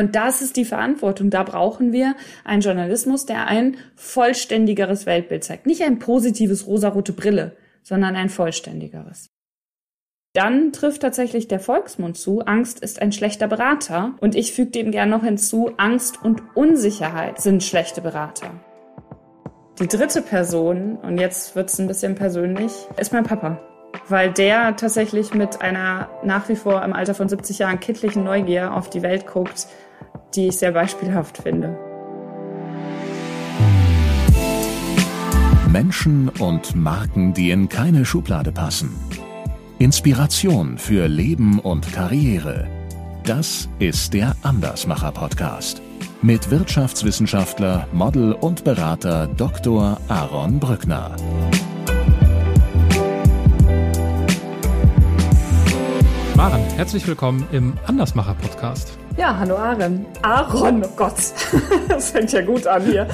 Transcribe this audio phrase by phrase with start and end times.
[0.00, 1.28] Und das ist die Verantwortung.
[1.28, 5.66] Da brauchen wir einen Journalismus, der ein vollständigeres Weltbild zeigt.
[5.66, 9.28] Nicht ein positives rosarote Brille, sondern ein vollständigeres.
[10.32, 14.14] Dann trifft tatsächlich der Volksmund zu, Angst ist ein schlechter Berater.
[14.22, 18.52] Und ich füge dem gern noch hinzu, Angst und Unsicherheit sind schlechte Berater.
[19.80, 23.60] Die dritte Person, und jetzt wird's ein bisschen persönlich, ist mein Papa.
[24.08, 28.72] Weil der tatsächlich mit einer nach wie vor im Alter von 70 Jahren kindlichen Neugier
[28.72, 29.66] auf die Welt guckt,
[30.34, 31.76] die ich sehr beispielhaft finde.
[35.68, 38.90] Menschen und Marken, die in keine Schublade passen.
[39.78, 42.66] Inspiration für Leben und Karriere.
[43.24, 45.80] Das ist der Andersmacher Podcast
[46.22, 49.98] mit Wirtschaftswissenschaftler, Model und Berater Dr.
[50.08, 51.16] Aaron Brückner.
[56.36, 58.98] Maren, herzlich willkommen im Andersmacher Podcast.
[59.20, 60.06] Ja, hallo Aaron.
[60.22, 61.12] Aaron, oh Gott,
[61.90, 63.06] das fängt ja gut an hier.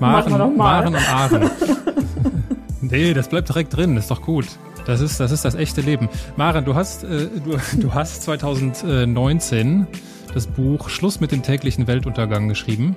[0.00, 0.90] Maren, Machen wir noch mal.
[0.90, 1.50] Maren und Aaron.
[2.80, 4.46] nee, das bleibt direkt drin, ist doch gut.
[4.84, 6.08] Das ist, das ist das echte Leben.
[6.34, 9.86] Maren, du hast, äh, du, du hast 2019
[10.34, 12.96] das Buch Schluss mit dem täglichen Weltuntergang geschrieben,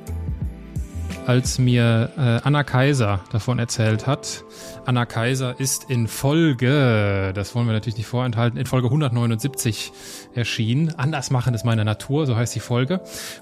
[1.28, 4.46] als mir äh, Anna Kaiser davon erzählt hat.
[4.86, 9.92] Anna Kaiser ist in Folge, das wollen wir natürlich nicht vorenthalten, in Folge 179
[10.34, 10.96] erschienen.
[10.96, 13.02] Anders machen ist meine Natur, so heißt die Folge.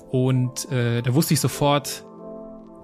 [0.10, 2.06] Und äh, da wusste ich sofort,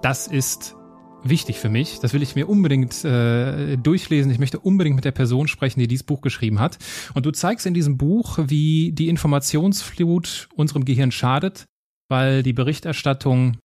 [0.02, 0.76] das ist
[1.24, 1.98] wichtig für mich.
[1.98, 4.30] Das will ich mir unbedingt äh, durchlesen.
[4.30, 6.78] Ich möchte unbedingt mit der Person sprechen, die dieses Buch geschrieben hat.
[7.14, 11.64] Und du zeigst in diesem Buch, wie die Informationsflut unserem Gehirn schadet,
[12.08, 13.56] weil die Berichterstattung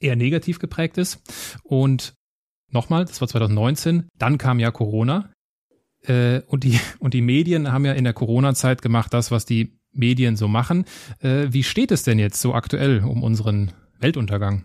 [0.00, 1.20] eher negativ geprägt ist.
[1.62, 2.14] Und
[2.70, 5.30] nochmal, das war 2019, dann kam ja Corona.
[6.02, 9.78] Äh, und, die, und die Medien haben ja in der Corona-Zeit gemacht, das, was die
[9.92, 10.84] Medien so machen.
[11.20, 14.62] Äh, wie steht es denn jetzt so aktuell um unseren Weltuntergang?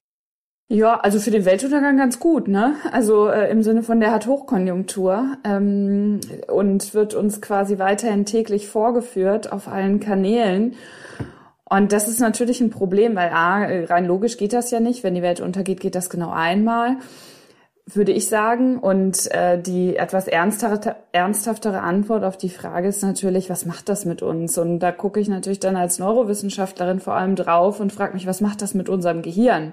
[0.74, 2.76] Ja, also für den Weltuntergang ganz gut, ne?
[2.94, 8.70] Also äh, im Sinne von der hat Hochkonjunktur ähm, und wird uns quasi weiterhin täglich
[8.70, 10.76] vorgeführt auf allen Kanälen.
[11.72, 15.04] Und das ist natürlich ein Problem, weil A, rein logisch geht das ja nicht.
[15.04, 16.98] Wenn die Welt untergeht, geht das genau einmal,
[17.86, 18.78] würde ich sagen.
[18.78, 24.04] Und äh, die etwas ernsthaftere, ernsthaftere Antwort auf die Frage ist natürlich, was macht das
[24.04, 24.58] mit uns?
[24.58, 28.42] Und da gucke ich natürlich dann als Neurowissenschaftlerin vor allem drauf und frage mich, was
[28.42, 29.72] macht das mit unserem Gehirn?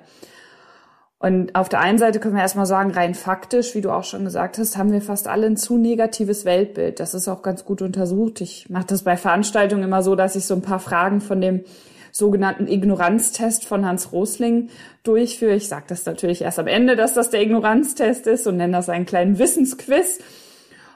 [1.20, 4.24] Und auf der einen Seite können wir erstmal sagen, rein faktisch, wie du auch schon
[4.24, 7.00] gesagt hast, haben wir fast alle ein zu negatives Weltbild.
[7.00, 8.40] Das ist auch ganz gut untersucht.
[8.40, 11.64] Ich mache das bei Veranstaltungen immer so, dass ich so ein paar Fragen von dem
[12.12, 14.68] sogenannten Ignoranztest von Hans Rosling
[15.02, 15.54] durchführe.
[15.54, 18.88] Ich sage das natürlich erst am Ende, dass das der Ignoranztest ist und nenne das
[18.88, 20.20] einen kleinen Wissensquiz.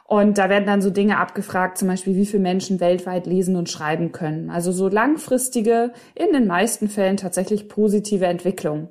[0.06, 3.70] Und da werden dann so Dinge abgefragt, zum Beispiel, wie viele Menschen weltweit lesen und
[3.70, 4.50] schreiben können.
[4.50, 8.88] Also so langfristige, in den meisten Fällen tatsächlich positive Entwicklung.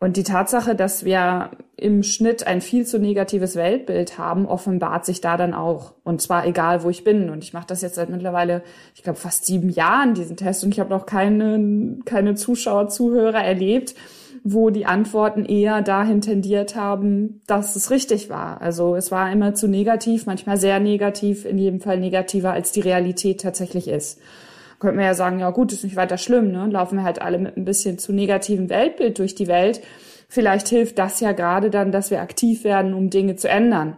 [0.00, 5.20] Und die Tatsache, dass wir im Schnitt ein viel zu negatives Weltbild haben, offenbart sich
[5.20, 5.94] da dann auch.
[6.04, 7.30] Und zwar egal, wo ich bin.
[7.30, 8.62] Und ich mache das jetzt seit mittlerweile,
[8.94, 10.64] ich glaube, fast sieben Jahren, diesen Test.
[10.64, 13.94] Und ich habe noch keine, keine Zuschauer, Zuhörer erlebt,
[14.42, 18.60] wo die Antworten eher dahin tendiert haben, dass es richtig war.
[18.60, 22.80] Also es war immer zu negativ, manchmal sehr negativ, in jedem Fall negativer, als die
[22.80, 24.20] Realität tatsächlich ist
[24.84, 26.66] könnte man ja sagen, ja gut, ist nicht weiter schlimm, ne?
[26.66, 29.80] Laufen wir halt alle mit ein bisschen zu negativen Weltbild durch die Welt.
[30.28, 33.96] Vielleicht hilft das ja gerade dann, dass wir aktiv werden, um Dinge zu ändern.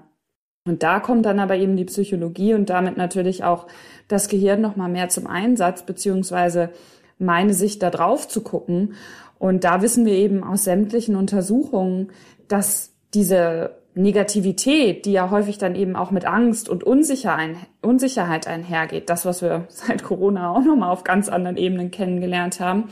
[0.66, 3.66] Und da kommt dann aber eben die Psychologie und damit natürlich auch
[4.08, 6.70] das Gehirn nochmal mehr zum Einsatz, beziehungsweise
[7.18, 8.94] meine Sicht da drauf zu gucken.
[9.38, 12.10] Und da wissen wir eben aus sämtlichen Untersuchungen,
[12.48, 19.24] dass diese Negativität, die ja häufig dann eben auch mit Angst und Unsicherheit einhergeht, das,
[19.24, 22.84] was wir seit Corona auch nochmal auf ganz anderen Ebenen kennengelernt haben,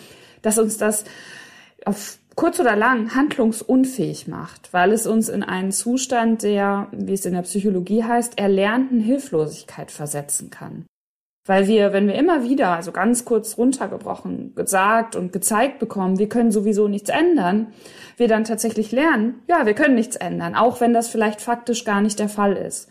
[0.42, 1.04] dass uns das
[1.84, 7.26] auf kurz oder lang handlungsunfähig macht, weil es uns in einen Zustand der, wie es
[7.26, 10.86] in der Psychologie heißt, erlernten Hilflosigkeit versetzen kann.
[11.46, 16.28] Weil wir, wenn wir immer wieder, also ganz kurz runtergebrochen, gesagt und gezeigt bekommen, wir
[16.28, 17.66] können sowieso nichts ändern,
[18.16, 22.00] wir dann tatsächlich lernen, ja, wir können nichts ändern, auch wenn das vielleicht faktisch gar
[22.00, 22.88] nicht der Fall ist.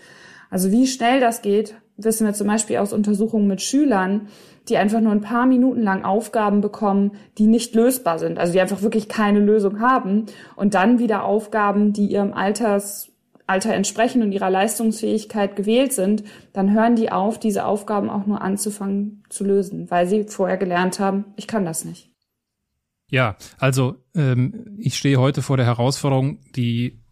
[0.52, 4.28] Also wie schnell das geht, wissen wir zum Beispiel aus Untersuchungen mit Schülern,
[4.70, 8.62] die einfach nur ein paar Minuten lang Aufgaben bekommen, die nicht lösbar sind, also die
[8.62, 13.13] einfach wirklich keine Lösung haben und dann wieder Aufgaben, die ihrem Alters
[13.48, 16.24] Alter entsprechen und ihrer Leistungsfähigkeit gewählt sind,
[16.54, 21.00] dann hören die auf, diese Aufgaben auch nur anzufangen zu lösen, weil sie vorher gelernt
[21.00, 22.12] haben, ich kann das nicht.
[23.10, 27.04] Ja, also ähm, ich stehe heute vor der Herausforderung, die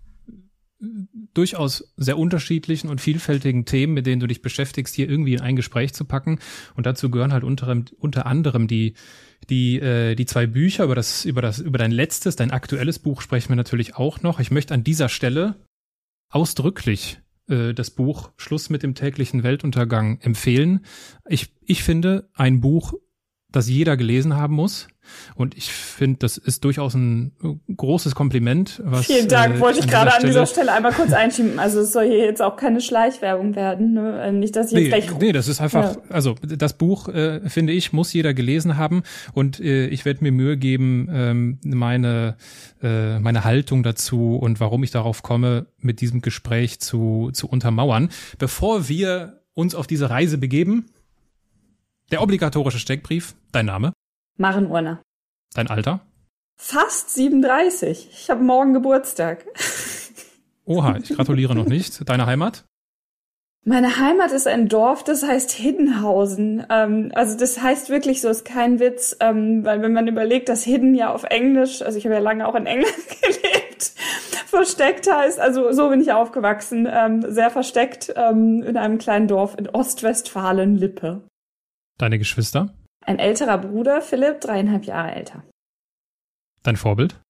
[1.33, 5.56] durchaus sehr unterschiedlichen und vielfältigen Themen, mit denen du dich beschäftigst, hier irgendwie in ein
[5.56, 6.39] Gespräch zu packen.
[6.75, 8.95] Und dazu gehören halt unter, unter anderem die
[9.50, 13.22] die äh, die zwei Bücher über das über das über dein letztes, dein aktuelles Buch
[13.22, 14.39] sprechen wir natürlich auch noch.
[14.39, 15.56] Ich möchte an dieser Stelle
[16.31, 20.86] ausdrücklich äh, das Buch Schluss mit dem täglichen Weltuntergang empfehlen.
[21.28, 22.94] Ich ich finde ein Buch,
[23.51, 24.88] das jeder gelesen haben muss.
[25.36, 27.31] Und ich finde, das ist durchaus ein
[27.75, 28.81] großes Kompliment.
[28.86, 31.59] Was, Vielen Dank, äh, wollte ich gerade an dieser Stelle einmal kurz einschieben.
[31.59, 33.94] Also es soll hier jetzt auch keine Schleichwerbung werden.
[33.94, 34.21] Ne?
[34.21, 35.19] Äh, nicht, dass ich jetzt nee, gleich...
[35.19, 36.01] Nee, das ist einfach, ja.
[36.09, 39.03] also das Buch, äh, finde ich, muss jeder gelesen haben.
[39.33, 42.36] Und äh, ich werde mir Mühe geben, ähm, meine,
[42.81, 48.09] äh, meine Haltung dazu und warum ich darauf komme, mit diesem Gespräch zu, zu untermauern.
[48.38, 50.86] Bevor wir uns auf diese Reise begeben,
[52.11, 53.93] der obligatorische Steckbrief, dein Name?
[54.37, 55.01] Maren Urner.
[55.53, 56.01] Dein Alter?
[56.57, 58.09] Fast 37.
[58.11, 59.45] Ich habe morgen Geburtstag.
[60.65, 62.07] Oha, ich gratuliere noch nicht.
[62.07, 62.65] Deine Heimat?
[63.63, 66.65] Meine Heimat ist ein Dorf, das heißt Hiddenhausen.
[66.69, 70.63] Ähm, also das heißt wirklich so, ist kein Witz, ähm, weil wenn man überlegt, dass
[70.63, 73.93] Hidden ja auf Englisch, also ich habe ja lange auch in England gelebt,
[74.47, 79.55] versteckt heißt, also so bin ich aufgewachsen, ähm, sehr versteckt ähm, in einem kleinen Dorf
[79.57, 81.21] in Ostwestfalen-Lippe.
[82.01, 82.74] Deine Geschwister?
[83.06, 85.44] Ein älterer Bruder, Philipp, dreieinhalb Jahre älter.
[86.63, 87.21] Dein Vorbild?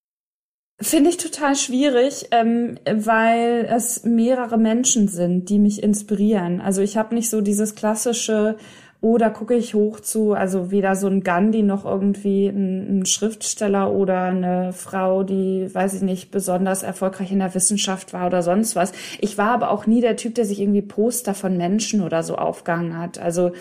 [0.80, 6.62] Finde ich total schwierig, ähm, weil es mehrere Menschen sind, die mich inspirieren.
[6.62, 8.56] Also ich habe nicht so dieses klassische,
[9.02, 13.06] oh, da gucke ich hoch zu, also weder so ein Gandhi noch irgendwie ein, ein,
[13.06, 18.42] Schriftsteller oder eine Frau, die, weiß ich nicht, besonders erfolgreich in der Wissenschaft war oder
[18.42, 18.94] sonst was.
[19.20, 22.38] Ich war aber auch nie der Typ, der sich irgendwie Poster von Menschen oder so
[22.38, 23.20] aufgehangen hat.
[23.20, 23.52] Also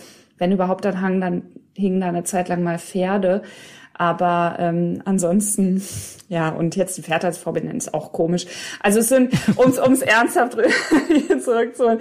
[0.41, 1.43] wenn überhaupt, dann hangen dann
[1.77, 3.43] hingen da eine Zeit lang mal Pferde.
[3.95, 5.83] Aber ähm, ansonsten,
[6.29, 8.47] ja, und jetzt ein Pferd als Vorbild ist auch komisch.
[8.83, 10.57] Also es sind, ums ums ernsthaft
[11.45, 12.01] zurückzuholen,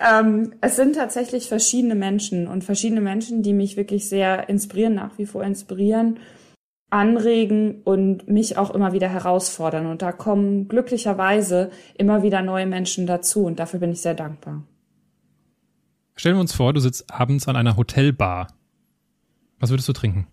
[0.00, 5.18] ähm, es sind tatsächlich verschiedene Menschen und verschiedene Menschen, die mich wirklich sehr inspirieren, nach
[5.18, 6.20] wie vor inspirieren,
[6.90, 9.86] anregen und mich auch immer wieder herausfordern.
[9.86, 14.62] Und da kommen glücklicherweise immer wieder neue Menschen dazu und dafür bin ich sehr dankbar.
[16.16, 18.48] Stellen wir uns vor, du sitzt abends an einer Hotelbar.
[19.58, 20.26] Was würdest du trinken?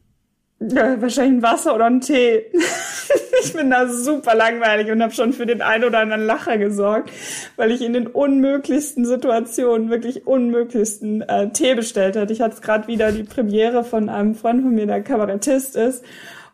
[0.60, 2.46] Ja, wahrscheinlich ein Wasser oder ein Tee.
[3.44, 7.12] ich bin da super langweilig und habe schon für den einen oder anderen Lacher gesorgt,
[7.56, 12.34] weil ich in den unmöglichsten Situationen, wirklich unmöglichsten äh, Tee bestellt hatte.
[12.34, 16.04] Ich hatte gerade wieder die Premiere von einem Freund von mir, der Kabarettist ist.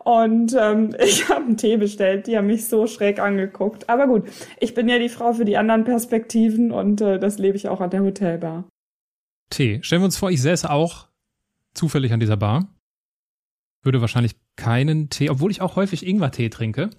[0.04, 2.27] Und ähm, ich habe einen Tee bestellt.
[2.27, 3.89] Die haben mich so schräg angeguckt.
[3.89, 4.25] Aber gut,
[4.60, 7.81] ich bin ja die Frau für die anderen Perspektiven und äh, das lebe ich auch
[7.81, 8.66] an der Hotelbar.
[9.50, 9.80] Tee.
[9.82, 11.08] Stellen wir uns vor, ich säße auch
[11.74, 12.68] zufällig an dieser Bar.
[13.84, 16.90] Würde wahrscheinlich keinen Tee, obwohl ich auch häufig Ingwer-Tee trinke.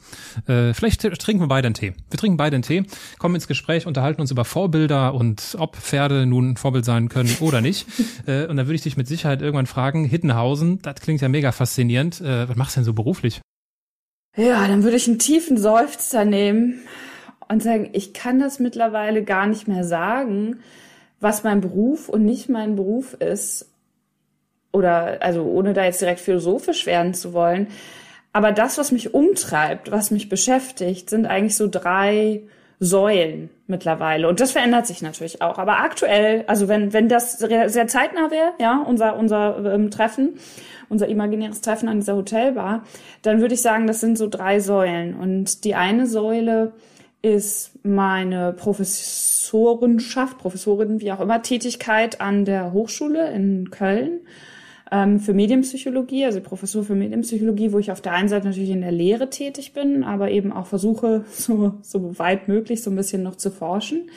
[0.46, 1.94] Äh, vielleicht trinken wir beide einen Tee.
[2.10, 2.84] Wir trinken beide einen Tee,
[3.18, 7.34] kommen ins Gespräch, unterhalten uns über Vorbilder und ob Pferde nun ein Vorbild sein können
[7.40, 7.86] oder nicht.
[8.26, 11.50] äh, und dann würde ich dich mit Sicherheit irgendwann fragen, Hittenhausen, das klingt ja mega
[11.50, 12.20] faszinierend.
[12.20, 13.40] Äh, was machst du denn so beruflich?
[14.36, 16.80] Ja, dann würde ich einen tiefen Seufzer nehmen
[17.48, 20.60] und sagen, ich kann das mittlerweile gar nicht mehr sagen
[21.26, 23.68] was mein Beruf und nicht mein Beruf ist,
[24.70, 27.66] oder also ohne da jetzt direkt philosophisch werden zu wollen,
[28.32, 32.42] aber das, was mich umtreibt, was mich beschäftigt, sind eigentlich so drei
[32.78, 34.28] Säulen mittlerweile.
[34.28, 35.58] Und das verändert sich natürlich auch.
[35.58, 40.38] Aber aktuell, also wenn, wenn das sehr zeitnah wäre, ja, unser, unser ähm, Treffen,
[40.88, 42.84] unser imaginäres Treffen an dieser Hotelbar,
[43.22, 45.16] dann würde ich sagen, das sind so drei Säulen.
[45.16, 46.72] Und die eine Säule
[47.26, 54.20] ist meine Professorenschaft, Professorin, wie auch immer, Tätigkeit an der Hochschule in Köln
[54.92, 58.82] ähm, für Medienpsychologie, also Professor für Medienpsychologie, wo ich auf der einen Seite natürlich in
[58.82, 63.24] der Lehre tätig bin, aber eben auch versuche, so, so weit möglich so ein bisschen
[63.24, 64.08] noch zu forschen.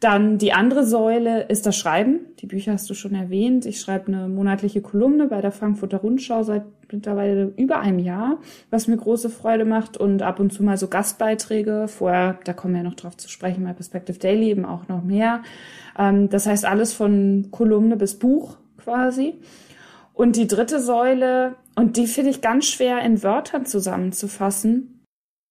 [0.00, 2.20] Dann die andere Säule ist das Schreiben.
[2.40, 3.64] Die Bücher hast du schon erwähnt.
[3.64, 8.38] Ich schreibe eine monatliche Kolumne bei der Frankfurter Rundschau seit mittlerweile über einem Jahr,
[8.70, 11.86] was mir große Freude macht und ab und zu mal so Gastbeiträge.
[11.88, 15.02] Vorher, da kommen wir ja noch drauf zu sprechen, bei Perspective Daily eben auch noch
[15.02, 15.42] mehr.
[15.98, 19.34] Ähm, das heißt alles von Kolumne bis Buch quasi.
[20.14, 24.97] Und die dritte Säule, und die finde ich ganz schwer in Wörtern zusammenzufassen,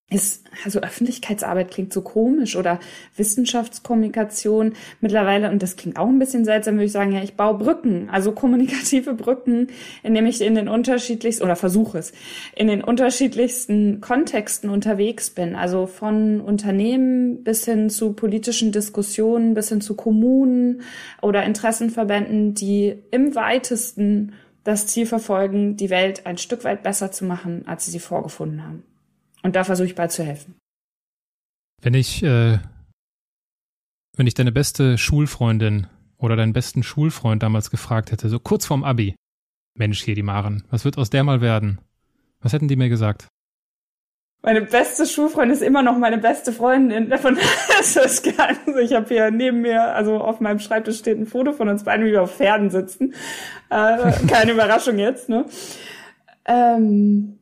[0.09, 2.79] ist, also Öffentlichkeitsarbeit klingt so komisch oder
[3.17, 7.57] Wissenschaftskommunikation mittlerweile, und das klingt auch ein bisschen seltsam, würde ich sagen, ja, ich baue
[7.57, 9.67] Brücken, also kommunikative Brücken,
[10.03, 12.13] indem ich in den unterschiedlichsten, oder versuche es,
[12.55, 19.67] in den unterschiedlichsten Kontexten unterwegs bin, also von Unternehmen bis hin zu politischen Diskussionen, bis
[19.67, 20.83] hin zu Kommunen
[21.21, 24.31] oder Interessenverbänden, die im weitesten
[24.63, 28.63] das Ziel verfolgen, die Welt ein Stück weit besser zu machen, als sie sie vorgefunden
[28.63, 28.83] haben.
[29.43, 30.55] Und da versuche ich bald zu helfen.
[31.81, 32.59] Wenn ich äh,
[34.17, 38.83] wenn ich deine beste Schulfreundin oder deinen besten Schulfreund damals gefragt hätte, so kurz vorm
[38.83, 39.15] Abi,
[39.75, 41.79] Mensch, hier die Maren, was wird aus der mal werden?
[42.41, 43.27] Was hätten die mir gesagt?
[44.41, 47.09] Meine beste Schulfreundin ist immer noch meine beste Freundin.
[47.09, 47.37] Davon
[47.79, 48.77] ist das gar nicht.
[48.81, 52.05] Ich habe hier neben mir, also auf meinem Schreibtisch steht ein Foto von uns beiden,
[52.05, 53.13] wie wir auf Pferden sitzen.
[53.69, 55.45] Äh, keine Überraschung jetzt, ne?
[56.45, 57.36] Ähm,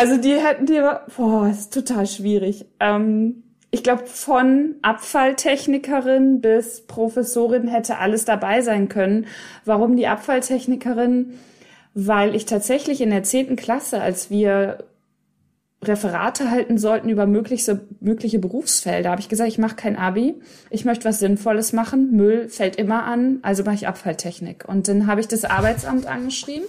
[0.00, 0.80] also die hätten die,
[1.14, 2.64] boah, ist total schwierig.
[2.80, 9.26] Ähm, ich glaube, von Abfalltechnikerin bis Professorin hätte alles dabei sein können.
[9.66, 11.34] Warum die Abfalltechnikerin?
[11.92, 14.84] Weil ich tatsächlich in der zehnten Klasse, als wir
[15.82, 20.34] Referate halten sollten über mögliche, mögliche Berufsfelder, habe ich gesagt, ich mache kein Abi,
[20.70, 22.12] ich möchte was Sinnvolles machen.
[22.12, 24.66] Müll fällt immer an, also mache ich Abfalltechnik.
[24.66, 26.66] Und dann habe ich das Arbeitsamt angeschrieben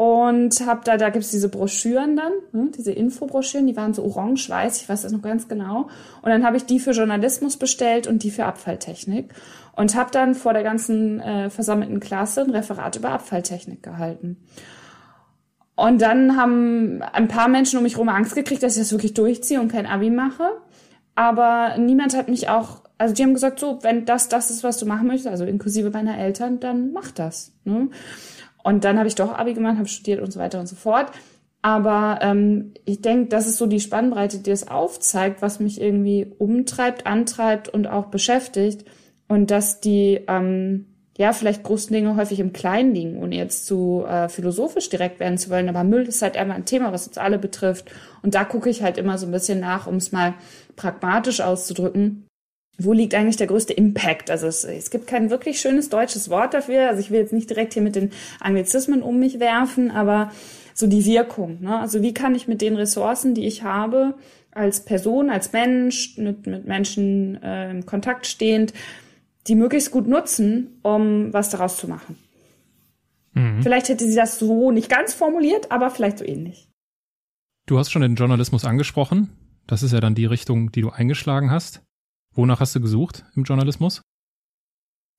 [0.00, 4.80] und habe da, da gibt's diese Broschüren dann, ne, diese Infobroschüren, die waren so orange-weiß,
[4.80, 5.90] ich weiß das noch ganz genau.
[6.22, 9.34] Und dann habe ich die für Journalismus bestellt und die für Abfalltechnik
[9.76, 14.38] und habe dann vor der ganzen äh, versammelten Klasse ein Referat über Abfalltechnik gehalten.
[15.76, 19.12] Und dann haben ein paar Menschen um mich herum Angst gekriegt, dass ich das wirklich
[19.12, 20.48] durchziehe und kein Abi mache.
[21.14, 24.78] Aber niemand hat mich auch, also die haben gesagt, so, wenn das das ist, was
[24.78, 27.52] du machen möchtest, also inklusive meiner Eltern, dann mach das.
[27.64, 27.90] Ne?
[28.62, 31.10] Und dann habe ich doch Abi gemacht, habe studiert und so weiter und so fort.
[31.62, 36.32] Aber ähm, ich denke, das ist so die Spannbreite, die es aufzeigt, was mich irgendwie
[36.38, 38.86] umtreibt, antreibt und auch beschäftigt.
[39.28, 40.86] Und dass die, ähm,
[41.18, 45.36] ja, vielleicht großen Dinge häufig im Kleinen liegen, ohne jetzt zu äh, philosophisch direkt werden
[45.36, 45.68] zu wollen.
[45.68, 47.90] Aber Müll ist halt immer ein Thema, was uns alle betrifft.
[48.22, 50.34] Und da gucke ich halt immer so ein bisschen nach, um es mal
[50.76, 52.26] pragmatisch auszudrücken
[52.84, 54.30] wo liegt eigentlich der größte Impact?
[54.30, 56.88] Also es, es, gibt kein wirklich schönes deutsches Wort dafür.
[56.88, 58.10] Also ich will jetzt nicht direkt hier mit den
[58.40, 60.32] Anglizismen um mich werfen, aber
[60.74, 61.58] so die Wirkung.
[61.60, 61.78] Ne?
[61.78, 64.14] Also wie kann ich mit den Ressourcen, die ich habe,
[64.52, 68.72] als Person, als Mensch, mit, mit Menschen äh, im Kontakt stehend,
[69.46, 72.16] die möglichst gut nutzen, um was daraus zu machen.
[73.34, 73.62] Mhm.
[73.62, 76.68] Vielleicht hätte sie das so nicht ganz formuliert, aber vielleicht so ähnlich.
[77.66, 79.30] Du hast schon den Journalismus angesprochen.
[79.66, 81.82] Das ist ja dann die Richtung, die du eingeschlagen hast.
[82.34, 84.02] Wonach hast du gesucht im Journalismus?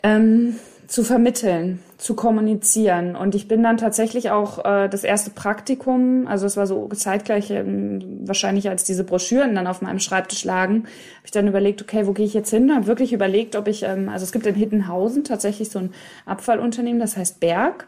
[0.04, 0.56] Ähm,
[0.88, 3.16] zu vermitteln, zu kommunizieren.
[3.16, 7.50] Und ich bin dann tatsächlich auch äh, das erste Praktikum, also es war so zeitgleich
[7.50, 12.08] ähm, wahrscheinlich, als diese Broschüren dann auf meinem Schreibtisch lagen, habe ich dann überlegt, okay,
[12.08, 12.76] wo gehe ich jetzt hin?
[12.76, 15.94] Habe wirklich überlegt, ob ich, ähm, also es gibt in Hittenhausen tatsächlich so ein
[16.26, 17.88] Abfallunternehmen, das heißt Berg,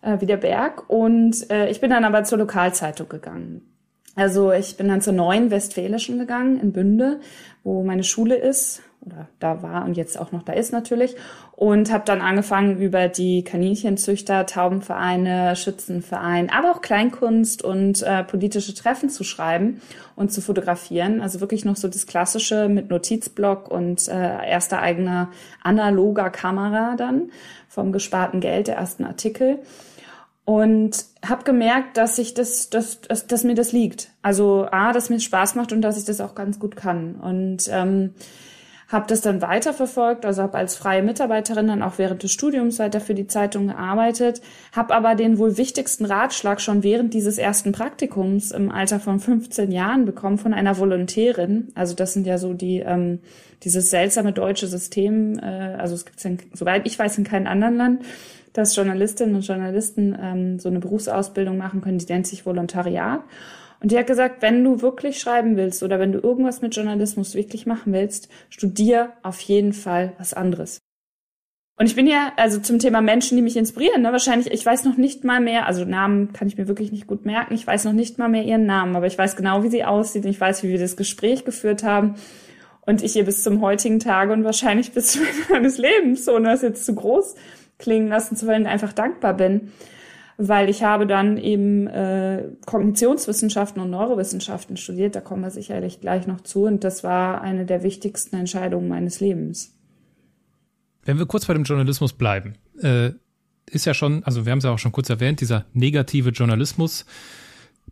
[0.00, 0.88] äh, wie der Berg.
[0.88, 3.71] Und äh, ich bin dann aber zur Lokalzeitung gegangen.
[4.14, 7.20] Also ich bin dann zur neuen Westfälischen gegangen in Bünde,
[7.64, 11.16] wo meine Schule ist oder da war und jetzt auch noch da ist natürlich
[11.52, 18.74] und habe dann angefangen über die Kaninchenzüchter, Taubenvereine, Schützenverein, aber auch Kleinkunst und äh, politische
[18.74, 19.80] Treffen zu schreiben
[20.14, 21.20] und zu fotografieren.
[21.20, 25.30] Also wirklich noch so das Klassische mit Notizblock und äh, erster eigener
[25.62, 27.30] analoger Kamera dann
[27.68, 29.58] vom gesparten Geld der ersten Artikel
[30.44, 34.10] und habe gemerkt, dass ich das, dass, dass, dass mir das liegt.
[34.22, 37.14] Also a, dass mir Spaß macht und dass ich das auch ganz gut kann.
[37.14, 38.14] Und ähm,
[38.92, 43.00] habe das dann weiterverfolgt, also habe als freie Mitarbeiterin dann auch während des Studiums weiter
[43.00, 48.50] für die Zeitung gearbeitet, habe aber den wohl wichtigsten Ratschlag schon während dieses ersten Praktikums
[48.50, 51.68] im Alter von 15 Jahren bekommen von einer Volontärin.
[51.74, 53.20] Also das sind ja so die ähm,
[53.62, 57.76] dieses seltsame deutsche System, äh, also es gibt es, soweit ich weiß, in keinem anderen
[57.76, 58.02] Land
[58.52, 63.20] dass Journalistinnen und Journalisten ähm, so eine Berufsausbildung machen können, die nennt sich Volontariat.
[63.80, 67.34] Und die hat gesagt, wenn du wirklich schreiben willst oder wenn du irgendwas mit Journalismus
[67.34, 70.78] wirklich machen willst, studier auf jeden Fall was anderes.
[71.76, 74.84] Und ich bin ja, also zum Thema Menschen, die mich inspirieren, ne, wahrscheinlich, ich weiß
[74.84, 77.84] noch nicht mal mehr, also Namen kann ich mir wirklich nicht gut merken, ich weiß
[77.84, 80.40] noch nicht mal mehr ihren Namen, aber ich weiß genau, wie sie aussieht und ich
[80.40, 82.14] weiß, wie wir das Gespräch geführt haben.
[82.84, 86.50] Und ich ihr bis zum heutigen Tage und wahrscheinlich bis zum Ende meines Lebens, ohne
[86.50, 87.34] das jetzt zu groß
[87.82, 89.72] klingen lassen zu wollen, einfach dankbar bin,
[90.38, 96.26] weil ich habe dann eben äh, Kognitionswissenschaften und Neurowissenschaften studiert, da kommen wir sicherlich gleich
[96.26, 99.76] noch zu und das war eine der wichtigsten Entscheidungen meines Lebens.
[101.04, 103.10] Wenn wir kurz bei dem Journalismus bleiben, äh,
[103.70, 107.04] ist ja schon, also wir haben es ja auch schon kurz erwähnt, dieser negative Journalismus,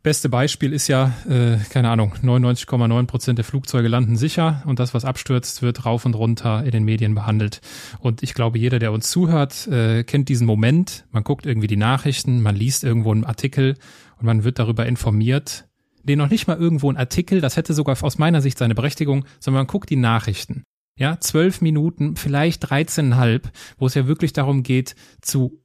[0.02, 4.94] Beste Beispiel ist ja, äh, keine Ahnung, 99,9 Prozent der Flugzeuge landen sicher und das,
[4.94, 7.60] was abstürzt, wird rauf und runter in den Medien behandelt.
[7.98, 11.04] Und ich glaube, jeder, der uns zuhört, äh, kennt diesen Moment.
[11.10, 13.76] Man guckt irgendwie die Nachrichten, man liest irgendwo einen Artikel
[14.16, 15.68] und man wird darüber informiert.
[16.02, 19.26] Nee, noch nicht mal irgendwo ein Artikel, das hätte sogar aus meiner Sicht seine Berechtigung,
[19.38, 20.64] sondern man guckt die Nachrichten.
[20.96, 23.42] Ja, zwölf Minuten, vielleicht 13,5,
[23.78, 25.59] wo es ja wirklich darum geht, zu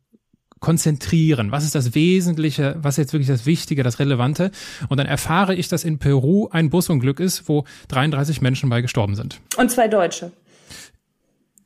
[0.66, 1.52] konzentrieren.
[1.52, 2.76] Was ist das Wesentliche?
[2.80, 4.50] Was ist jetzt wirklich das Wichtige, das Relevante?
[4.90, 9.14] Und dann erfahre ich, dass in Peru ein Busunglück ist, wo 33 Menschen bei gestorben
[9.14, 9.40] sind.
[9.58, 10.32] Und zwei Deutsche.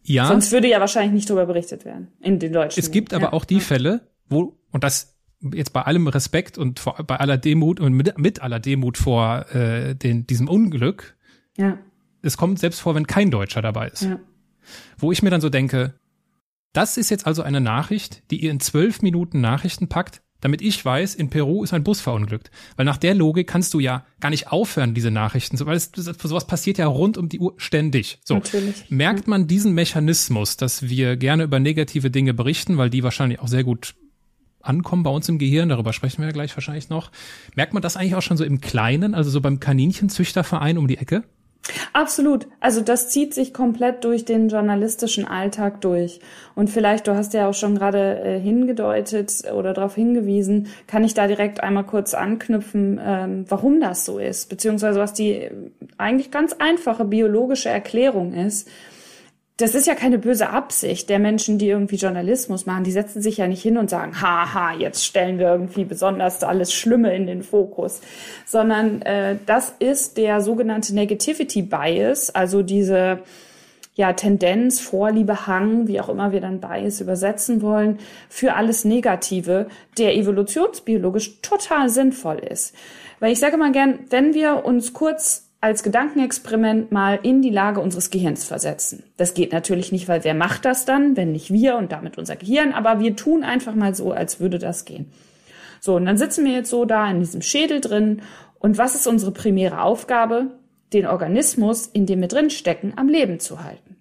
[0.03, 0.25] Ja.
[0.25, 2.77] Sonst würde ja wahrscheinlich nicht darüber berichtet werden in den deutschen.
[2.77, 3.31] Es gibt aber ja.
[3.31, 5.15] auch die Fälle, wo, und das
[5.53, 9.45] jetzt bei allem Respekt und vor, bei aller Demut und mit, mit aller Demut vor
[9.55, 11.15] äh, den, diesem Unglück,
[11.55, 11.77] ja.
[12.21, 14.01] es kommt selbst vor, wenn kein Deutscher dabei ist.
[14.01, 14.19] Ja.
[14.97, 15.93] Wo ich mir dann so denke,
[16.73, 20.83] das ist jetzt also eine Nachricht, die ihr in zwölf Minuten Nachrichten packt, damit ich
[20.83, 22.49] weiß, in Peru ist ein Bus verunglückt.
[22.77, 25.91] Weil nach der Logik kannst du ja gar nicht aufhören, diese Nachrichten zu, weil es,
[25.93, 28.19] sowas passiert ja rund um die Uhr ständig.
[28.23, 28.35] So.
[28.35, 28.89] Natürlich.
[28.89, 33.47] Merkt man diesen Mechanismus, dass wir gerne über negative Dinge berichten, weil die wahrscheinlich auch
[33.47, 33.95] sehr gut
[34.61, 37.11] ankommen bei uns im Gehirn, darüber sprechen wir ja gleich wahrscheinlich noch.
[37.55, 40.97] Merkt man das eigentlich auch schon so im Kleinen, also so beim Kaninchenzüchterverein um die
[40.97, 41.23] Ecke?
[41.93, 42.47] Absolut.
[42.59, 46.19] Also das zieht sich komplett durch den journalistischen Alltag durch.
[46.55, 51.13] Und vielleicht, du hast ja auch schon gerade äh, hingedeutet oder darauf hingewiesen, kann ich
[51.13, 55.51] da direkt einmal kurz anknüpfen, ähm, warum das so ist, beziehungsweise was die äh,
[55.97, 58.67] eigentlich ganz einfache biologische Erklärung ist
[59.59, 62.85] das ist ja keine böse Absicht der Menschen, die irgendwie Journalismus machen.
[62.85, 66.73] Die setzen sich ja nicht hin und sagen, haha, jetzt stellen wir irgendwie besonders alles
[66.73, 67.99] Schlimme in den Fokus,
[68.45, 73.19] sondern äh, das ist der sogenannte Negativity Bias, also diese
[73.95, 77.99] ja, Tendenz, Vorliebe, Hang, wie auch immer wir dann Bias übersetzen wollen,
[78.29, 82.73] für alles Negative, der evolutionsbiologisch total sinnvoll ist.
[83.19, 87.81] Weil ich sage mal gern, wenn wir uns kurz als Gedankenexperiment mal in die Lage
[87.81, 89.03] unseres Gehirns versetzen.
[89.17, 92.37] Das geht natürlich nicht, weil wer macht das dann, wenn nicht wir und damit unser
[92.37, 95.11] Gehirn, aber wir tun einfach mal so, als würde das gehen.
[95.81, 98.21] So, und dann sitzen wir jetzt so da in diesem Schädel drin
[98.59, 100.57] und was ist unsere primäre Aufgabe?
[100.93, 103.97] Den Organismus, in dem wir drin stecken, am Leben zu halten.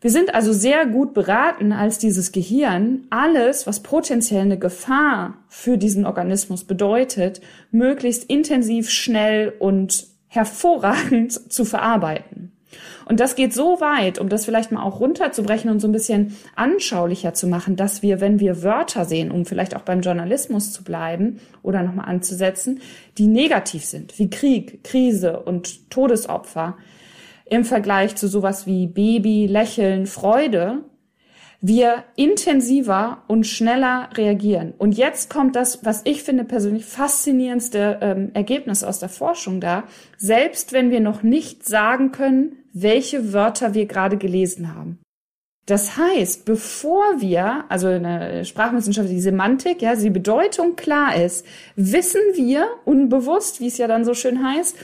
[0.00, 5.76] Wir sind also sehr gut beraten, als dieses Gehirn alles, was potenziell eine Gefahr für
[5.76, 7.40] diesen Organismus bedeutet,
[7.72, 12.52] möglichst intensiv, schnell und hervorragend zu verarbeiten.
[13.06, 16.36] Und das geht so weit, um das vielleicht mal auch runterzubrechen und so ein bisschen
[16.54, 20.84] anschaulicher zu machen, dass wir, wenn wir Wörter sehen, um vielleicht auch beim Journalismus zu
[20.84, 22.80] bleiben oder nochmal anzusetzen,
[23.16, 26.76] die negativ sind, wie Krieg, Krise und Todesopfer,
[27.46, 30.82] im Vergleich zu sowas wie Baby, Lächeln, Freude,
[31.60, 34.74] wir intensiver und schneller reagieren.
[34.78, 39.84] Und jetzt kommt das, was ich finde persönlich faszinierendste ähm, Ergebnis aus der Forschung da.
[40.16, 45.00] Selbst wenn wir noch nicht sagen können, welche Wörter wir gerade gelesen haben.
[45.66, 51.44] Das heißt, bevor wir, also in der Sprachwissenschaft, die Semantik, ja, die Bedeutung klar ist,
[51.76, 54.76] wissen wir unbewusst, wie es ja dann so schön heißt,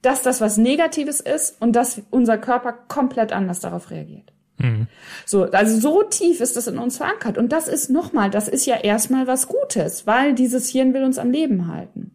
[0.00, 4.32] dass das was Negatives ist und dass unser Körper komplett anders darauf reagiert.
[4.58, 4.86] Mhm.
[5.26, 7.38] So, also so tief ist das in uns verankert.
[7.38, 11.18] Und das ist nochmal, das ist ja erstmal was Gutes, weil dieses Hirn will uns
[11.18, 12.14] am Leben halten.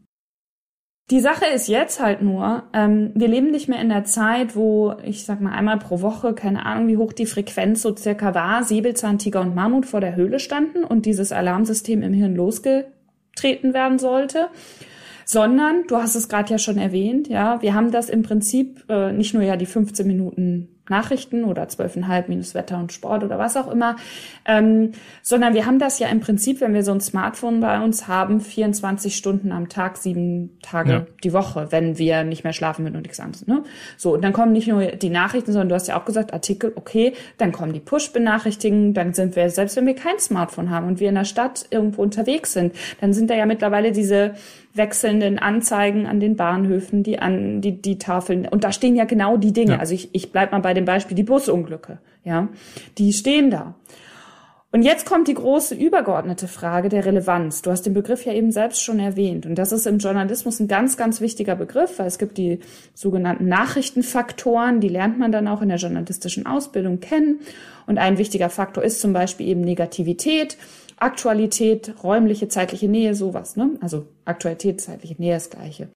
[1.11, 4.93] Die Sache ist jetzt halt nur, ähm, wir leben nicht mehr in der Zeit, wo
[5.03, 8.63] ich sag mal einmal pro Woche, keine Ahnung, wie hoch die Frequenz so circa war,
[8.63, 14.49] Säbelzahntiger und Mammut vor der Höhle standen und dieses Alarmsystem im Hirn losgetreten werden sollte,
[15.25, 19.11] sondern du hast es gerade ja schon erwähnt, ja, wir haben das im Prinzip äh,
[19.11, 23.57] nicht nur ja die 15 Minuten Nachrichten oder zwölfeinhalb minus Wetter und Sport oder was
[23.57, 23.95] auch immer,
[24.45, 28.07] ähm, sondern wir haben das ja im Prinzip, wenn wir so ein Smartphone bei uns
[28.07, 31.05] haben, 24 Stunden am Tag, sieben Tage ja.
[31.23, 33.47] die Woche, wenn wir nicht mehr schlafen mit und nichts anderes.
[33.47, 33.63] Ne?
[33.97, 36.71] So, und dann kommen nicht nur die Nachrichten, sondern du hast ja auch gesagt, Artikel,
[36.75, 40.99] okay, dann kommen die Push-Benachrichtigungen, dann sind wir, selbst wenn wir kein Smartphone haben und
[40.99, 44.33] wir in der Stadt irgendwo unterwegs sind, dann sind da ja mittlerweile diese
[44.73, 49.37] wechselnden Anzeigen an den Bahnhöfen, die an die die Tafeln und da stehen ja genau
[49.37, 49.73] die Dinge.
[49.73, 49.79] Ja.
[49.79, 52.47] Also ich ich bleib mal bei dem Beispiel die Busunglücke, ja,
[52.97, 53.75] die stehen da.
[54.71, 57.63] Und jetzt kommt die große übergeordnete Frage der Relevanz.
[57.63, 59.47] Du hast den Begriff ja eben selbst schon erwähnt.
[59.47, 62.59] Und das ist im Journalismus ein ganz, ganz wichtiger Begriff, weil es gibt die
[62.93, 67.39] sogenannten Nachrichtenfaktoren, die lernt man dann auch in der journalistischen Ausbildung kennen.
[67.87, 70.55] Und ein wichtiger Faktor ist zum Beispiel eben Negativität.
[71.01, 73.55] Aktualität, räumliche, zeitliche Nähe, sowas.
[73.55, 73.71] Ne?
[73.81, 75.89] Also Aktualität, zeitliche Nähe ist das Gleiche.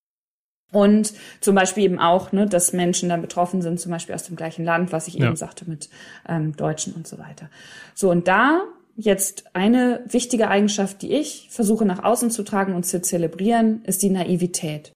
[0.71, 4.35] Und zum Beispiel eben auch, ne, dass Menschen dann betroffen sind, zum Beispiel aus dem
[4.35, 5.27] gleichen Land, was ich ja.
[5.27, 5.89] eben sagte mit
[6.27, 7.49] ähm, Deutschen und so weiter.
[7.93, 8.63] So, und da
[8.95, 14.01] jetzt eine wichtige Eigenschaft, die ich versuche nach außen zu tragen und zu zelebrieren, ist
[14.01, 14.91] die Naivität.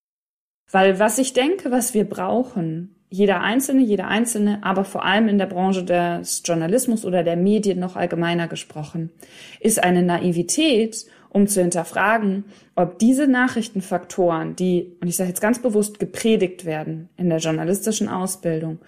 [0.72, 5.38] Weil was ich denke, was wir brauchen, jeder Einzelne, jeder Einzelne, aber vor allem in
[5.38, 9.12] der Branche des Journalismus oder der Medien noch allgemeiner gesprochen,
[9.60, 15.62] ist eine Naivität, um zu hinterfragen, ob diese Nachrichtenfaktoren, die, und ich sage jetzt ganz
[15.62, 18.80] bewusst, gepredigt werden in der journalistischen Ausbildung,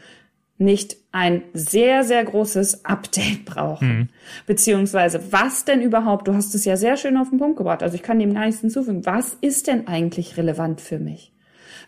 [0.57, 3.87] nicht ein sehr, sehr großes Update brauchen.
[3.87, 4.09] Mhm.
[4.45, 7.95] Beziehungsweise, was denn überhaupt, du hast es ja sehr schön auf den Punkt gebracht, also
[7.95, 11.31] ich kann dem gar nichts hinzufügen, was ist denn eigentlich relevant für mich?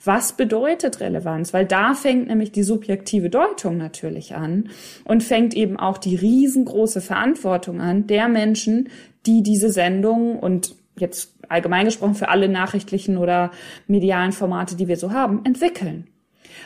[0.04, 1.54] Was bedeutet Relevanz?
[1.54, 4.70] Weil da fängt nämlich die subjektive Deutung natürlich an
[5.06, 8.90] und fängt eben auch die riesengroße Verantwortung an der Menschen,
[9.26, 13.52] die diese Sendung und jetzt allgemein gesprochen für alle nachrichtlichen oder
[13.88, 16.08] medialen Formate, die wir so haben, entwickeln.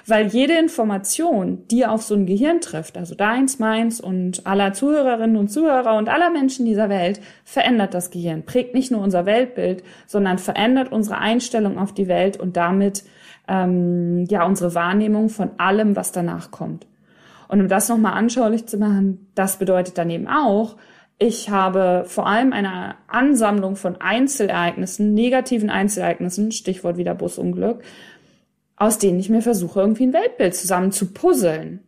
[0.08, 5.38] Weil jede Information, die auf so ein Gehirn trifft, also deins, meins und aller Zuhörerinnen
[5.38, 9.84] und Zuhörer und aller Menschen dieser Welt, verändert das Gehirn, prägt nicht nur unser Weltbild,
[10.08, 13.04] sondern verändert unsere Einstellung auf die Welt und damit
[13.48, 16.88] ähm, ja unsere Wahrnehmung von allem, was danach kommt.
[17.48, 20.78] Und um das nochmal anschaulich zu machen, das bedeutet dann eben auch,
[21.18, 27.84] ich habe vor allem eine Ansammlung von Einzelereignissen, negativen Einzelereignissen, Stichwort wieder Busunglück,
[28.76, 31.85] aus denen ich mir versuche, irgendwie ein Weltbild zusammen zu puzzeln.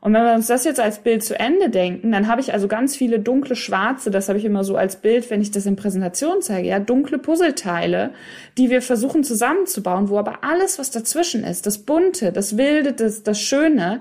[0.00, 2.68] Und wenn wir uns das jetzt als Bild zu Ende denken, dann habe ich also
[2.68, 5.76] ganz viele dunkle Schwarze, das habe ich immer so als Bild, wenn ich das in
[5.76, 8.10] Präsentation zeige, ja, dunkle Puzzleteile,
[8.56, 13.24] die wir versuchen zusammenzubauen, wo aber alles, was dazwischen ist, das Bunte, das Wilde, das,
[13.24, 14.00] das Schöne,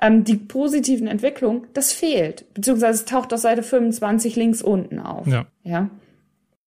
[0.00, 2.44] ähm, die positiven Entwicklungen, das fehlt.
[2.54, 5.26] Beziehungsweise es taucht auf Seite 25 links unten auf.
[5.26, 5.46] Ja.
[5.64, 5.90] ja?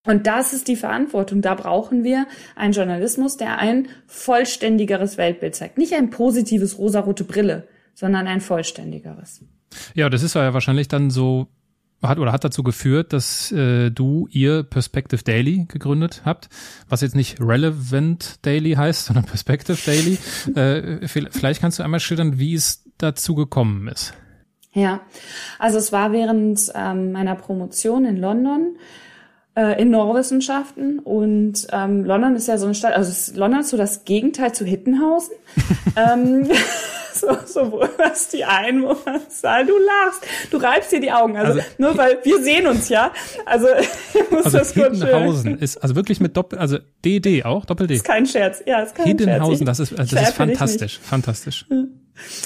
[0.05, 1.41] Und das ist die Verantwortung.
[1.41, 5.77] Da brauchen wir einen Journalismus, der ein vollständigeres Weltbild zeigt.
[5.77, 9.43] Nicht ein positives rosarote Brille, sondern ein vollständigeres.
[9.95, 11.47] Ja, das ist ja wahrscheinlich dann so
[12.03, 16.49] hat oder hat dazu geführt, dass äh, du ihr Perspective Daily gegründet habt,
[16.87, 20.17] was jetzt nicht Relevant Daily heißt, sondern Perspective Daily.
[20.55, 24.13] äh, vielleicht kannst du einmal schildern, wie es dazu gekommen ist.
[24.73, 25.01] Ja,
[25.57, 28.75] also es war während ähm, meiner Promotion in London
[29.55, 33.77] äh, in Neurowissenschaften und ähm, London ist ja so eine Stadt, also London ist so
[33.77, 35.33] das Gegenteil zu Hittenhausen.
[35.95, 36.49] ähm,
[37.13, 41.97] so, so was die Einwohnerzahl, du lachst, du reibst dir die Augen, also, also nur
[41.97, 43.11] weil wir sehen uns ja,
[43.45, 43.67] also
[44.13, 47.95] ich muss also das Hittenhausen ist also wirklich mit Doppel, also DD auch, Doppel D.
[47.95, 49.79] Ist kein Scherz, ja, ist kein Hittenhausen, Scherz.
[49.79, 51.65] Ich, das ist, das ist fantastisch, fantastisch.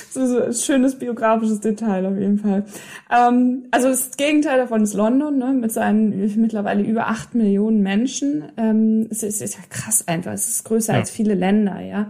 [0.09, 2.65] So, so ein schönes biografisches Detail auf jeden Fall.
[3.11, 8.45] Ähm, also das Gegenteil davon ist London, ne, mit seinen mittlerweile über acht Millionen Menschen.
[8.57, 10.33] Ähm, es, ist, es ist ja krass einfach.
[10.33, 10.99] Es ist größer ja.
[10.99, 12.09] als viele Länder, ja,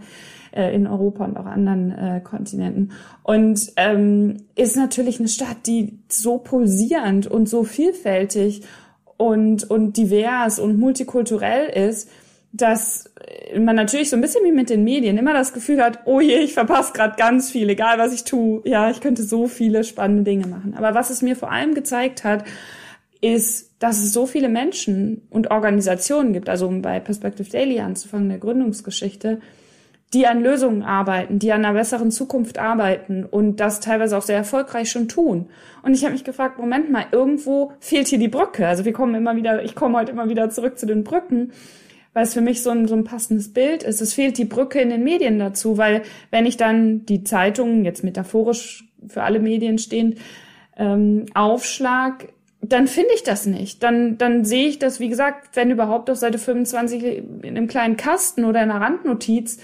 [0.52, 2.92] äh, in Europa und auch anderen äh, Kontinenten.
[3.24, 8.64] Und ähm, ist natürlich eine Stadt, die so pulsierend und so vielfältig
[9.18, 12.10] und und divers und multikulturell ist
[12.52, 13.10] dass
[13.58, 16.40] man natürlich so ein bisschen wie mit den Medien immer das Gefühl hat, oh je,
[16.40, 18.62] ich verpasse gerade ganz viel, egal was ich tue.
[18.66, 20.76] Ja, ich könnte so viele spannende Dinge machen.
[20.78, 22.44] Aber was es mir vor allem gezeigt hat,
[23.22, 28.30] ist, dass es so viele Menschen und Organisationen gibt, also um bei Perspective Daily anzufangen,
[28.30, 29.42] der Gründungsgeschichte,
[30.14, 34.38] die an Lösungen arbeiten, die an einer besseren Zukunft arbeiten und das teilweise auch sehr
[34.38, 35.50] erfolgreich schon tun.
[35.84, 38.68] Und ich habe mich gefragt, Moment mal, irgendwo fehlt hier die Brücke.
[38.68, 41.52] Also wir kommen immer wieder, ich komme heute immer wieder zurück zu den Brücken
[42.20, 44.02] weil es für mich so ein, so ein passendes Bild ist.
[44.02, 46.02] Es fehlt die Brücke in den Medien dazu, weil
[46.32, 50.18] wenn ich dann die Zeitungen, jetzt metaphorisch für alle Medien stehend,
[50.76, 52.28] ähm, aufschlag,
[52.60, 53.84] dann finde ich das nicht.
[53.84, 57.96] Dann, dann sehe ich das, wie gesagt, wenn überhaupt auf Seite 25 in einem kleinen
[57.96, 59.60] Kasten oder in einer Randnotiz.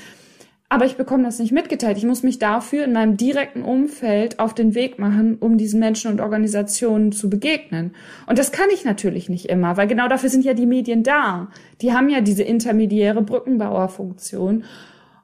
[0.68, 1.98] Aber ich bekomme das nicht mitgeteilt.
[1.98, 6.12] Ich muss mich dafür in meinem direkten Umfeld auf den Weg machen, um diesen Menschen
[6.12, 7.94] und Organisationen zu begegnen.
[8.26, 11.50] Und das kann ich natürlich nicht immer, weil genau dafür sind ja die Medien da.
[11.82, 14.64] Die haben ja diese intermediäre Brückenbauerfunktion.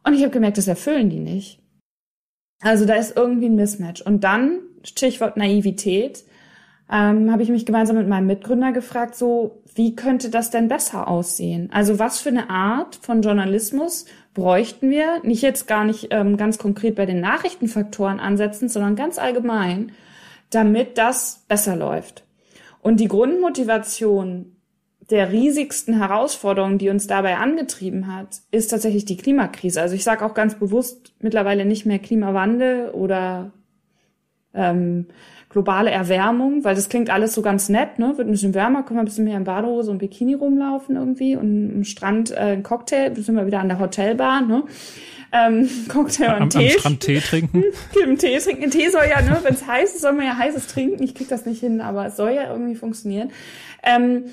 [0.04, 1.60] Und ich habe gemerkt, das erfüllen die nicht.
[2.62, 4.01] Also da ist irgendwie ein Mismatch.
[4.01, 6.23] Und dann, Stichwort Naivität,
[6.91, 11.08] ähm, habe ich mich gemeinsam mit meinem Mitgründer gefragt, so, wie könnte das denn besser
[11.08, 11.69] aussehen?
[11.71, 16.57] Also was für eine Art von Journalismus bräuchten wir, nicht jetzt gar nicht ähm, ganz
[16.57, 19.91] konkret bei den Nachrichtenfaktoren ansetzen, sondern ganz allgemein,
[20.49, 22.23] damit das besser läuft.
[22.81, 24.55] Und die Grundmotivation
[25.09, 29.81] der riesigsten Herausforderungen, die uns dabei angetrieben hat, ist tatsächlich die Klimakrise.
[29.81, 33.51] Also ich sage auch ganz bewusst mittlerweile nicht mehr Klimawandel oder
[34.53, 35.07] ähm,
[35.51, 38.17] globale Erwärmung, weil das klingt alles so ganz nett, ne?
[38.17, 41.35] Wird ein bisschen wärmer, können wir ein bisschen mehr in Badehose und Bikini rumlaufen irgendwie
[41.35, 44.63] und am Strand äh, ein Cocktail, sind wir wieder an der Hotelbar, ne?
[45.33, 46.73] Ähm, Cocktail und am, Tee.
[46.73, 47.63] Am Strand Tee trinken.
[48.03, 48.71] Hm, Tee trinken.
[48.71, 51.03] Tee soll ja, ne, wenn es heiß ist, soll man ja heißes trinken.
[51.03, 53.31] Ich krieg das nicht hin, aber es soll ja irgendwie funktionieren.
[53.83, 54.25] Ähm,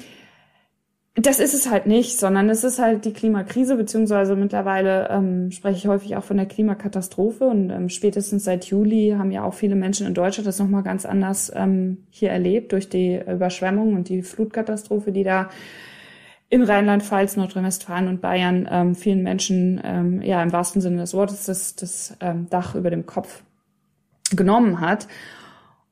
[1.20, 5.76] das ist es halt nicht, sondern es ist halt die Klimakrise, beziehungsweise mittlerweile ähm, spreche
[5.76, 9.74] ich häufig auch von der Klimakatastrophe und ähm, spätestens seit Juli haben ja auch viele
[9.74, 14.22] Menschen in Deutschland das nochmal ganz anders ähm, hier erlebt durch die Überschwemmung und die
[14.22, 15.48] Flutkatastrophe, die da
[16.50, 21.46] in Rheinland-Pfalz, Nordrhein-Westfalen und Bayern ähm, vielen Menschen ähm, ja im wahrsten Sinne des Wortes
[21.46, 23.42] das, das ähm, Dach über dem Kopf
[24.30, 25.08] genommen hat.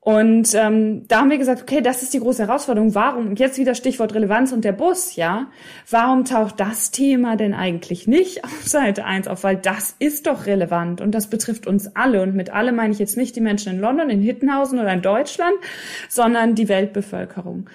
[0.07, 2.95] Und ähm, da haben wir gesagt, okay, das ist die große Herausforderung.
[2.95, 5.47] Warum, jetzt wieder Stichwort Relevanz und der Bus, ja,
[5.89, 9.43] warum taucht das Thema denn eigentlich nicht auf Seite 1 auf?
[9.43, 12.21] Weil das ist doch relevant und das betrifft uns alle.
[12.21, 15.01] Und mit alle meine ich jetzt nicht die Menschen in London, in Hittenhausen oder in
[15.01, 15.57] Deutschland,
[16.07, 17.69] sondern die Weltbevölkerung.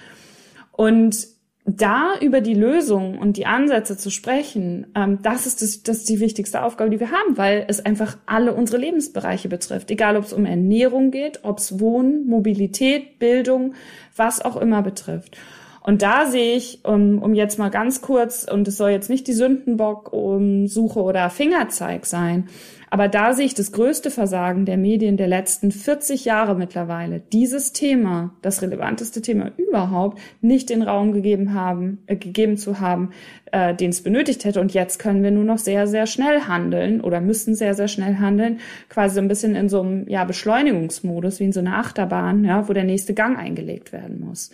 [0.73, 1.27] Und
[1.65, 6.09] da über die Lösung und die Ansätze zu sprechen, ähm, das, ist das, das ist
[6.09, 9.91] die wichtigste Aufgabe, die wir haben, weil es einfach alle unsere Lebensbereiche betrifft.
[9.91, 13.75] Egal, ob es um Ernährung geht, ob es Wohnen, Mobilität, Bildung,
[14.17, 15.37] was auch immer betrifft.
[15.85, 19.27] Und da sehe ich, um, um jetzt mal ganz kurz, und es soll jetzt nicht
[19.27, 22.49] die Sündenbock-Suche oder Fingerzeig sein,
[22.93, 27.73] aber da sehe ich das größte Versagen der Medien der letzten 40 Jahre mittlerweile, dieses
[27.73, 33.09] Thema, das relevanteste Thema überhaupt, nicht den Raum gegeben haben, äh, gegeben zu haben,
[33.51, 34.61] äh, den es benötigt hätte.
[34.61, 38.17] Und jetzt können wir nur noch sehr, sehr schnell handeln oder müssen sehr, sehr schnell
[38.17, 42.45] handeln, quasi so ein bisschen in so einem ja, Beschleunigungsmodus, wie in so einer Achterbahn,
[42.45, 44.51] ja, wo der nächste Gang eingelegt werden muss.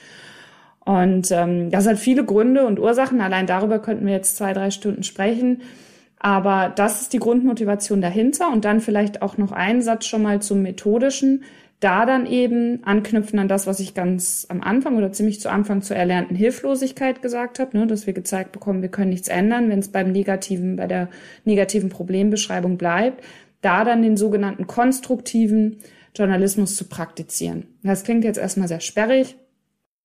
[0.88, 3.20] Und ähm, das hat viele Gründe und Ursachen.
[3.20, 5.60] Allein darüber könnten wir jetzt zwei, drei Stunden sprechen.
[6.18, 10.40] Aber das ist die Grundmotivation dahinter und dann vielleicht auch noch ein Satz schon mal
[10.40, 11.44] zum Methodischen.
[11.80, 15.82] Da dann eben anknüpfen an das, was ich ganz am Anfang oder ziemlich zu Anfang
[15.82, 19.80] zur erlernten Hilflosigkeit gesagt habe, ne, dass wir gezeigt bekommen, wir können nichts ändern, wenn
[19.80, 21.10] es beim negativen, bei der
[21.44, 23.22] negativen Problembeschreibung bleibt.
[23.60, 25.80] Da dann den sogenannten konstruktiven
[26.16, 27.66] Journalismus zu praktizieren.
[27.82, 29.36] Das klingt jetzt erstmal sehr sperrig,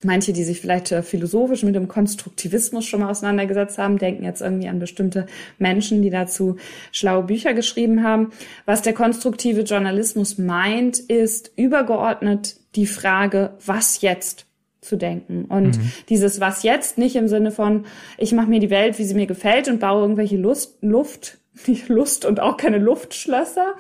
[0.04, 4.42] Manche, die sich vielleicht äh, philosophisch mit dem Konstruktivismus schon mal auseinandergesetzt haben, denken jetzt
[4.42, 5.26] irgendwie an bestimmte
[5.60, 6.58] Menschen, die dazu
[6.92, 8.32] schlaue Bücher geschrieben haben.
[8.66, 14.46] Was der konstruktive Journalismus meint, ist übergeordnet die Frage, was jetzt
[14.82, 15.46] zu denken.
[15.46, 15.92] Und mhm.
[16.10, 17.86] dieses was jetzt nicht im Sinne von,
[18.18, 21.38] ich mache mir die Welt, wie sie mir gefällt und baue irgendwelche Lust, Luft,
[21.68, 23.76] nicht Lust und auch keine Luftschlösser,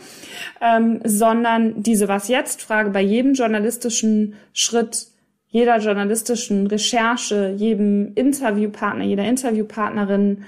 [0.61, 5.07] ähm, sondern diese was jetzt Frage bei jedem journalistischen Schritt
[5.53, 10.45] jeder journalistischen Recherche, jedem Interviewpartner, jeder Interviewpartnerin,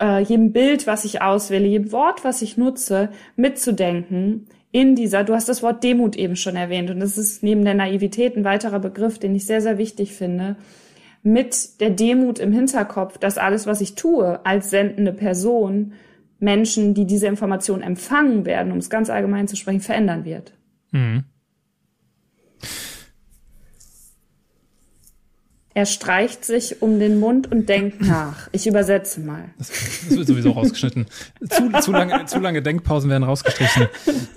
[0.00, 5.34] äh, jedem Bild, was ich auswähle, jedem Wort, was ich nutze, mitzudenken in dieser, du
[5.34, 8.80] hast das Wort Demut eben schon erwähnt und das ist neben der Naivität ein weiterer
[8.80, 10.56] Begriff, den ich sehr, sehr wichtig finde,
[11.22, 15.92] mit der Demut im Hinterkopf, dass alles, was ich tue als sendende Person,
[16.38, 20.54] Menschen, die diese Information empfangen werden, um es ganz allgemein zu sprechen, verändern wird.
[20.90, 21.24] Mhm.
[25.74, 28.48] Er streicht sich um den Mund und denkt nach.
[28.52, 29.44] Ich übersetze mal.
[29.58, 31.06] Das, das wird sowieso rausgeschnitten.
[31.48, 33.88] Zu, zu, lange, zu lange Denkpausen werden rausgestrichen.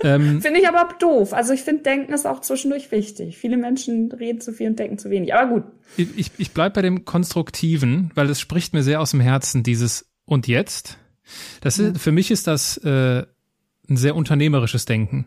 [0.02, 1.32] Ähm, finde ich aber doof.
[1.32, 3.36] Also ich finde, Denken ist auch zwischendurch wichtig.
[3.36, 5.34] Viele Menschen reden zu viel und denken zu wenig.
[5.34, 5.64] Aber gut.
[5.96, 10.10] Ich, ich bleib bei dem Konstruktiven, weil es spricht mir sehr aus dem Herzen, dieses
[10.24, 10.98] und jetzt.
[11.60, 13.24] Das ist, für mich ist das äh,
[13.88, 15.26] ein sehr unternehmerisches Denken.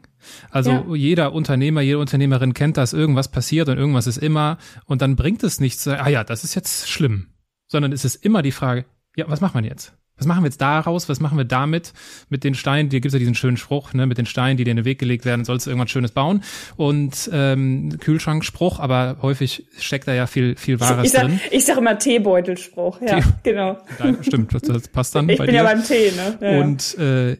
[0.52, 0.96] Also ja.
[0.96, 5.44] jeder Unternehmer, jede Unternehmerin kennt das, irgendwas passiert und irgendwas ist immer und dann bringt
[5.44, 7.28] es nichts, ah ja, das ist jetzt schlimm,
[7.68, 9.94] sondern es ist immer die Frage, ja, was macht man jetzt?
[10.20, 11.08] Was machen wir jetzt daraus?
[11.08, 11.94] Was machen wir damit?
[12.28, 14.72] Mit den Steinen, dir gibt's ja diesen schönen Spruch, ne, mit den Steinen, die dir
[14.72, 16.44] in den Weg gelegt werden, sollst du irgendwas Schönes bauen.
[16.76, 21.40] Und ähm, Kühlschrankspruch, aber häufig steckt da ja viel, viel Wahres ich sag, drin.
[21.52, 23.30] Ich sag immer Teebeutelspruch, ja, Tee.
[23.44, 23.78] genau.
[23.98, 25.30] Ja, stimmt, das, das passt dann.
[25.30, 25.54] Ich bin dir.
[25.54, 26.38] ja beim Tee, ne?
[26.42, 27.38] Ja, und äh,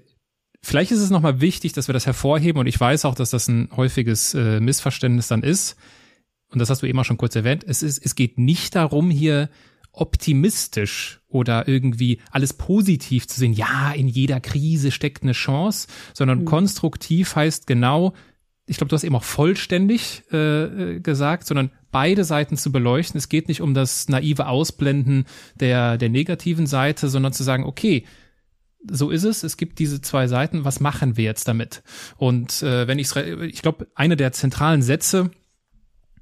[0.62, 3.48] Vielleicht ist es nochmal wichtig, dass wir das hervorheben und ich weiß auch, dass das
[3.48, 5.78] ein häufiges äh, Missverständnis dann ist.
[6.52, 7.64] Und das hast du eben auch schon kurz erwähnt.
[7.66, 9.50] Es ist, es geht nicht darum, hier
[9.92, 13.54] optimistisch oder irgendwie alles positiv zu sehen.
[13.54, 16.46] Ja, in jeder Krise steckt eine Chance, sondern mhm.
[16.46, 18.14] konstruktiv heißt genau,
[18.66, 23.18] ich glaube, du hast eben auch vollständig äh, äh, gesagt, sondern beide Seiten zu beleuchten.
[23.18, 28.06] Es geht nicht um das naive Ausblenden der, der negativen Seite, sondern zu sagen, okay,
[28.88, 29.44] so ist es.
[29.44, 30.66] Es gibt diese zwei Seiten.
[30.66, 31.84] Was machen wir jetzt damit?
[32.18, 35.32] Und äh, wenn ich ich glaube, eine der zentralen Sätze,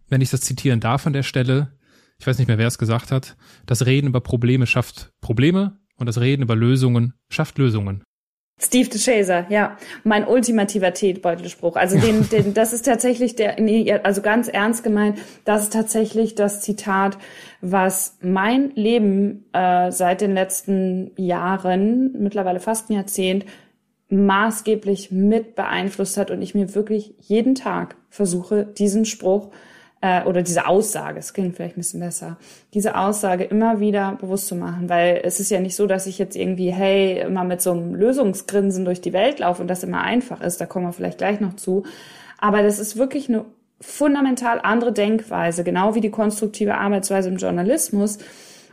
[0.09, 1.77] wenn ich das zitieren darf an der Stelle,
[2.19, 6.07] ich weiß nicht mehr, wer es gesagt hat, das Reden über Probleme schafft Probleme und
[6.07, 8.03] das Reden über Lösungen schafft Lösungen.
[8.59, 11.75] Steve DeShazer, ja, mein ultimativer Teebeutelspruch.
[11.75, 16.33] Also den, den, das ist tatsächlich der, nee, also ganz ernst gemeint, das ist tatsächlich
[16.33, 17.17] das Zitat,
[17.61, 23.45] was mein Leben äh, seit den letzten Jahren, mittlerweile fast ein Jahrzehnt,
[24.09, 29.49] maßgeblich mit beeinflusst hat und ich mir wirklich jeden Tag versuche, diesen Spruch
[30.01, 32.37] äh, oder diese Aussage, es klingt vielleicht ein bisschen besser,
[32.73, 36.17] diese Aussage immer wieder bewusst zu machen, weil es ist ja nicht so, dass ich
[36.17, 40.01] jetzt irgendwie, hey, immer mit so einem Lösungsgrinsen durch die Welt laufe und das immer
[40.01, 41.83] einfach ist, da kommen wir vielleicht gleich noch zu,
[42.37, 43.45] aber das ist wirklich eine
[43.79, 48.17] fundamental andere Denkweise, genau wie die konstruktive Arbeitsweise im Journalismus.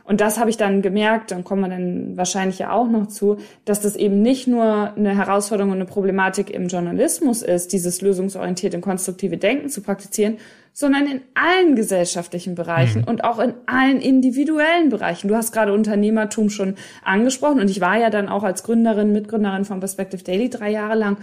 [0.03, 3.37] Und das habe ich dann gemerkt, dann kommen wir dann wahrscheinlich ja auch noch zu,
[3.65, 8.77] dass das eben nicht nur eine Herausforderung und eine Problematik im Journalismus ist, dieses lösungsorientierte
[8.77, 10.37] und konstruktive Denken zu praktizieren,
[10.77, 13.07] sondern in allen gesellschaftlichen Bereichen mhm.
[13.07, 15.29] und auch in allen individuellen Bereichen.
[15.29, 19.63] Du hast gerade Unternehmertum schon angesprochen und ich war ja dann auch als Gründerin, Mitgründerin
[19.63, 21.15] von Perspective Daily drei Jahre lang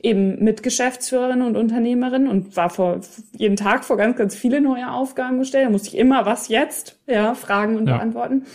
[0.00, 3.00] eben Mitgeschäftsführerin und Unternehmerin und war vor
[3.36, 5.66] jeden Tag vor ganz, ganz viele neue Aufgaben gestellt.
[5.66, 7.96] Da musste ich immer was jetzt, ja, fragen und ja.
[7.96, 8.46] beantworten.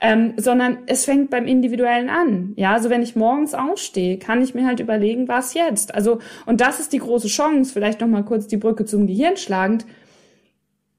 [0.00, 2.52] Ähm, sondern es fängt beim Individuellen an.
[2.56, 5.94] Ja, also wenn ich morgens aufstehe, kann ich mir halt überlegen, was jetzt.
[5.94, 9.86] Also, und das ist die große Chance, vielleicht nochmal kurz die Brücke zum Gehirn schlagend.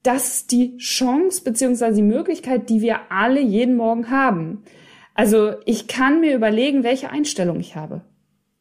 [0.02, 4.62] Das ist die Chance beziehungsweise die Möglichkeit, die wir alle jeden Morgen haben.
[5.14, 8.02] Also ich kann mir überlegen, welche Einstellung ich habe.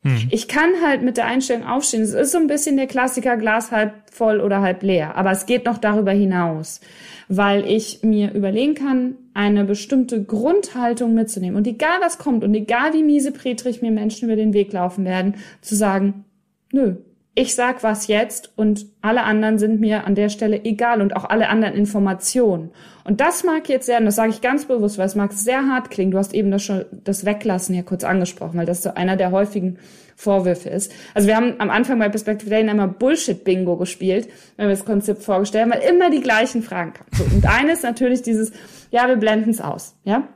[0.03, 0.29] Hm.
[0.31, 2.03] Ich kann halt mit der Einstellung aufstehen.
[2.03, 5.15] Es ist so ein bisschen der Klassiker Glas halb voll oder halb leer.
[5.15, 6.79] Aber es geht noch darüber hinaus,
[7.27, 11.57] weil ich mir überlegen kann, eine bestimmte Grundhaltung mitzunehmen.
[11.57, 15.03] Und egal was kommt und egal wie miese Pretrich mir Menschen über den Weg laufen
[15.03, 16.25] werden, zu sagen,
[16.71, 16.95] nö,
[17.35, 21.25] ich sag was jetzt und alle anderen sind mir an der Stelle egal und auch
[21.25, 22.71] alle anderen Informationen.
[23.05, 25.67] Und das mag jetzt sehr, und das sage ich ganz bewusst, weil es mag sehr
[25.67, 26.11] hart klingen.
[26.11, 29.31] Du hast eben das schon das Weglassen ja kurz angesprochen, weil das so einer der
[29.31, 29.77] häufigen
[30.15, 30.91] Vorwürfe ist.
[31.13, 35.23] Also wir haben am Anfang bei Perspective Daily einmal Bullshit-Bingo gespielt, wenn wir das Konzept
[35.23, 37.09] vorgestellt haben, weil immer die gleichen Fragen kamen.
[37.13, 38.51] So, und eine ist natürlich dieses,
[38.91, 40.27] ja, wir blenden es aus, ja.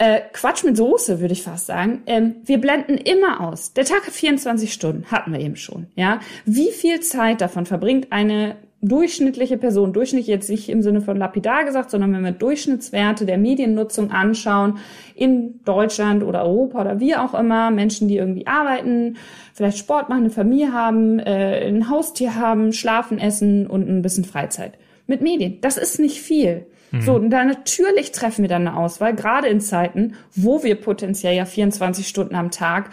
[0.00, 2.02] Äh, Quatsch mit Soße, würde ich fast sagen.
[2.06, 3.72] Ähm, wir blenden immer aus.
[3.72, 5.86] Der Tag hat 24 Stunden, hatten wir eben schon.
[5.96, 11.16] Ja, wie viel Zeit davon verbringt eine durchschnittliche Person, durchschnittlich jetzt nicht im Sinne von
[11.16, 14.78] lapidar gesagt, sondern wenn wir Durchschnittswerte der Mediennutzung anschauen,
[15.16, 19.16] in Deutschland oder Europa oder wie auch immer, Menschen, die irgendwie arbeiten,
[19.52, 24.24] vielleicht Sport machen, eine Familie haben, äh, ein Haustier haben, schlafen, essen und ein bisschen
[24.24, 24.74] Freizeit.
[25.08, 25.60] Mit Medien.
[25.60, 26.66] Das ist nicht viel.
[26.90, 27.02] Mhm.
[27.02, 31.34] So, und da natürlich treffen wir dann eine Auswahl, gerade in Zeiten, wo wir potenziell
[31.34, 32.90] ja 24 Stunden am Tag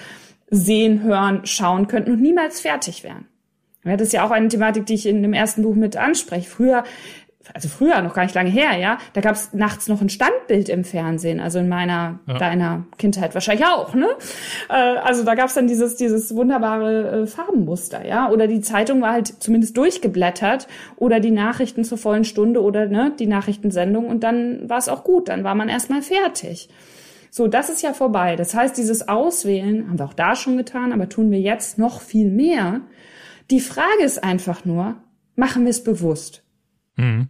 [0.50, 3.26] sehen, hören, schauen könnten und niemals fertig wären.
[3.84, 6.50] Ja, das ist ja auch eine Thematik, die ich in dem ersten Buch mit anspreche.
[6.50, 6.84] Früher
[7.54, 10.70] also früher, noch gar nicht lange her, ja, da gab es nachts noch ein Standbild
[10.70, 12.38] im Fernsehen, also in meiner, ja.
[12.38, 14.08] deiner Kindheit wahrscheinlich auch, ne?
[14.70, 19.02] Äh, also da gab es dann dieses, dieses wunderbare äh, Farbenmuster, ja, oder die Zeitung
[19.02, 24.24] war halt zumindest durchgeblättert oder die Nachrichten zur vollen Stunde oder ne, die Nachrichtensendung und
[24.24, 26.70] dann war es auch gut, dann war man erstmal fertig.
[27.30, 28.38] So, das ist ja vorbei.
[28.38, 32.00] Das heißt, dieses Auswählen haben wir auch da schon getan, aber tun wir jetzt noch
[32.00, 32.82] viel mehr.
[33.52, 34.96] Die Frage ist einfach nur,
[35.36, 36.44] machen wir es bewusst?
[36.96, 37.28] Mhm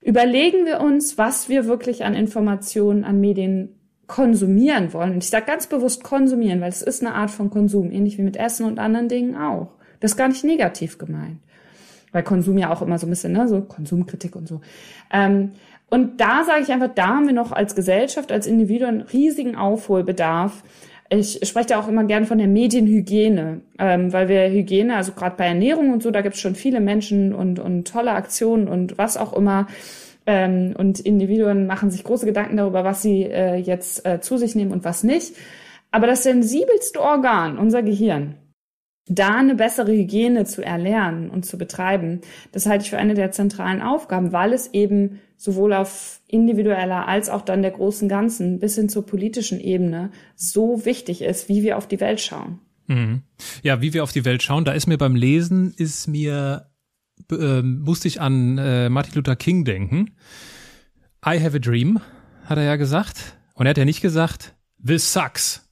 [0.00, 3.74] überlegen wir uns, was wir wirklich an Informationen, an Medien
[4.06, 5.12] konsumieren wollen.
[5.12, 8.22] Und ich sage ganz bewusst konsumieren, weil es ist eine Art von Konsum, ähnlich wie
[8.22, 9.74] mit Essen und anderen Dingen auch.
[10.00, 11.38] Das ist gar nicht negativ gemeint.
[12.12, 14.62] Weil Konsum ja auch immer so ein bisschen, ne, so Konsumkritik und so.
[15.12, 15.52] Ähm,
[15.90, 20.62] und da sage ich einfach, da haben wir noch als Gesellschaft, als Individuen riesigen Aufholbedarf,
[21.10, 25.36] ich spreche da auch immer gern von der Medienhygiene, ähm, weil wir Hygiene, also gerade
[25.36, 28.98] bei Ernährung und so, da gibt es schon viele Menschen und, und tolle Aktionen und
[28.98, 29.66] was auch immer.
[30.26, 34.54] Ähm, und Individuen machen sich große Gedanken darüber, was sie äh, jetzt äh, zu sich
[34.54, 35.34] nehmen und was nicht.
[35.90, 38.34] Aber das sensibelste Organ, unser Gehirn,
[39.06, 42.20] da eine bessere Hygiene zu erlernen und zu betreiben,
[42.52, 47.30] das halte ich für eine der zentralen Aufgaben, weil es eben sowohl auf individueller als
[47.30, 51.78] auch dann der großen Ganzen bis hin zur politischen Ebene so wichtig ist, wie wir
[51.78, 52.58] auf die Welt schauen.
[52.88, 53.22] Mhm.
[53.62, 56.70] Ja, wie wir auf die Welt schauen, da ist mir beim Lesen, ist mir,
[57.30, 60.10] äh, musste ich an äh, Martin Luther King denken.
[61.24, 62.00] I have a dream,
[62.44, 63.38] hat er ja gesagt.
[63.54, 65.67] Und er hat ja nicht gesagt, this sucks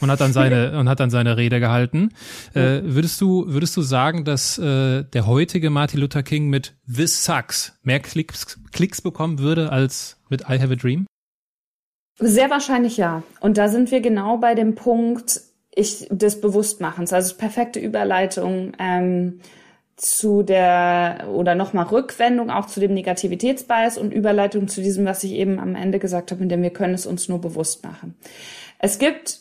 [0.00, 2.10] und hat dann seine und hat dann seine Rede gehalten.
[2.54, 7.24] Äh, würdest du würdest du sagen, dass äh, der heutige Martin Luther King mit This
[7.24, 11.06] Sucks mehr Klicks, Klicks bekommen würde als mit I Have a Dream?
[12.20, 13.22] Sehr wahrscheinlich ja.
[13.40, 15.40] Und da sind wir genau bei dem Punkt
[15.74, 19.40] ich, des Bewusstmachens, also perfekte Überleitung ähm,
[19.96, 25.32] zu der oder nochmal Rückwendung auch zu dem Negativitätsbias und Überleitung zu diesem, was ich
[25.32, 28.16] eben am Ende gesagt habe, in dem wir können es uns nur bewusst machen.
[28.78, 29.40] Es gibt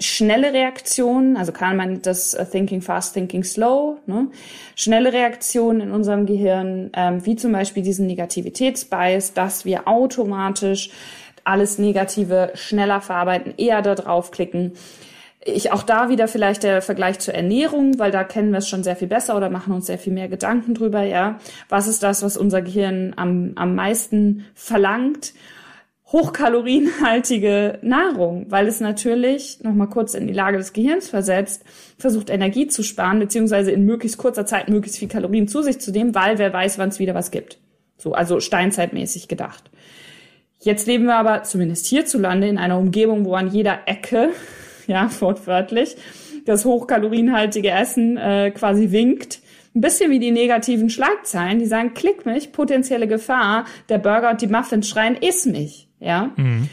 [0.00, 4.28] schnelle Reaktionen, also kann man das äh, Thinking Fast, Thinking Slow, ne?
[4.74, 10.90] schnelle Reaktionen in unserem Gehirn, ähm, wie zum Beispiel diesen Negativitätsbias, dass wir automatisch
[11.44, 14.72] alles Negative schneller verarbeiten, eher da draufklicken.
[15.46, 18.82] Ich auch da wieder vielleicht der Vergleich zur Ernährung, weil da kennen wir es schon
[18.82, 21.38] sehr viel besser oder machen uns sehr viel mehr Gedanken drüber, ja.
[21.68, 25.34] Was ist das, was unser Gehirn am, am meisten verlangt?
[26.14, 31.64] Hochkalorienhaltige Nahrung, weil es natürlich, nochmal kurz in die Lage des Gehirns versetzt,
[31.98, 35.90] versucht Energie zu sparen, beziehungsweise in möglichst kurzer Zeit möglichst viel Kalorien zu sich zu
[35.90, 37.58] nehmen, weil wer weiß, wann es wieder was gibt.
[37.98, 39.72] So, also steinzeitmäßig gedacht.
[40.60, 44.30] Jetzt leben wir aber zumindest hierzulande in einer Umgebung, wo an jeder Ecke,
[44.86, 45.96] ja, wortwörtlich,
[46.44, 49.40] das hochkalorienhaltige Essen äh, quasi winkt
[49.74, 54.42] Ein bisschen wie die negativen Schlagzeilen, die sagen, klick mich, potenzielle Gefahr, der Burger und
[54.42, 55.83] die Muffins schreien, iss mich.
[56.00, 56.32] Ja.
[56.36, 56.68] Mhm.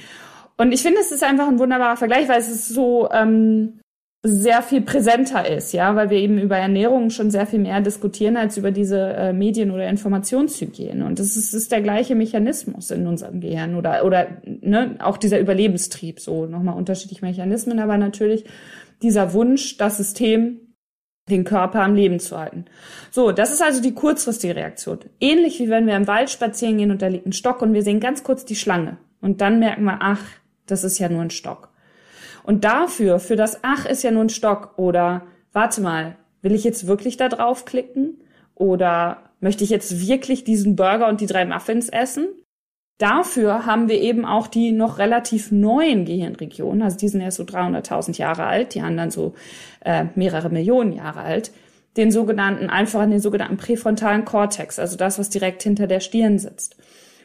[0.57, 3.79] Und ich finde, es ist einfach ein wunderbarer Vergleich, weil es so ähm,
[4.23, 8.37] sehr viel präsenter ist, ja, weil wir eben über Ernährung schon sehr viel mehr diskutieren
[8.37, 11.03] als über diese äh, Medien- oder Informationshygiene.
[11.03, 15.39] Und das ist, ist der gleiche Mechanismus in unserem Gehirn oder oder ne, auch dieser
[15.39, 18.45] Überlebenstrieb, so nochmal unterschiedliche Mechanismen, aber natürlich
[19.01, 20.59] dieser Wunsch, das System
[21.29, 22.65] den Körper am Leben zu halten.
[23.09, 24.99] So, das ist also die kurzfristige Reaktion.
[25.19, 27.81] Ähnlich wie wenn wir im Wald spazieren gehen und da liegt ein Stock und wir
[27.81, 28.97] sehen ganz kurz die Schlange.
[29.21, 30.23] Und dann merken wir, ach,
[30.65, 31.69] das ist ja nur ein Stock.
[32.43, 36.63] Und dafür, für das Ach ist ja nur ein Stock oder warte mal, will ich
[36.63, 38.17] jetzt wirklich da draufklicken?
[38.55, 42.27] Oder möchte ich jetzt wirklich diesen Burger und die drei Muffins essen?
[42.97, 47.43] Dafür haben wir eben auch die noch relativ neuen Gehirnregionen, also die sind erst so
[47.43, 49.33] 300.000 Jahre alt, die anderen so
[49.83, 51.51] äh, mehrere Millionen Jahre alt,
[51.97, 56.75] den sogenannten, einfach den sogenannten präfrontalen Kortex, also das, was direkt hinter der Stirn sitzt.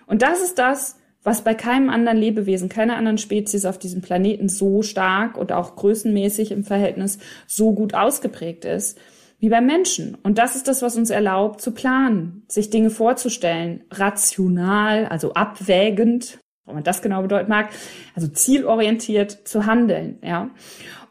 [0.06, 4.48] Und das ist das, was bei keinem anderen Lebewesen, keiner anderen Spezies auf diesem Planeten
[4.48, 7.18] so stark und auch größenmäßig im Verhältnis
[7.48, 8.96] so gut ausgeprägt ist
[9.40, 10.16] wie beim Menschen.
[10.22, 16.38] Und das ist das, was uns erlaubt zu planen, sich Dinge vorzustellen, rational, also abwägend,
[16.64, 17.70] wenn man das genau bedeuten mag,
[18.14, 20.50] also zielorientiert zu handeln, ja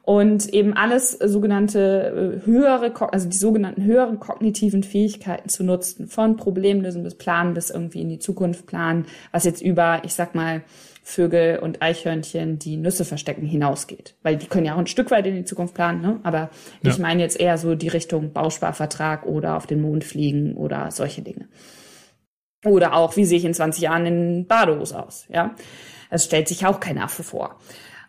[0.06, 6.38] und eben alles sogenannte äh, höhere, also die sogenannten höheren kognitiven Fähigkeiten zu nutzen, von
[6.38, 10.62] Problemlösen bis Planen bis irgendwie in die Zukunft planen, was jetzt über, ich sag mal,
[11.02, 14.16] Vögel und Eichhörnchen, die Nüsse verstecken, hinausgeht.
[14.22, 16.20] Weil die können ja auch ein Stück weit in die Zukunft planen, ne?
[16.22, 16.52] aber
[16.84, 16.92] ja.
[16.92, 21.24] ich meine jetzt eher so die Richtung Bausparvertrag oder auf den Mond fliegen oder solche
[21.24, 21.48] Dinge.
[22.64, 25.56] Oder auch, wie sehe ich in 20 Jahren in Badehose aus, ja?
[26.12, 27.60] Es stellt sich auch kein Affe vor.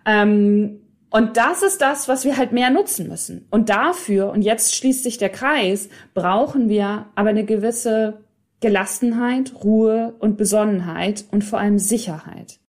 [0.07, 0.81] Ähm,
[1.17, 3.47] und das ist das, was wir halt mehr nutzen müssen.
[3.51, 8.19] Und dafür, und jetzt schließt sich der Kreis, brauchen wir aber eine gewisse
[8.61, 12.61] Gelassenheit, Ruhe und Besonnenheit und vor allem Sicherheit.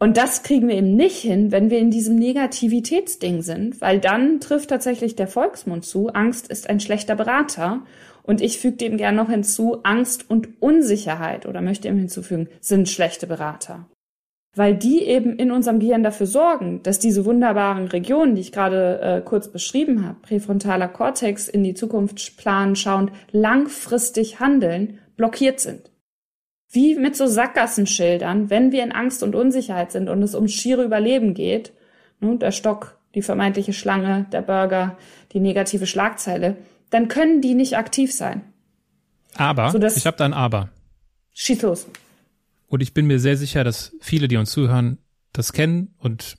[0.00, 4.40] Und das kriegen wir eben nicht hin, wenn wir in diesem Negativitätsding sind, weil dann
[4.40, 7.84] trifft tatsächlich der Volksmund zu, Angst ist ein schlechter Berater.
[8.24, 12.88] Und ich füge dem gern noch hinzu, Angst und Unsicherheit oder möchte ihm hinzufügen, sind
[12.88, 13.86] schlechte Berater
[14.56, 19.00] weil die eben in unserem Gehirn dafür sorgen, dass diese wunderbaren Regionen, die ich gerade
[19.00, 25.90] äh, kurz beschrieben habe, präfrontaler Kortex in die Zukunft planen, schauend, langfristig handeln, blockiert sind.
[26.70, 30.84] Wie mit so Sackgassenschildern, wenn wir in Angst und Unsicherheit sind und es ums schiere
[30.84, 31.72] Überleben geht,
[32.20, 34.96] ne, der Stock, die vermeintliche Schlange, der Burger,
[35.32, 36.56] die negative Schlagzeile,
[36.88, 38.40] dann können die nicht aktiv sein.
[39.36, 40.70] Aber, ich habe da ein Aber.
[41.34, 41.86] Schieß los.
[42.66, 44.98] Und ich bin mir sehr sicher, dass viele, die uns zuhören,
[45.32, 46.36] das kennen und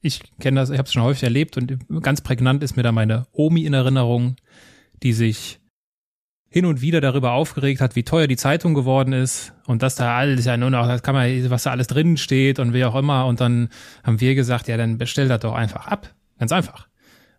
[0.00, 2.92] ich kenne das, ich habe es schon häufig erlebt und ganz prägnant ist mir da
[2.92, 4.36] meine Omi in Erinnerung,
[5.02, 5.60] die sich
[6.50, 10.16] hin und wieder darüber aufgeregt hat, wie teuer die Zeitung geworden ist und dass da
[10.16, 12.94] alles ja nur noch, das kann man, was da alles drin steht und wie auch
[12.94, 13.26] immer.
[13.26, 13.68] Und dann
[14.02, 16.14] haben wir gesagt, ja, dann bestell das doch einfach ab.
[16.38, 16.88] Ganz einfach.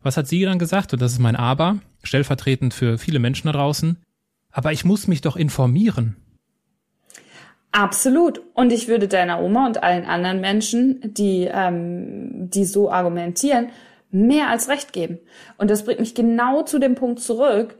[0.02, 0.94] Was hat sie dann gesagt?
[0.94, 3.98] Und das ist mein Aber, stellvertretend für viele Menschen da draußen.
[4.52, 6.16] Aber ich muss mich doch informieren.
[7.72, 8.42] Absolut.
[8.54, 13.70] Und ich würde deiner Oma und allen anderen Menschen, die, ähm, die so argumentieren,
[14.12, 15.20] mehr als recht geben.
[15.58, 17.78] Und das bringt mich genau zu dem Punkt zurück.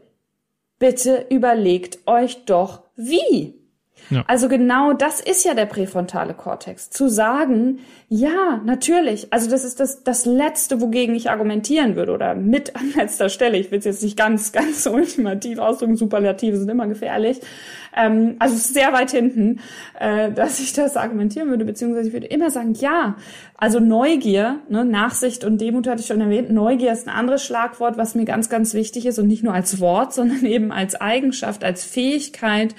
[0.78, 3.59] Bitte überlegt euch doch, wie.
[4.08, 4.24] Ja.
[4.26, 6.90] Also genau das ist ja der präfrontale Kortex.
[6.90, 9.32] Zu sagen, ja, natürlich.
[9.32, 13.56] Also das ist das, das Letzte, wogegen ich argumentieren würde oder mit an letzter Stelle.
[13.56, 15.96] Ich will es jetzt nicht ganz, ganz ultimativ ausdrücken.
[15.96, 17.40] Superlative sind immer gefährlich.
[17.96, 19.60] Ähm, also sehr weit hinten,
[19.98, 23.16] äh, dass ich das argumentieren würde, beziehungsweise ich würde immer sagen, ja.
[23.56, 26.50] Also Neugier, ne, Nachsicht und Demut hatte ich schon erwähnt.
[26.50, 29.80] Neugier ist ein anderes Schlagwort, was mir ganz, ganz wichtig ist und nicht nur als
[29.80, 32.74] Wort, sondern eben als Eigenschaft, als Fähigkeit,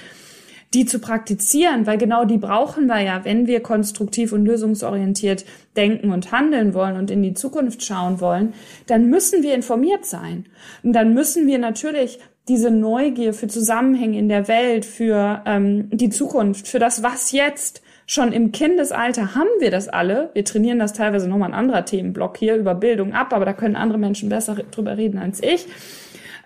[0.74, 5.46] die zu praktizieren, weil genau die brauchen wir ja, wenn wir konstruktiv und lösungsorientiert
[5.76, 8.54] denken und handeln wollen und in die Zukunft schauen wollen,
[8.88, 10.46] dann müssen wir informiert sein.
[10.82, 16.10] Und dann müssen wir natürlich diese Neugier für Zusammenhänge in der Welt, für ähm, die
[16.10, 20.32] Zukunft, für das Was jetzt, schon im Kindesalter haben wir das alle.
[20.34, 23.78] Wir trainieren das teilweise nochmal ein anderer Themenblock hier über Bildung ab, aber da können
[23.78, 25.66] andere Menschen besser drüber reden als ich.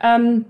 [0.04, 0.46] Ähm,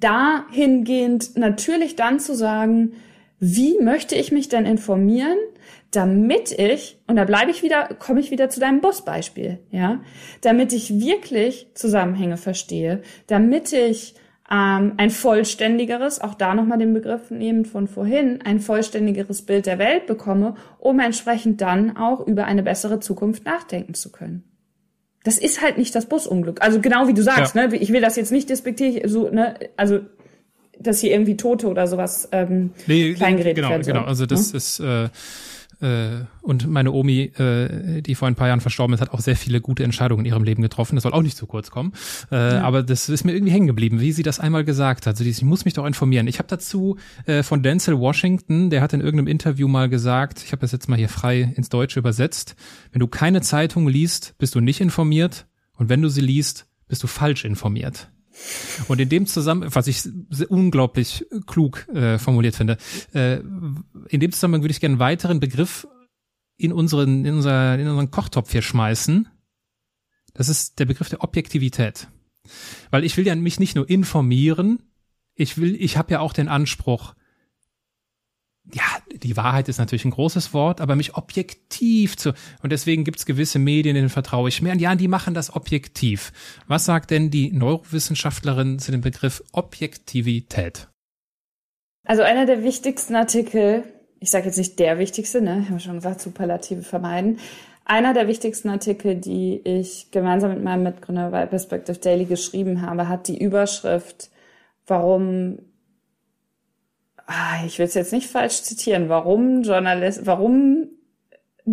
[0.00, 2.92] dahingehend natürlich dann zu sagen,
[3.38, 5.36] wie möchte ich mich denn informieren,
[5.90, 10.00] damit ich, und da bleibe ich wieder, komme ich wieder zu deinem Busbeispiel, ja,
[10.40, 14.14] damit ich wirklich Zusammenhänge verstehe, damit ich
[14.50, 19.78] ähm, ein vollständigeres, auch da nochmal den Begriff nehmen von vorhin, ein vollständigeres Bild der
[19.78, 24.44] Welt bekomme, um entsprechend dann auch über eine bessere Zukunft nachdenken zu können.
[25.26, 26.62] Das ist halt nicht das Busunglück.
[26.62, 27.66] Also genau wie du sagst, ja.
[27.66, 27.76] ne?
[27.76, 29.98] Ich will das jetzt nicht despektierlich, so, ne, also
[30.78, 33.82] dass hier irgendwie Tote oder sowas ähm, nee, kleingeredet genau, werden.
[33.82, 34.56] Genau, also das hm?
[34.56, 35.08] ist äh,
[35.80, 39.36] äh, und meine Omi, äh, die vor ein paar Jahren verstorben ist, hat auch sehr
[39.36, 40.96] viele gute Entscheidungen in ihrem Leben getroffen.
[40.96, 41.92] Das soll auch nicht zu kurz kommen.
[42.30, 42.62] Äh, ja.
[42.62, 45.14] Aber das ist mir irgendwie hängen geblieben, wie sie das einmal gesagt hat.
[45.18, 46.26] Also ich muss mich doch informieren.
[46.26, 46.96] Ich habe dazu
[47.26, 50.88] äh, von Denzel Washington, der hat in irgendeinem Interview mal gesagt, ich habe das jetzt
[50.88, 52.56] mal hier frei ins Deutsche übersetzt,
[52.92, 55.46] wenn du keine Zeitung liest, bist du nicht informiert.
[55.76, 58.08] Und wenn du sie liest, bist du falsch informiert.
[58.88, 60.02] Und in dem Zusammenhang, was ich
[60.48, 62.76] unglaublich klug äh, formuliert finde,
[63.14, 63.40] äh,
[64.08, 65.86] in dem Zusammenhang würde ich gerne einen weiteren Begriff
[66.56, 69.28] in unseren, in, unser, in unseren Kochtopf hier schmeißen.
[70.34, 72.08] Das ist der Begriff der Objektivität.
[72.90, 74.80] Weil ich will ja mich nicht nur informieren,
[75.34, 77.14] ich will, ich habe ja auch den Anspruch,
[78.72, 82.32] ja, die Wahrheit ist natürlich ein großes Wort, aber mich objektiv zu.
[82.62, 84.72] Und deswegen gibt's gewisse Medien, denen vertraue ich mehr.
[84.72, 86.32] Und ja, die machen das objektiv.
[86.66, 90.88] Was sagt denn die Neurowissenschaftlerin zu dem Begriff Objektivität?
[92.04, 93.84] Also einer der wichtigsten Artikel,
[94.20, 97.38] ich sage jetzt nicht der wichtigste, ne, ich habe schon gesagt, Superlative vermeiden.
[97.84, 103.08] Einer der wichtigsten Artikel, die ich gemeinsam mit meinem Mitgründer bei Perspective Daily geschrieben habe,
[103.08, 104.30] hat die Überschrift,
[104.86, 105.58] warum
[107.66, 110.88] ich will es jetzt nicht falsch zitieren, warum Journalist, warum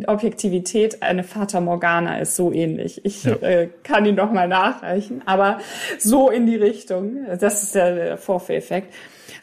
[0.08, 3.06] Objektivität eine Fata Morgana ist, so ähnlich.
[3.06, 3.34] Ich ja.
[3.36, 5.60] äh, kann ihn doch mal nachreichen, aber
[6.00, 7.28] so in die Richtung.
[7.40, 8.92] Das ist der, der Vorführeffekt.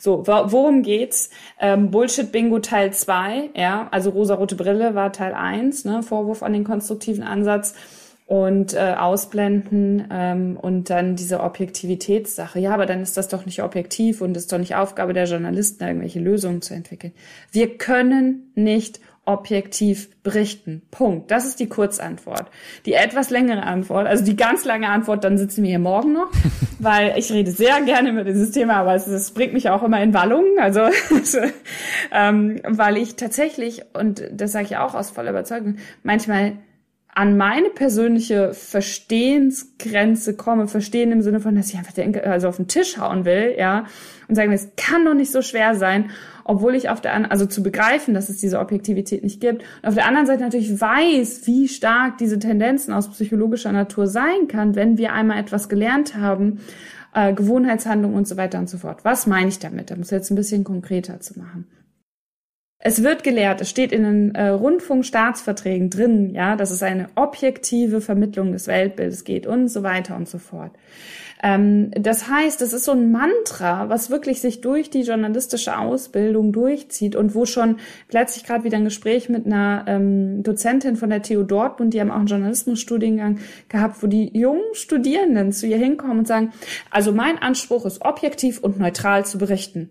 [0.01, 1.31] So, worum geht's?
[1.61, 6.53] Ähm, Bullshit Bingo Teil 2, ja, also rosa-rote Brille war Teil 1, ne, Vorwurf an
[6.53, 7.75] den konstruktiven Ansatz
[8.31, 12.61] und äh, ausblenden ähm, und dann diese Objektivitätssache.
[12.61, 15.83] Ja, aber dann ist das doch nicht objektiv und ist doch nicht Aufgabe der Journalisten,
[15.83, 17.13] irgendwelche Lösungen zu entwickeln.
[17.51, 20.83] Wir können nicht objektiv berichten.
[20.93, 21.33] Punkt.
[21.33, 22.47] Das ist die Kurzantwort.
[22.87, 26.31] Die etwas längere Antwort, also die ganz lange Antwort, dann sitzen wir hier morgen noch,
[26.79, 30.01] weil ich rede sehr gerne über dieses Thema, aber es, es bringt mich auch immer
[30.01, 30.53] in Wallungen.
[30.61, 30.83] Also
[32.13, 36.53] ähm, weil ich tatsächlich, und das sage ich auch aus voller Überzeugung, manchmal
[37.15, 42.57] an meine persönliche Verstehensgrenze komme, verstehen im Sinne von, dass ich einfach denke, also auf
[42.57, 43.87] den Tisch hauen will, ja,
[44.29, 46.11] und sagen, es kann doch nicht so schwer sein,
[46.45, 49.89] obwohl ich auf der anderen, also zu begreifen, dass es diese Objektivität nicht gibt, und
[49.89, 54.77] auf der anderen Seite natürlich weiß, wie stark diese Tendenzen aus psychologischer Natur sein kann,
[54.77, 56.61] wenn wir einmal etwas gelernt haben,
[57.13, 59.05] äh, Gewohnheitshandlung und so weiter und so fort.
[59.05, 59.91] Was meine ich damit?
[59.91, 61.67] Da muss jetzt ein bisschen konkreter zu machen.
[62.83, 68.01] Es wird gelehrt, es steht in den äh, Rundfunkstaatsverträgen drin, ja, dass es eine objektive
[68.01, 70.73] Vermittlung des Weltbildes geht und so weiter und so fort.
[71.43, 76.53] Ähm, das heißt, es ist so ein Mantra, was wirklich sich durch die journalistische Ausbildung
[76.53, 77.77] durchzieht und wo schon
[78.09, 82.11] plötzlich gerade wieder ein Gespräch mit einer ähm, Dozentin von der TU Dortmund, die haben
[82.11, 86.53] auch einen Journalismusstudiengang gehabt, wo die jungen Studierenden zu ihr hinkommen und sagen,
[86.91, 89.91] also mein Anspruch ist objektiv und neutral zu berichten.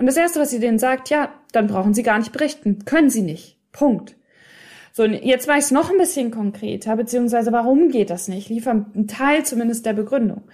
[0.00, 2.86] Und das Erste, was sie denen sagt, ja, dann brauchen sie gar nicht berichten.
[2.86, 3.58] Können sie nicht.
[3.70, 4.16] Punkt.
[4.94, 8.44] So, jetzt war ich es noch ein bisschen konkreter, beziehungsweise warum geht das nicht?
[8.44, 10.44] Ich liefere einen Teil zumindest der Begründung.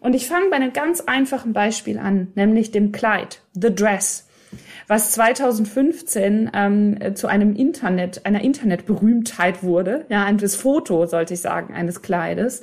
[0.00, 4.26] Und ich fange bei einem ganz einfachen Beispiel an, nämlich dem Kleid, The Dress,
[4.88, 10.06] was 2015 ähm, zu einem Internet, einer Internetberühmtheit wurde.
[10.08, 12.62] Ja, ein Foto, sollte ich sagen, eines Kleides.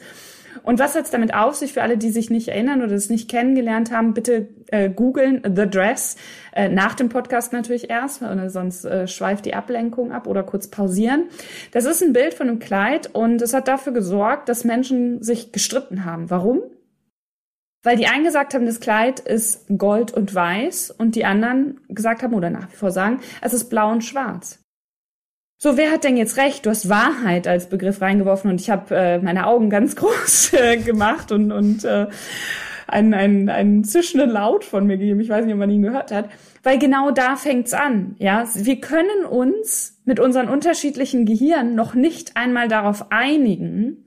[0.63, 3.09] Und was hat es damit auf sich für alle, die sich nicht erinnern oder es
[3.09, 4.13] nicht kennengelernt haben?
[4.13, 6.17] Bitte äh, googeln The Dress
[6.53, 10.67] äh, nach dem Podcast natürlich erst, oder sonst äh, schweift die Ablenkung ab oder kurz
[10.67, 11.25] pausieren.
[11.71, 15.51] Das ist ein Bild von einem Kleid und es hat dafür gesorgt, dass Menschen sich
[15.51, 16.29] gestritten haben.
[16.29, 16.61] Warum?
[17.83, 22.21] Weil die einen gesagt haben, das Kleid ist gold und weiß und die anderen gesagt
[22.21, 24.60] haben oder nach wie vor sagen, es ist blau und schwarz.
[25.63, 26.65] So, wer hat denn jetzt recht?
[26.65, 30.77] Du hast Wahrheit als Begriff reingeworfen und ich habe äh, meine Augen ganz groß äh,
[30.77, 32.07] gemacht und, und äh,
[32.87, 35.19] einen, einen, einen zischenden Laut von mir gegeben.
[35.19, 36.29] Ich weiß nicht, ob man ihn gehört hat.
[36.63, 38.15] Weil genau da fängt's an.
[38.17, 44.05] Ja, wir können uns mit unseren unterschiedlichen Gehirnen noch nicht einmal darauf einigen,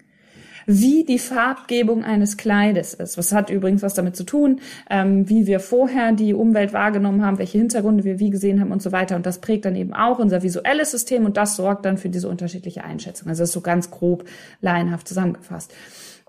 [0.67, 3.19] wie die Farbgebung eines Kleides ist.
[3.19, 4.61] Was hat übrigens was damit zu tun,
[4.91, 8.83] ähm, wie wir vorher die Umwelt wahrgenommen haben, welche Hintergründe wir wie gesehen haben und
[8.83, 9.17] so weiter.
[9.17, 12.29] Und das prägt dann eben auch unser visuelles System und das sorgt dann für diese
[12.29, 13.29] unterschiedliche Einschätzung.
[13.29, 14.25] Also das ist so ganz grob
[14.61, 15.73] laienhaft zusammengefasst.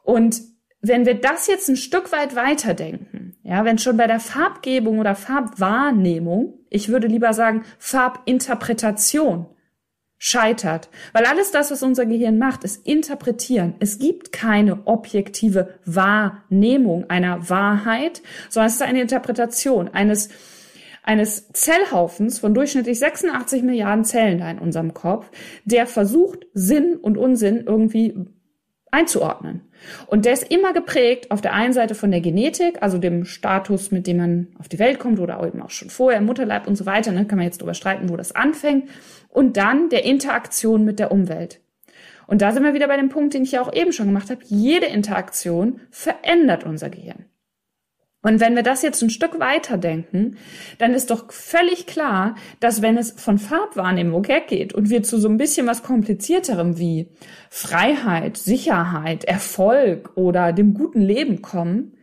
[0.03, 0.41] Und
[0.87, 5.15] wenn wir das jetzt ein Stück weit weiterdenken, ja, wenn schon bei der Farbgebung oder
[5.15, 9.47] Farbwahrnehmung, ich würde lieber sagen Farbinterpretation,
[10.25, 10.89] scheitert.
[11.13, 13.75] Weil alles das, was unser Gehirn macht, ist interpretieren.
[13.77, 20.29] Es gibt keine objektive Wahrnehmung einer Wahrheit, sondern es ist eine Interpretation eines
[21.03, 25.29] eines Zellhaufens von durchschnittlich 86 Milliarden Zellen da in unserem Kopf,
[25.63, 28.15] der versucht, Sinn und Unsinn irgendwie
[28.89, 29.61] einzuordnen.
[30.07, 33.91] Und der ist immer geprägt auf der einen Seite von der Genetik, also dem Status,
[33.91, 36.75] mit dem man auf die Welt kommt oder eben auch schon vorher im Mutterleib und
[36.75, 38.89] so weiter, ne, kann man jetzt darüber streiten, wo das anfängt.
[39.35, 41.59] Und dann der Interaktion mit der Umwelt.
[42.25, 44.29] Und da sind wir wieder bei dem Punkt, den ich ja auch eben schon gemacht
[44.29, 44.41] habe.
[44.45, 47.25] Jede Interaktion verändert unser Gehirn.
[48.21, 50.37] Und wenn wir das jetzt ein Stück weiter denken,
[50.77, 55.27] dann ist doch völlig klar, dass wenn es von Farbwahrnehmung weggeht und wir zu so
[55.27, 57.09] ein bisschen was komplizierterem wie
[57.49, 61.97] Freiheit, Sicherheit, Erfolg oder dem guten Leben kommen,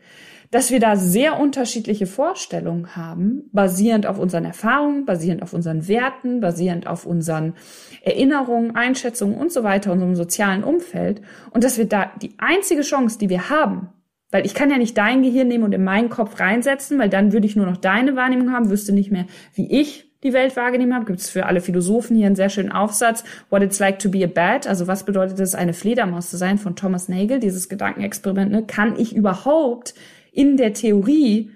[0.53, 6.41] dass wir da sehr unterschiedliche Vorstellungen haben, basierend auf unseren Erfahrungen, basierend auf unseren Werten,
[6.41, 7.55] basierend auf unseren
[8.03, 11.23] Erinnerungen, Einschätzungen und so weiter, unserem sozialen Umfeld.
[11.51, 13.89] Und dass wir da die einzige Chance, die wir haben,
[14.31, 17.33] weil ich kann ja nicht dein Gehirn nehmen und in meinen Kopf reinsetzen, weil dann
[17.33, 19.25] würde ich nur noch deine Wahrnehmung haben, wüsste nicht mehr,
[19.55, 21.07] wie ich die Welt wahrgenommen habe.
[21.07, 24.23] Gibt es für alle Philosophen hier einen sehr schönen Aufsatz, What It's Like to Be
[24.23, 28.53] a Bat, also was bedeutet es, eine Fledermaus zu sein, von Thomas Nagel, dieses Gedankenexperiment.
[28.53, 28.65] Ne?
[28.67, 29.95] Kann ich überhaupt
[30.33, 31.53] in der Theorie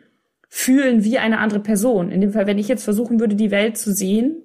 [0.48, 2.12] fühlen wie eine andere Person?
[2.12, 4.42] In dem Fall, wenn ich jetzt versuchen würde, die Welt zu sehen,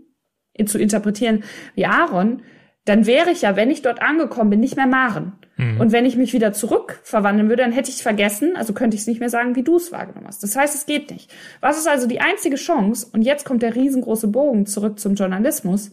[0.65, 1.43] zu interpretieren
[1.75, 2.41] wie Aaron,
[2.85, 5.33] dann wäre ich ja, wenn ich dort angekommen bin, nicht mehr Maren.
[5.57, 5.79] Mhm.
[5.79, 9.01] Und wenn ich mich wieder zurück verwandeln würde, dann hätte ich vergessen, also könnte ich
[9.01, 10.41] es nicht mehr sagen, wie du es wahrgenommen hast.
[10.41, 11.31] Das heißt, es geht nicht.
[11.59, 13.07] Was ist also die einzige Chance?
[13.13, 15.91] Und jetzt kommt der riesengroße Bogen zurück zum Journalismus.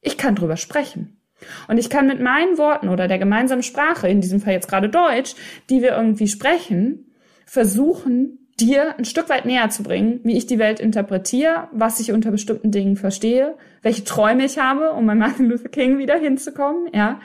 [0.00, 1.20] Ich kann drüber sprechen.
[1.68, 4.88] Und ich kann mit meinen Worten oder der gemeinsamen Sprache, in diesem Fall jetzt gerade
[4.88, 5.34] Deutsch,
[5.68, 7.13] die wir irgendwie sprechen,
[7.46, 12.12] versuchen, dir ein Stück weit näher zu bringen, wie ich die Welt interpretiere, was ich
[12.12, 16.88] unter bestimmten Dingen verstehe, welche Träume ich habe, um bei Martin Luther King wieder hinzukommen,
[16.92, 17.20] ja,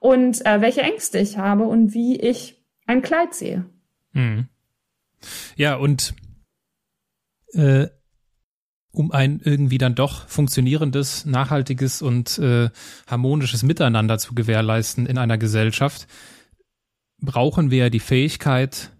[0.00, 3.64] und äh, welche Ängste ich habe und wie ich ein Kleid sehe.
[4.12, 4.48] Hm.
[5.56, 6.14] Ja, und
[7.54, 7.88] äh,
[8.92, 12.70] um ein irgendwie dann doch funktionierendes, nachhaltiges und äh,
[13.06, 16.06] harmonisches Miteinander zu gewährleisten in einer Gesellschaft,
[17.20, 18.90] brauchen wir die Fähigkeit,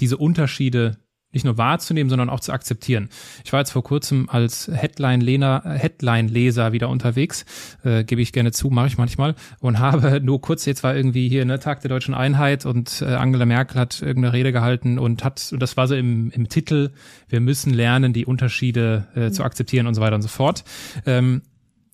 [0.00, 0.98] diese Unterschiede
[1.32, 3.10] nicht nur wahrzunehmen, sondern auch zu akzeptieren.
[3.44, 7.44] Ich war jetzt vor kurzem als Headline-Leser Headline wieder unterwegs,
[7.84, 11.28] äh, gebe ich gerne zu, mache ich manchmal, und habe nur kurz, jetzt war irgendwie
[11.28, 15.22] hier ne Tag der deutschen Einheit und äh, Angela Merkel hat irgendeine Rede gehalten und
[15.22, 16.92] hat, und das war so im, im Titel,
[17.28, 20.64] wir müssen lernen, die Unterschiede äh, zu akzeptieren und so weiter und so fort.
[21.04, 21.42] Ähm,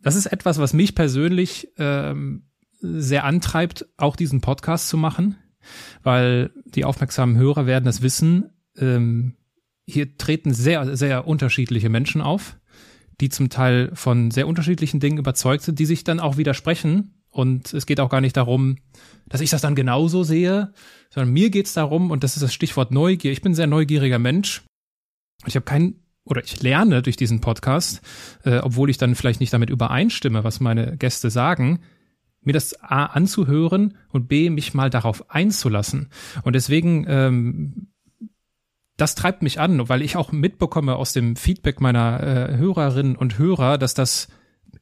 [0.02, 2.44] das ist etwas, was mich persönlich ähm,
[2.80, 5.36] sehr antreibt, auch diesen Podcast zu machen
[6.02, 9.34] weil die aufmerksamen Hörer werden es wissen, ähm,
[9.86, 12.56] hier treten sehr, sehr unterschiedliche Menschen auf,
[13.20, 17.22] die zum Teil von sehr unterschiedlichen Dingen überzeugt sind, die sich dann auch widersprechen.
[17.28, 18.76] Und es geht auch gar nicht darum,
[19.28, 20.72] dass ich das dann genauso sehe,
[21.10, 23.66] sondern mir geht es darum, und das ist das Stichwort Neugier, ich bin ein sehr
[23.66, 24.62] neugieriger Mensch.
[25.46, 28.00] Ich habe kein oder ich lerne durch diesen Podcast,
[28.44, 31.80] äh, obwohl ich dann vielleicht nicht damit übereinstimme, was meine Gäste sagen,
[32.46, 36.10] mir das A anzuhören und B mich mal darauf einzulassen.
[36.42, 37.88] Und deswegen ähm,
[38.96, 43.38] das treibt mich an, weil ich auch mitbekomme aus dem Feedback meiner äh, Hörerinnen und
[43.38, 44.28] Hörer, dass das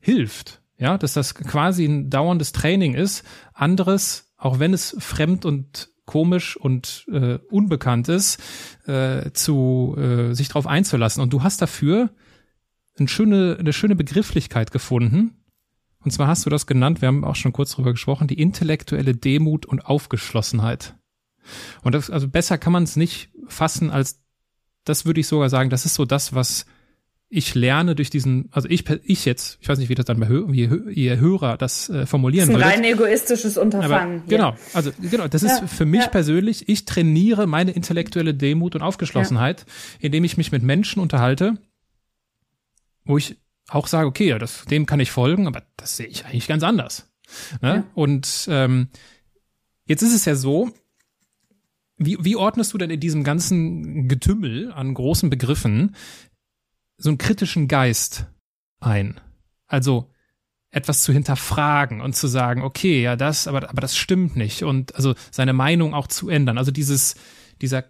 [0.00, 0.60] hilft.
[0.78, 3.24] Ja, dass das quasi ein dauerndes Training ist.
[3.54, 8.42] Anderes, auch wenn es fremd und komisch und äh, unbekannt ist,
[8.86, 11.22] äh, zu äh, sich darauf einzulassen.
[11.22, 12.10] Und du hast dafür
[12.98, 15.41] eine schöne, eine schöne Begrifflichkeit gefunden,
[16.04, 19.14] und zwar hast du das genannt, wir haben auch schon kurz drüber gesprochen, die intellektuelle
[19.14, 20.94] Demut und Aufgeschlossenheit.
[21.82, 24.20] Und das, also besser kann man es nicht fassen als,
[24.84, 26.66] das würde ich sogar sagen, das ist so das, was
[27.34, 30.28] ich lerne durch diesen, also ich, ich jetzt, ich weiß nicht, wie das dann bei
[30.28, 32.50] wie ihr Hörer das äh, formulieren.
[32.50, 34.18] Das ist ein rein egoistisches Unterfangen.
[34.18, 36.08] Aber, genau, also genau, das ist ja, für mich ja.
[36.08, 40.06] persönlich, ich trainiere meine intellektuelle Demut und Aufgeschlossenheit, ja.
[40.06, 41.54] indem ich mich mit Menschen unterhalte,
[43.06, 43.36] wo ich
[43.68, 46.62] auch sage, okay, ja, das, dem kann ich folgen, aber das sehe ich eigentlich ganz
[46.62, 47.10] anders.
[47.60, 47.76] Ne?
[47.76, 47.84] Ja.
[47.94, 48.88] Und ähm,
[49.86, 50.70] jetzt ist es ja so,
[51.96, 55.94] wie, wie ordnest du denn in diesem ganzen Getümmel an großen Begriffen
[56.96, 58.26] so einen kritischen Geist
[58.80, 59.20] ein?
[59.66, 60.10] Also
[60.70, 64.64] etwas zu hinterfragen und zu sagen, okay, ja, das, aber, aber das stimmt nicht.
[64.64, 66.58] Und also seine Meinung auch zu ändern.
[66.58, 67.14] Also dieses,
[67.60, 67.84] dieser,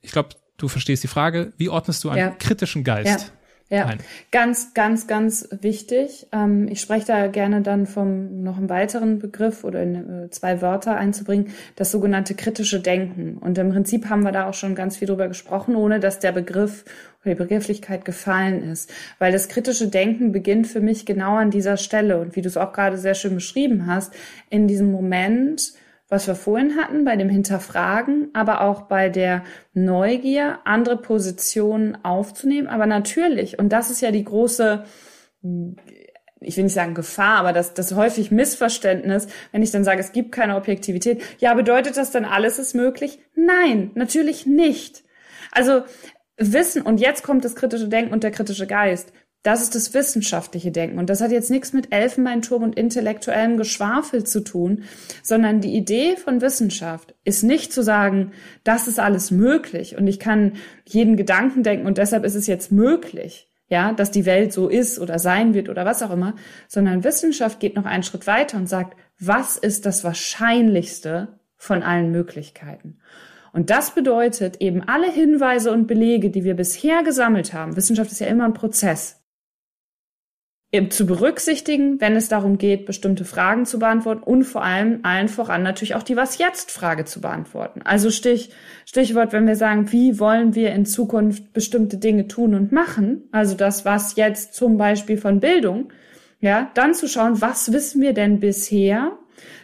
[0.00, 2.30] ich glaube, du verstehst die Frage, wie ordnest du einen ja.
[2.30, 3.32] kritischen Geist?
[3.68, 3.86] Ja.
[3.86, 3.98] Nein.
[4.30, 6.28] ganz, ganz, ganz wichtig.
[6.30, 10.62] Ähm, ich spreche da gerne dann vom noch einen weiteren Begriff oder in äh, zwei
[10.62, 13.38] Wörter einzubringen, das sogenannte kritische Denken.
[13.38, 16.30] Und im Prinzip haben wir da auch schon ganz viel drüber gesprochen, ohne dass der
[16.30, 16.84] Begriff
[17.24, 18.92] oder die Begrifflichkeit gefallen ist.
[19.18, 22.20] Weil das kritische Denken beginnt für mich genau an dieser Stelle.
[22.20, 24.14] Und wie du es auch gerade sehr schön beschrieben hast,
[24.48, 25.72] in diesem Moment,
[26.08, 29.42] was wir vorhin hatten, bei dem Hinterfragen, aber auch bei der
[29.74, 32.68] Neugier, andere Positionen aufzunehmen.
[32.68, 34.84] Aber natürlich, und das ist ja die große
[36.40, 40.12] ich will nicht sagen Gefahr, aber das, das häufig Missverständnis, wenn ich dann sage, es
[40.12, 41.22] gibt keine Objektivität.
[41.38, 43.18] Ja, bedeutet das dann, alles ist möglich?
[43.34, 45.04] Nein, natürlich nicht.
[45.50, 45.82] Also
[46.36, 49.12] Wissen, und jetzt kommt das kritische Denken und der kritische Geist.
[49.46, 50.98] Das ist das wissenschaftliche Denken.
[50.98, 54.82] Und das hat jetzt nichts mit Elfenbeinturm und intellektuellem Geschwafel zu tun,
[55.22, 58.32] sondern die Idee von Wissenschaft ist nicht zu sagen,
[58.64, 62.72] das ist alles möglich und ich kann jeden Gedanken denken und deshalb ist es jetzt
[62.72, 66.34] möglich, ja, dass die Welt so ist oder sein wird oder was auch immer,
[66.66, 72.10] sondern Wissenschaft geht noch einen Schritt weiter und sagt, was ist das Wahrscheinlichste von allen
[72.10, 72.98] Möglichkeiten?
[73.52, 77.76] Und das bedeutet eben alle Hinweise und Belege, die wir bisher gesammelt haben.
[77.76, 79.22] Wissenschaft ist ja immer ein Prozess
[80.90, 85.62] zu berücksichtigen, wenn es darum geht, bestimmte Fragen zu beantworten und vor allem allen voran
[85.62, 87.82] natürlich auch die Was-Jetzt-Frage zu beantworten.
[87.84, 88.50] Also Stich,
[88.84, 93.54] Stichwort, wenn wir sagen, wie wollen wir in Zukunft bestimmte Dinge tun und machen, also
[93.54, 95.92] das Was jetzt zum Beispiel von Bildung,
[96.40, 99.12] ja, dann zu schauen, was wissen wir denn bisher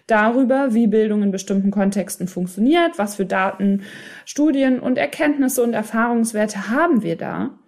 [0.07, 3.83] darüber, wie Bildung in bestimmten Kontexten funktioniert, was für Daten,
[4.25, 7.59] Studien und Erkenntnisse und Erfahrungswerte haben wir da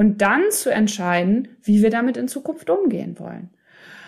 [0.00, 3.50] und dann zu entscheiden, wie wir damit in Zukunft umgehen wollen.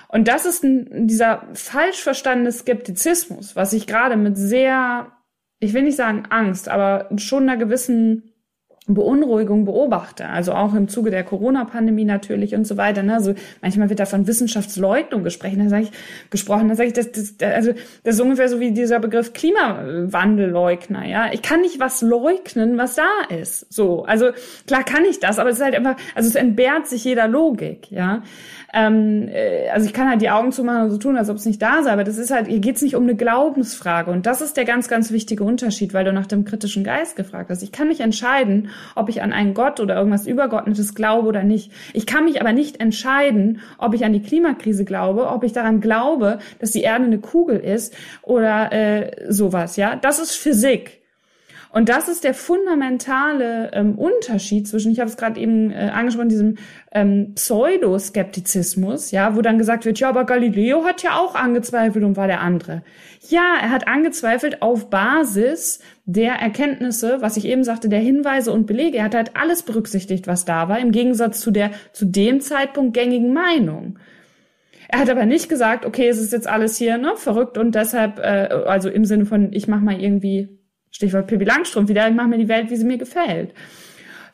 [0.08, 5.12] Und das ist ein, dieser falsch verstandene Skeptizismus, was ich gerade mit sehr,
[5.58, 8.31] ich will nicht sagen Angst, aber schon einer gewissen
[8.94, 13.02] Beunruhigung beobachte, also auch im Zuge der Corona-Pandemie natürlich und so weiter.
[13.02, 13.14] Ne?
[13.14, 15.58] Also manchmal wird da von Wissenschaftsleugnung gesprochen.
[15.58, 15.92] Da sage ich
[16.30, 17.72] gesprochen, da sage ich, das, das, also
[18.04, 21.06] das ist ungefähr so wie dieser Begriff Klimawandelleugner.
[21.06, 23.72] Ja, ich kann nicht was leugnen, was da ist.
[23.72, 24.30] So, also
[24.66, 27.90] klar kann ich das, aber es ist halt einfach, also es entbehrt sich jeder Logik.
[27.90, 28.22] Ja,
[28.72, 31.44] ähm, äh, also ich kann halt die Augen zumachen und so tun, als ob es
[31.44, 34.10] nicht da sei, aber das ist halt, hier geht's nicht um eine Glaubensfrage.
[34.10, 37.50] Und das ist der ganz, ganz wichtige Unterschied, weil du nach dem kritischen Geist gefragt
[37.50, 37.62] hast.
[37.62, 41.72] Ich kann mich entscheiden, ob ich an einen Gott oder irgendwas Übergeordnetes glaube oder nicht.
[41.92, 45.80] Ich kann mich aber nicht entscheiden, ob ich an die Klimakrise glaube, ob ich daran
[45.80, 49.76] glaube, dass die Erde eine Kugel ist oder äh, sowas.
[49.76, 51.01] Ja, das ist Physik.
[51.72, 56.28] Und das ist der fundamentale ähm, Unterschied zwischen, ich habe es gerade eben äh, angesprochen,
[56.28, 56.56] diesem
[56.92, 62.18] ähm, Pseudoskeptizismus, ja, wo dann gesagt wird, ja, aber Galileo hat ja auch angezweifelt und
[62.18, 62.82] war der andere.
[63.26, 68.66] Ja, er hat angezweifelt auf Basis der Erkenntnisse, was ich eben sagte, der Hinweise und
[68.66, 68.98] Belege.
[68.98, 72.92] Er hat halt alles berücksichtigt, was da war, im Gegensatz zu der zu dem Zeitpunkt
[72.92, 73.98] gängigen Meinung.
[74.88, 78.18] Er hat aber nicht gesagt, okay, es ist jetzt alles hier ne, verrückt und deshalb,
[78.18, 80.58] äh, also im Sinne von, ich mache mal irgendwie
[80.92, 83.52] Stichwort Pippi Langstrumpf wieder, ich mache mir die Welt, wie sie mir gefällt.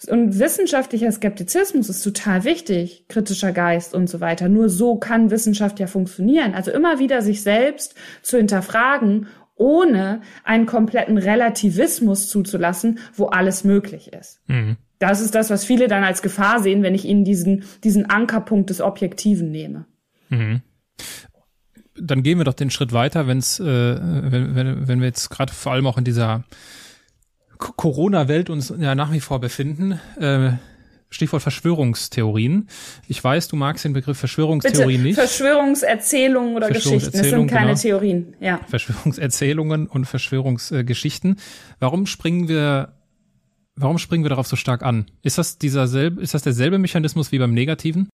[0.06, 4.48] Und wissenschaftlicher Skeptizismus ist total wichtig, kritischer Geist und so weiter.
[4.48, 6.54] Nur so kann Wissenschaft ja funktionieren.
[6.54, 14.12] Also immer wieder sich selbst zu hinterfragen, ohne einen kompletten Relativismus zuzulassen, wo alles möglich
[14.12, 14.40] ist.
[14.46, 14.76] Mhm.
[15.00, 18.70] Das ist das, was viele dann als Gefahr sehen, wenn ich ihnen diesen, diesen Ankerpunkt
[18.70, 19.86] des Objektiven nehme.
[20.28, 20.62] Mhm
[22.00, 25.52] dann gehen wir doch den Schritt weiter, wenn's, äh, wenn, wenn, wenn wir jetzt gerade
[25.52, 26.44] vor allem auch in dieser
[27.58, 30.00] Corona-Welt uns ja nach wie vor befinden.
[30.18, 30.52] Äh,
[31.10, 32.68] Stichwort Verschwörungstheorien.
[33.08, 35.16] Ich weiß, du magst den Begriff Verschwörungstheorien nicht.
[35.16, 37.10] Verschwörungserzählungen oder Geschichten.
[37.12, 37.78] Das sind keine genau.
[37.80, 38.36] Theorien.
[38.40, 38.60] Ja.
[38.68, 41.36] Verschwörungserzählungen und Verschwörungsgeschichten.
[41.80, 42.92] Warum springen wir,
[43.74, 45.06] warum springen wir darauf so stark an?
[45.22, 48.10] Ist das dieser selbe, ist das derselbe Mechanismus wie beim Negativen?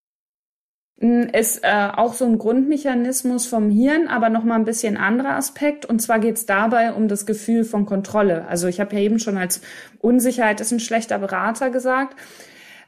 [0.97, 5.85] Ist äh, auch so ein Grundmechanismus vom Hirn, aber noch mal ein bisschen anderer Aspekt.
[5.85, 8.47] Und zwar geht es dabei um das Gefühl von Kontrolle.
[8.47, 9.61] Also ich habe ja eben schon als
[9.99, 12.15] Unsicherheit ist ein schlechter Berater gesagt.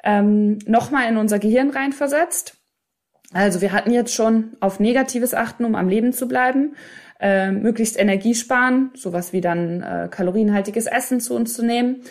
[0.04, 2.56] Ähm, noch mal in unser Gehirn reinversetzt.
[3.34, 6.76] Also wir hatten jetzt schon auf Negatives achten, um am Leben zu bleiben.
[7.20, 12.04] Äh, möglichst Energie sparen, sowas wie dann äh, kalorienhaltiges Essen zu uns zu nehmen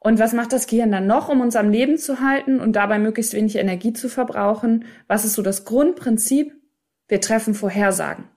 [0.00, 2.98] und was macht das Gehirn dann noch, um uns am Leben zu halten und dabei
[2.98, 4.84] möglichst wenig Energie zu verbrauchen?
[5.06, 6.54] Was ist so das Grundprinzip?
[7.08, 8.28] Wir treffen Vorhersagen.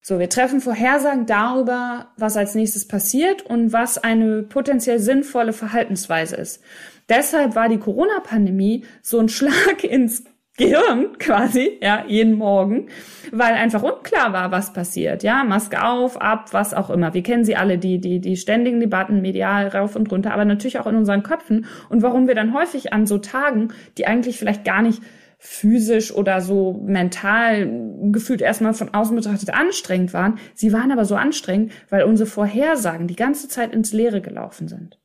[0.00, 6.36] So, wir treffen Vorhersagen darüber, was als nächstes passiert und was eine potenziell sinnvolle Verhaltensweise
[6.36, 6.62] ist.
[7.08, 10.24] Deshalb war die Corona-Pandemie so ein Schlag ins
[10.58, 12.88] Gehirn quasi, ja, jeden Morgen,
[13.30, 17.14] weil einfach unklar war, was passiert, ja, Maske auf, ab, was auch immer.
[17.14, 20.80] Wir kennen sie alle, die, die, die ständigen Debatten, medial rauf und runter, aber natürlich
[20.80, 24.64] auch in unseren Köpfen und warum wir dann häufig an so Tagen, die eigentlich vielleicht
[24.64, 25.00] gar nicht
[25.38, 27.70] physisch oder so mental
[28.10, 33.06] gefühlt erstmal von außen betrachtet anstrengend waren, sie waren aber so anstrengend, weil unsere Vorhersagen
[33.06, 34.98] die ganze Zeit ins Leere gelaufen sind.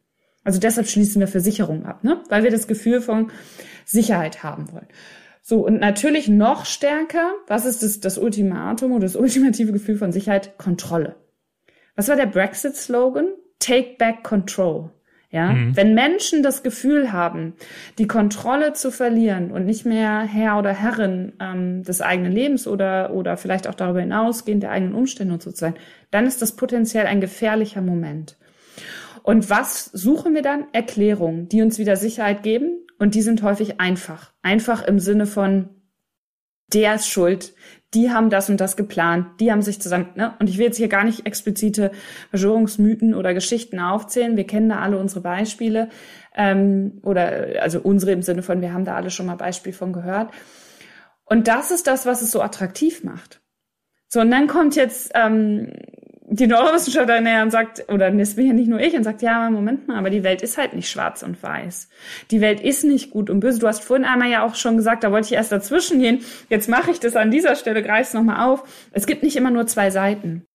[0.44, 2.22] Also deshalb schließen wir Versicherungen ab, ne?
[2.30, 3.32] weil wir das Gefühl von
[3.86, 4.88] Sicherheit haben wollen.
[5.46, 10.14] So, und natürlich noch stärker, was ist das, das Ultimatum oder das ultimative Gefühl von
[10.14, 10.58] Sicherheit?
[10.58, 11.18] Kontrolle.
[11.98, 13.28] Was war der Brexit-Slogan?
[13.60, 14.90] Take back control.
[15.32, 15.76] Ja, mhm.
[15.76, 17.56] wenn Menschen das Gefühl haben,
[17.98, 23.12] die Kontrolle zu verlieren und nicht mehr Herr oder Herrin ähm, des eigenen Lebens oder
[23.14, 25.76] oder vielleicht auch darüber hinausgehend der eigenen Umstände und so zu sein,
[26.12, 28.38] dann ist das potenziell ein gefährlicher Moment.
[29.24, 30.66] Und was suchen wir dann?
[30.72, 32.84] Erklärungen, die uns wieder Sicherheit geben.
[33.04, 34.32] Und die sind häufig einfach.
[34.44, 35.68] Einfach im Sinne von,
[36.72, 37.54] der ist schuld,
[37.94, 40.36] die haben das und das geplant, die haben sich zusammen, ne?
[40.40, 41.92] Und ich will jetzt hier gar nicht explizite
[42.30, 44.38] Verschwörungsmythen oder Geschichten aufzählen.
[44.38, 45.90] Wir kennen da alle unsere Beispiele.
[46.34, 49.92] Ähm, oder also unsere im Sinne von, wir haben da alle schon mal Beispiel von
[49.92, 50.32] gehört.
[51.26, 53.42] Und das ist das, was es so attraktiv macht.
[54.08, 55.74] So, und dann kommt jetzt ähm,
[56.36, 59.50] die Neurowissenschaftlerin näher und sagt, oder das bin ja nicht nur ich, und sagt, ja,
[59.52, 61.90] Moment mal, aber die Welt ist halt nicht schwarz und weiß.
[62.32, 63.60] Die Welt ist nicht gut und böse.
[63.60, 66.22] Du hast vorhin einmal ja auch schon gesagt, da wollte ich erst dazwischen gehen.
[66.50, 68.64] Jetzt mache ich das an dieser Stelle, greif's nochmal auf.
[68.92, 70.46] Es gibt nicht immer nur zwei Seiten.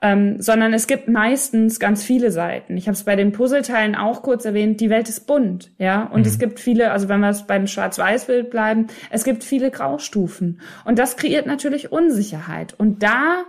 [0.00, 2.76] Ähm, sondern es gibt meistens ganz viele Seiten.
[2.76, 6.22] Ich habe es bei den Puzzleteilen auch kurz erwähnt, die Welt ist bunt, ja, und
[6.22, 6.26] mhm.
[6.26, 10.98] es gibt viele, also wenn wir es beim Schwarz-Weiß-Bild bleiben, es gibt viele Graustufen und
[10.98, 13.44] das kreiert natürlich Unsicherheit und da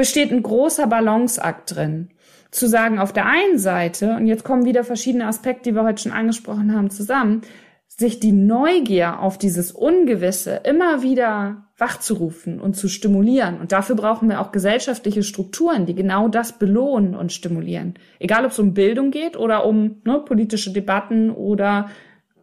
[0.00, 2.08] besteht ein großer Balanceakt drin.
[2.50, 6.00] Zu sagen, auf der einen Seite, und jetzt kommen wieder verschiedene Aspekte, die wir heute
[6.02, 7.42] schon angesprochen haben, zusammen,
[7.86, 13.60] sich die Neugier auf dieses Ungewisse immer wieder wachzurufen und zu stimulieren.
[13.60, 17.92] Und dafür brauchen wir auch gesellschaftliche Strukturen, die genau das belohnen und stimulieren.
[18.18, 21.90] Egal, ob es um Bildung geht oder um ne, politische Debatten oder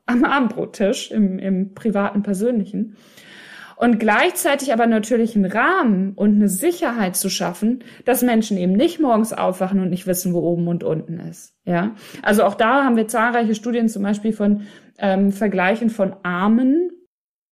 [0.05, 2.97] am Abendbrottisch im, im privaten, persönlichen
[3.77, 8.99] und gleichzeitig aber natürlich einen Rahmen und eine Sicherheit zu schaffen, dass Menschen eben nicht
[8.99, 11.53] morgens aufwachen und nicht wissen, wo oben und unten ist.
[11.63, 14.63] Ja, also auch da haben wir zahlreiche Studien, zum Beispiel von
[14.97, 16.89] ähm, Vergleichen von Armen,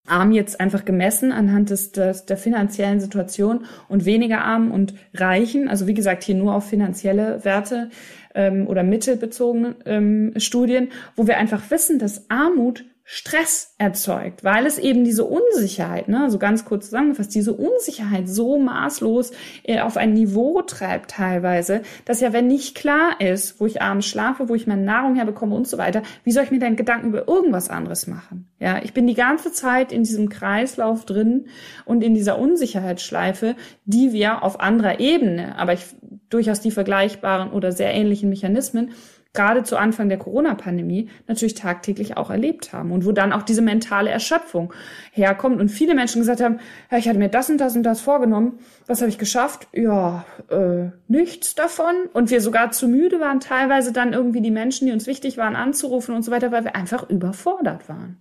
[0.07, 5.67] arm jetzt einfach gemessen anhand des, des der finanziellen Situation und weniger arm und reichen,
[5.67, 7.89] also wie gesagt hier nur auf finanzielle Werte
[8.33, 14.79] ähm, oder mittelbezogene ähm, Studien, wo wir einfach wissen, dass Armut Stress erzeugt, weil es
[14.79, 19.31] eben diese Unsicherheit, ne, so ganz kurz zusammengefasst, diese Unsicherheit so maßlos
[19.61, 24.07] äh, auf ein Niveau treibt teilweise, dass ja, wenn nicht klar ist, wo ich abends
[24.07, 27.09] schlafe, wo ich meine Nahrung herbekomme und so weiter, wie soll ich mir denn Gedanken
[27.09, 28.47] über irgendwas anderes machen?
[28.59, 31.45] Ja, ich bin die ganze Zeit in diesem Kreislauf drin
[31.85, 35.85] und in dieser Unsicherheitsschleife, die wir auf anderer Ebene, aber ich
[36.29, 38.91] durchaus die vergleichbaren oder sehr ähnlichen Mechanismen
[39.35, 43.61] gerade zu Anfang der Corona-Pandemie natürlich tagtäglich auch erlebt haben und wo dann auch diese
[43.61, 44.73] mentale Erschöpfung
[45.11, 46.59] herkommt und viele Menschen gesagt haben,
[46.91, 49.67] ja, ich hatte mir das und das und das vorgenommen, was habe ich geschafft?
[49.73, 54.87] Ja, äh, nichts davon und wir sogar zu müde waren, teilweise dann irgendwie die Menschen,
[54.87, 58.17] die uns wichtig waren, anzurufen und so weiter, weil wir einfach überfordert waren.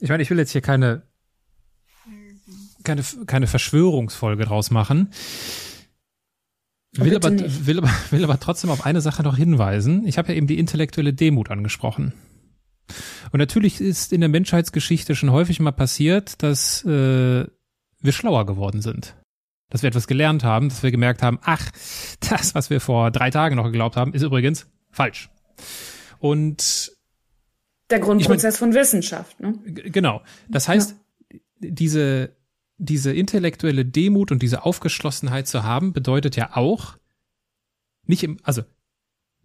[0.00, 1.02] Ich meine, ich will jetzt hier keine
[2.84, 5.10] keine keine Verschwörungsfolge draus machen.
[7.00, 7.30] Will aber,
[7.66, 10.06] will, aber, will aber trotzdem auf eine Sache noch hinweisen.
[10.06, 12.12] Ich habe ja eben die intellektuelle Demut angesprochen.
[13.32, 17.46] Und natürlich ist in der Menschheitsgeschichte schon häufig mal passiert, dass äh,
[18.00, 19.14] wir schlauer geworden sind.
[19.68, 21.70] Dass wir etwas gelernt haben, dass wir gemerkt haben, ach,
[22.28, 25.30] das, was wir vor drei Tagen noch geglaubt haben, ist übrigens falsch.
[26.18, 26.92] Und
[27.90, 29.58] der Grundprozess ich mein, von Wissenschaft, ne?
[29.64, 30.22] Genau.
[30.48, 30.96] Das heißt,
[31.32, 31.38] ja.
[31.60, 32.36] diese
[32.80, 36.96] diese intellektuelle Demut und diese Aufgeschlossenheit zu haben, bedeutet ja auch,
[38.06, 38.62] nicht im, also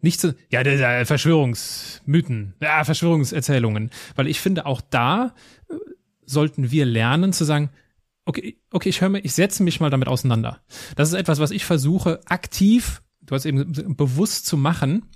[0.01, 0.63] nicht zu, ja,
[1.05, 5.35] Verschwörungsmythen, ja, Verschwörungserzählungen, weil ich finde, auch da
[5.69, 5.75] äh,
[6.25, 7.69] sollten wir lernen zu sagen,
[8.23, 10.61] okay, okay, ich höre mir, ich setze mich mal damit auseinander.
[10.95, 15.07] Das ist etwas, was ich versuche aktiv, du hast eben bewusst zu machen.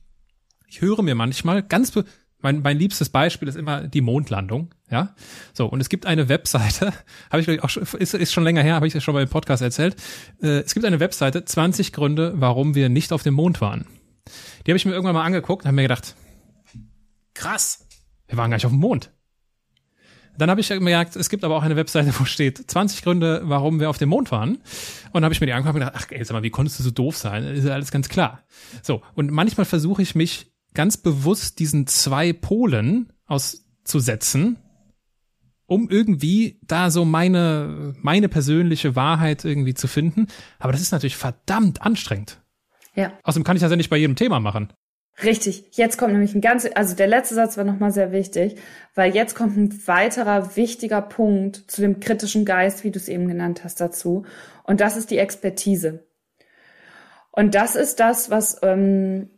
[0.67, 1.93] Ich höre mir manchmal ganz,
[2.41, 5.13] mein, mein liebstes Beispiel ist immer die Mondlandung, ja.
[5.53, 6.93] So, und es gibt eine Webseite,
[7.29, 9.29] habe ich auch schon, ist, ist schon länger her, habe ich ja schon mal im
[9.29, 9.95] Podcast erzählt.
[10.41, 13.85] Äh, es gibt eine Webseite, 20 Gründe, warum wir nicht auf dem Mond waren.
[14.65, 16.15] Die habe ich mir irgendwann mal angeguckt und habe mir gedacht,
[17.33, 17.85] krass,
[18.27, 19.11] wir waren gar nicht auf dem Mond.
[20.37, 23.81] Dann habe ich gemerkt, es gibt aber auch eine Webseite, wo steht 20 Gründe, warum
[23.81, 24.55] wir auf dem Mond waren.
[24.55, 26.79] Und dann habe ich mir die angeguckt und gedacht, ach, ey, sag mal, wie konntest
[26.79, 27.43] du so doof sein?
[27.43, 28.43] Ist ja alles ganz klar.
[28.81, 34.57] So, und manchmal versuche ich mich ganz bewusst diesen zwei Polen auszusetzen,
[35.65, 40.27] um irgendwie da so meine, meine persönliche Wahrheit irgendwie zu finden.
[40.57, 42.41] Aber das ist natürlich verdammt anstrengend.
[42.95, 43.13] Ja.
[43.23, 44.73] Außerdem kann ich das ja nicht bei jedem Thema machen.
[45.23, 45.65] Richtig.
[45.71, 48.55] Jetzt kommt nämlich ein ganz, also der letzte Satz war nochmal sehr wichtig,
[48.95, 53.27] weil jetzt kommt ein weiterer wichtiger Punkt zu dem kritischen Geist, wie du es eben
[53.27, 54.25] genannt hast, dazu.
[54.63, 56.07] Und das ist die Expertise.
[57.31, 59.29] Und das ist das, was ähm,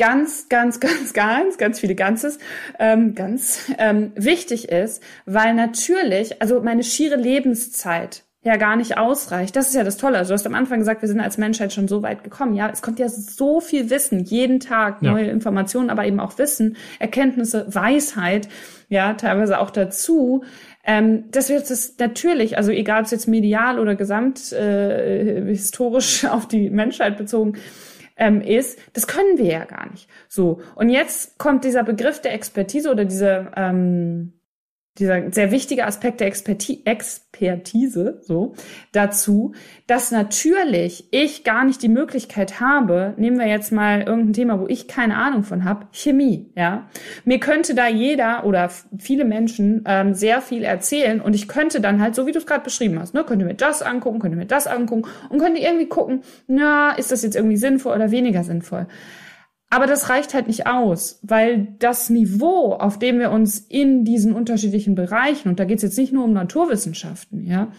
[0.00, 2.38] ganz, ganz, ganz, ganz, ganz viele Ganzes,
[2.80, 9.54] ähm, ganz ähm, wichtig ist, weil natürlich, also meine schiere Lebenszeit ja gar nicht ausreicht.
[9.54, 10.16] Das ist ja das Tolle.
[10.16, 12.54] Also du hast am Anfang gesagt, wir sind als Menschheit schon so weit gekommen.
[12.54, 15.30] Ja, es kommt ja so viel Wissen, jeden Tag neue ja.
[15.30, 18.48] Informationen, aber eben auch Wissen, Erkenntnisse, Weisheit,
[18.88, 20.42] ja, teilweise auch dazu.
[20.82, 26.24] Ähm, dass wir das natürlich, also egal ob es jetzt medial oder gesamt äh, historisch
[26.30, 27.58] auf die Menschheit bezogen
[28.20, 30.08] ähm, ist, das können wir ja gar nicht.
[30.28, 34.39] So und jetzt kommt dieser Begriff der Expertise oder diese ähm,
[34.98, 38.54] dieser sehr wichtige Aspekt der Experti Expertise so
[38.92, 39.54] dazu,
[39.86, 44.66] dass natürlich ich gar nicht die Möglichkeit habe, nehmen wir jetzt mal irgendein Thema, wo
[44.66, 46.88] ich keine Ahnung von habe, Chemie, ja.
[47.24, 52.00] Mir könnte da jeder oder viele Menschen ähm, sehr viel erzählen und ich könnte dann
[52.00, 54.46] halt, so wie du es gerade beschrieben hast, ne, könnte mir das angucken, könnte mir
[54.46, 58.86] das angucken und könnte irgendwie gucken, na, ist das jetzt irgendwie sinnvoll oder weniger sinnvoll.
[59.70, 64.34] Aber das reicht halt nicht aus, weil das Niveau, auf dem wir uns in diesen
[64.34, 67.70] unterschiedlichen Bereichen, und da geht es jetzt nicht nur um Naturwissenschaften, ja,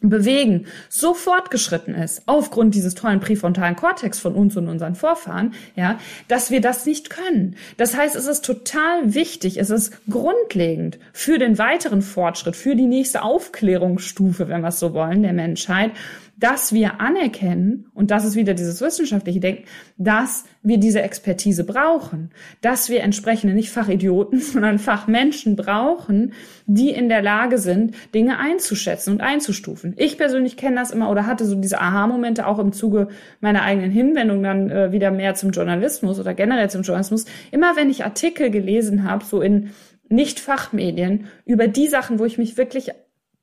[0.00, 5.98] bewegen, so fortgeschritten ist, aufgrund dieses tollen präfrontalen Kortex von uns und unseren Vorfahren, ja,
[6.28, 7.56] dass wir das nicht können.
[7.76, 12.86] Das heißt, es ist total wichtig, es ist grundlegend für den weiteren Fortschritt, für die
[12.86, 15.90] nächste Aufklärungsstufe, wenn wir es so wollen, der Menschheit,
[16.38, 19.64] dass wir anerkennen, und das ist wieder dieses wissenschaftliche Denken,
[19.96, 22.30] dass wir diese Expertise brauchen,
[22.60, 26.32] dass wir entsprechende nicht Fachidioten, sondern Fachmenschen brauchen,
[26.66, 29.94] die in der Lage sind, Dinge einzuschätzen und einzustufen.
[29.96, 33.08] Ich persönlich kenne das immer oder hatte so diese Aha-Momente auch im Zuge
[33.40, 37.24] meiner eigenen Hinwendung dann äh, wieder mehr zum Journalismus oder generell zum Journalismus.
[37.50, 39.70] Immer wenn ich Artikel gelesen habe, so in
[40.08, 42.92] nicht-Fachmedien, über die Sachen, wo ich mich wirklich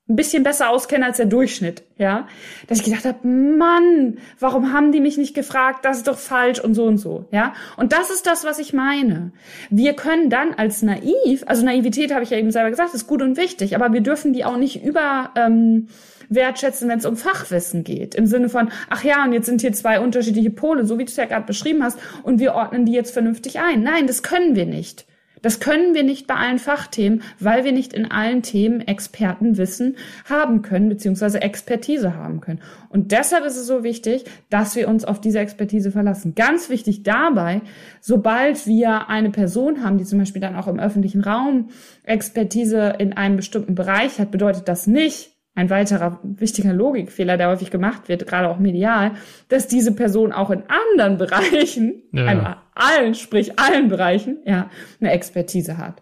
[0.07, 2.27] ein bisschen besser auskenne als der Durchschnitt, ja,
[2.67, 6.59] dass ich gedacht habe, Mann, warum haben die mich nicht gefragt, das ist doch falsch
[6.59, 9.31] und so und so, ja, und das ist das, was ich meine.
[9.71, 13.23] Wir können dann als naiv, also Naivität habe ich ja eben selber gesagt, ist gut
[13.23, 15.87] und wichtig, aber wir dürfen die auch nicht über ähm,
[16.29, 19.73] wertschätzen, wenn es um Fachwissen geht, im Sinne von, ach ja, und jetzt sind hier
[19.73, 22.93] zwei unterschiedliche Pole, so wie du es ja gerade beschrieben hast, und wir ordnen die
[22.93, 23.81] jetzt vernünftig ein.
[23.81, 25.05] Nein, das können wir nicht.
[25.45, 29.95] Das können wir nicht bei allen Fachthemen, weil wir nicht in allen Themen Expertenwissen
[30.27, 32.61] haben können, beziehungsweise Expertise haben können.
[32.89, 36.33] Und deshalb ist es so wichtig, dass wir uns auf diese Expertise verlassen.
[36.33, 37.61] Ganz wichtig dabei,
[38.01, 41.69] sobald wir eine Person haben, die zum Beispiel dann auch im öffentlichen Raum
[42.01, 47.71] Expertise in einem bestimmten Bereich hat, bedeutet das nicht, ein weiterer wichtiger Logikfehler, der häufig
[47.71, 49.11] gemacht wird, gerade auch medial,
[49.47, 52.25] dass diese Person auch in anderen Bereichen, ja.
[52.25, 52.45] also
[52.75, 56.01] allen, sprich allen Bereichen, ja, eine Expertise hat.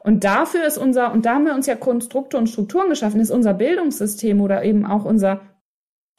[0.00, 3.30] Und dafür ist unser, und da haben wir uns ja Konstrukte und Strukturen geschaffen, ist
[3.30, 5.40] unser Bildungssystem oder eben auch unser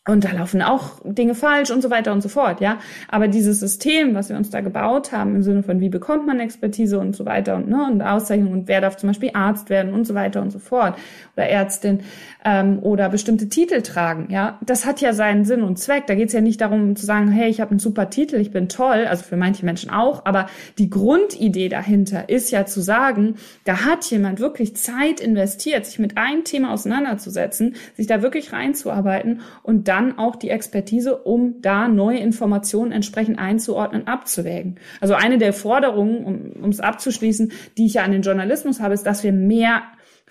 [0.07, 2.79] und da laufen auch Dinge falsch und so weiter und so fort, ja.
[3.09, 6.39] Aber dieses System, was wir uns da gebaut haben, im Sinne von wie bekommt man
[6.39, 9.93] Expertise und so weiter und, ne, und Auszeichnung und wer darf zum Beispiel Arzt werden
[9.93, 10.97] und so weiter und so fort
[11.35, 11.99] oder Ärztin
[12.45, 16.07] ähm, oder bestimmte Titel tragen, ja, das hat ja seinen Sinn und Zweck.
[16.07, 18.51] Da geht es ja nicht darum zu sagen, hey, ich habe einen super Titel, ich
[18.51, 23.35] bin toll, also für manche Menschen auch, aber die Grundidee dahinter ist ja zu sagen,
[23.65, 29.41] da hat jemand wirklich Zeit investiert, sich mit einem Thema auseinanderzusetzen, sich da wirklich reinzuarbeiten
[29.63, 34.77] und dann auch die Expertise, um da neue Informationen entsprechend einzuordnen, abzuwägen.
[35.01, 39.05] Also eine der Forderungen, um es abzuschließen, die ich ja an den Journalismus habe, ist,
[39.05, 39.81] dass wir mehr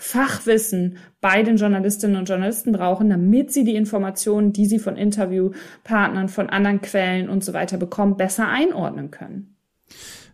[0.00, 6.28] Fachwissen bei den Journalistinnen und Journalisten brauchen, damit sie die Informationen, die sie von Interviewpartnern,
[6.28, 9.56] von anderen Quellen und so weiter bekommen, besser einordnen können.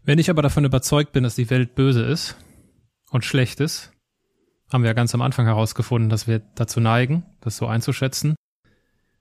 [0.04, 2.36] Wenn ich aber davon überzeugt bin, dass die Welt böse ist
[3.10, 3.90] und schlecht ist,
[4.70, 8.34] haben wir ja ganz am Anfang herausgefunden, dass wir dazu neigen, das so einzuschätzen,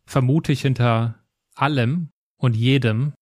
[0.05, 1.23] vermute ich hinter
[1.55, 3.13] allem und jedem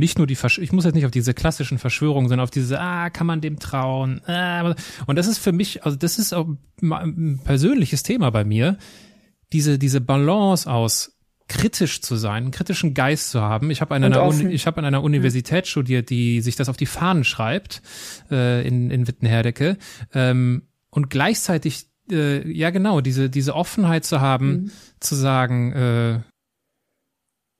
[0.00, 2.80] nicht nur die Versch ich muss jetzt nicht auf diese klassischen Verschwörungen, sondern auf diese,
[2.80, 4.20] ah, kann man dem trauen?
[4.26, 4.74] Ah,
[5.06, 6.48] und das ist für mich, also das ist auch
[6.82, 8.78] ein persönliches Thema bei mir,
[9.52, 11.16] diese, diese Balance aus
[11.48, 13.70] kritisch zu sein, einen kritischen Geist zu haben.
[13.70, 16.76] Ich habe an einer Uni, ich habe an einer Universität studiert, die sich das auf
[16.76, 17.82] die Fahnen schreibt
[18.30, 19.76] äh, in in Wittenherdecke
[20.14, 24.70] ähm, und gleichzeitig äh, ja genau diese diese Offenheit zu haben, mhm.
[25.00, 26.20] zu sagen, äh,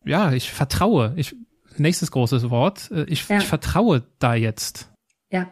[0.05, 1.35] ja ich vertraue, ich
[1.81, 2.91] nächstes großes Wort.
[2.93, 3.39] Äh, ich, ja.
[3.39, 4.91] ich vertraue da jetzt.
[5.33, 5.47] Ja,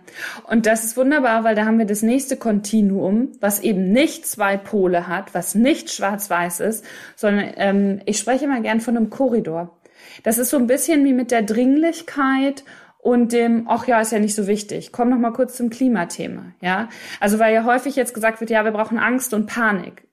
[0.49, 4.57] und das ist wunderbar, weil da haben wir das nächste Kontinuum, was eben nicht zwei
[4.57, 9.79] Pole hat, was nicht schwarz-weiß ist, sondern ähm, ich spreche mal gern von einem Korridor.
[10.25, 12.65] Das ist so ein bisschen wie mit der Dringlichkeit
[12.99, 14.91] und dem, ach ja, ist ja nicht so wichtig.
[14.91, 16.89] Komm noch mal kurz zum Klimathema, ja.
[17.21, 20.09] Also weil ja häufig jetzt gesagt wird, ja, wir brauchen Angst und Panik.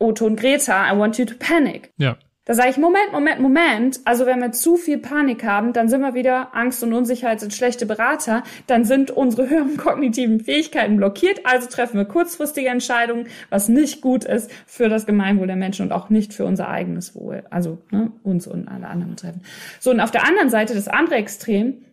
[0.00, 1.92] Otto und Greta, I want you to panic.
[1.96, 2.16] Ja.
[2.46, 4.00] Da sage ich, Moment, Moment, Moment.
[4.04, 7.52] Also wenn wir zu viel Panik haben, dann sind wir wieder, Angst und Unsicherheit sind
[7.52, 13.68] schlechte Berater, dann sind unsere höheren kognitiven Fähigkeiten blockiert, also treffen wir kurzfristige Entscheidungen, was
[13.68, 17.44] nicht gut ist für das Gemeinwohl der Menschen und auch nicht für unser eigenes Wohl.
[17.50, 19.42] Also ne, uns und alle anderen betreffen.
[19.78, 21.84] So, und auf der anderen Seite das andere Extrem,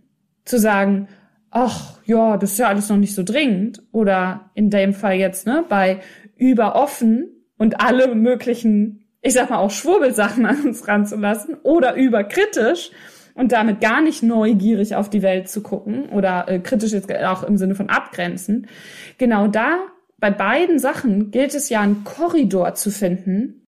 [0.48, 1.08] zu sagen,
[1.52, 3.84] ach ja, das ist ja alles noch nicht so dringend.
[3.92, 6.02] Oder in dem Fall jetzt, ne, bei
[6.36, 12.92] überoffen und alle möglichen ich sag mal, auch Schwurbelsachen an uns ranzulassen oder überkritisch
[13.34, 17.44] und damit gar nicht neugierig auf die Welt zu gucken oder äh, kritisch jetzt auch
[17.44, 18.68] im Sinne von abgrenzen.
[19.18, 19.80] Genau da,
[20.18, 23.66] bei beiden Sachen gilt es ja, einen Korridor zu finden,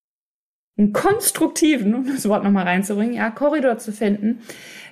[0.78, 4.40] einen konstruktiven, um das Wort nochmal reinzubringen, ja, Korridor zu finden,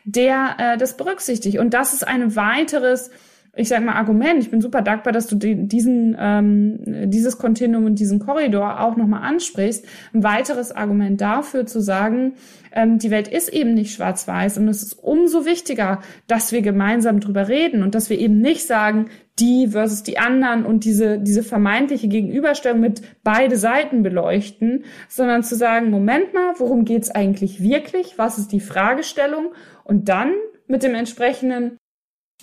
[0.04, 1.60] der äh, das berücksichtigt.
[1.60, 3.10] Und das ist ein weiteres
[3.58, 4.40] ich sag mal, Argument.
[4.40, 6.80] Ich bin super dankbar, dass du diesen, ähm,
[7.10, 9.86] dieses Kontinuum und diesen Korridor auch nochmal ansprichst.
[10.14, 12.34] Ein weiteres Argument dafür zu sagen,
[12.72, 17.20] ähm, die Welt ist eben nicht schwarz-weiß und es ist umso wichtiger, dass wir gemeinsam
[17.20, 19.08] drüber reden und dass wir eben nicht sagen,
[19.40, 25.56] die versus die anderen und diese, diese vermeintliche Gegenüberstellung mit beide Seiten beleuchten, sondern zu
[25.56, 28.18] sagen, Moment mal, worum geht's eigentlich wirklich?
[28.18, 29.54] Was ist die Fragestellung?
[29.84, 30.32] Und dann
[30.68, 31.77] mit dem entsprechenden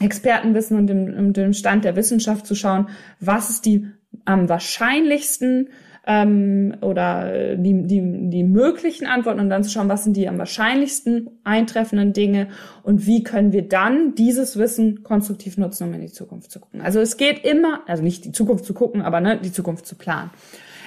[0.01, 2.89] Expertenwissen und dem, dem Stand der Wissenschaft zu schauen,
[3.21, 3.87] was ist die
[4.25, 5.69] am wahrscheinlichsten
[6.07, 10.39] ähm, oder die, die, die möglichen Antworten und dann zu schauen, was sind die am
[10.39, 12.49] wahrscheinlichsten eintreffenden Dinge
[12.83, 16.81] und wie können wir dann dieses Wissen konstruktiv nutzen, um in die Zukunft zu gucken.
[16.81, 19.95] Also es geht immer, also nicht die Zukunft zu gucken, aber ne, die Zukunft zu
[19.95, 20.31] planen.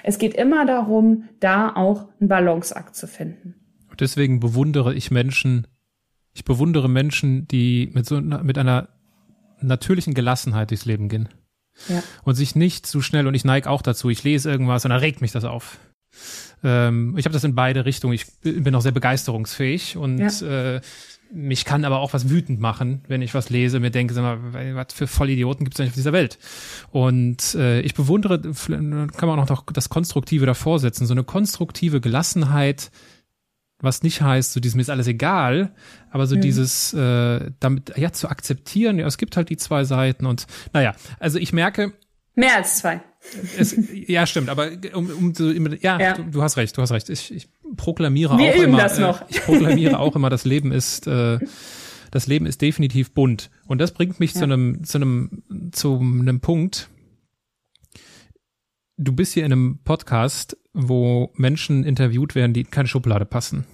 [0.04, 3.56] Es geht immer darum, da auch einen Balanceakt zu finden.
[4.00, 5.66] Deswegen bewundere ich Menschen,
[6.34, 8.90] ich bewundere Menschen, die mit so mit einer
[9.62, 11.30] natürlichen Gelassenheit durchs Leben gehen.
[11.90, 12.02] Ja.
[12.24, 15.00] Und sich nicht zu schnell, und ich neige auch dazu, ich lese irgendwas und dann
[15.00, 15.78] regt mich das auf.
[16.64, 18.14] Ähm, ich habe das in beide Richtungen.
[18.14, 20.76] Ich bin auch sehr begeisterungsfähig und ja.
[20.76, 20.82] äh,
[21.32, 24.76] mich kann aber auch was wütend machen, wenn ich was lese, mir denke, sag mal,
[24.76, 26.40] was für Vollidioten gibt es eigentlich auf dieser Welt?
[26.92, 32.02] Und äh, ich bewundere, kann man auch noch das Konstruktive davor setzen, so eine konstruktive
[32.02, 32.92] Gelassenheit,
[33.80, 35.74] was nicht heißt, so diesem ist alles egal,
[36.10, 36.42] aber so mhm.
[36.42, 40.96] dieses äh, damit ja zu akzeptieren, ja, es gibt halt die zwei Seiten und naja,
[41.20, 41.94] also ich merke
[42.36, 43.02] mehr als zwei.
[43.58, 46.14] Es, ja, stimmt, aber um, um so, ja, ja.
[46.14, 47.10] Du, du, hast recht, du hast recht.
[47.10, 49.22] Ich, ich proklamiere Wir auch üben immer, das noch.
[49.22, 51.40] Äh, ich proklamiere auch immer, das Leben ist äh,
[52.12, 54.40] das Leben ist definitiv bunt und das bringt mich ja.
[54.40, 56.90] zu einem zu einem zu einem Punkt.
[59.00, 63.66] Du bist hier in einem Podcast, wo Menschen interviewt werden, die in keine Schublade passen.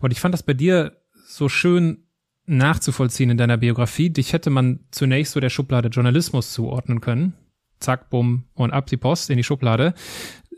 [0.00, 0.96] Und ich fand das bei dir
[1.26, 2.06] so schön
[2.46, 4.08] nachzuvollziehen in deiner Biografie.
[4.08, 7.34] Dich hätte man zunächst so der Schublade Journalismus zuordnen können.
[7.78, 9.92] Zack, bumm und ab die Post in die Schublade.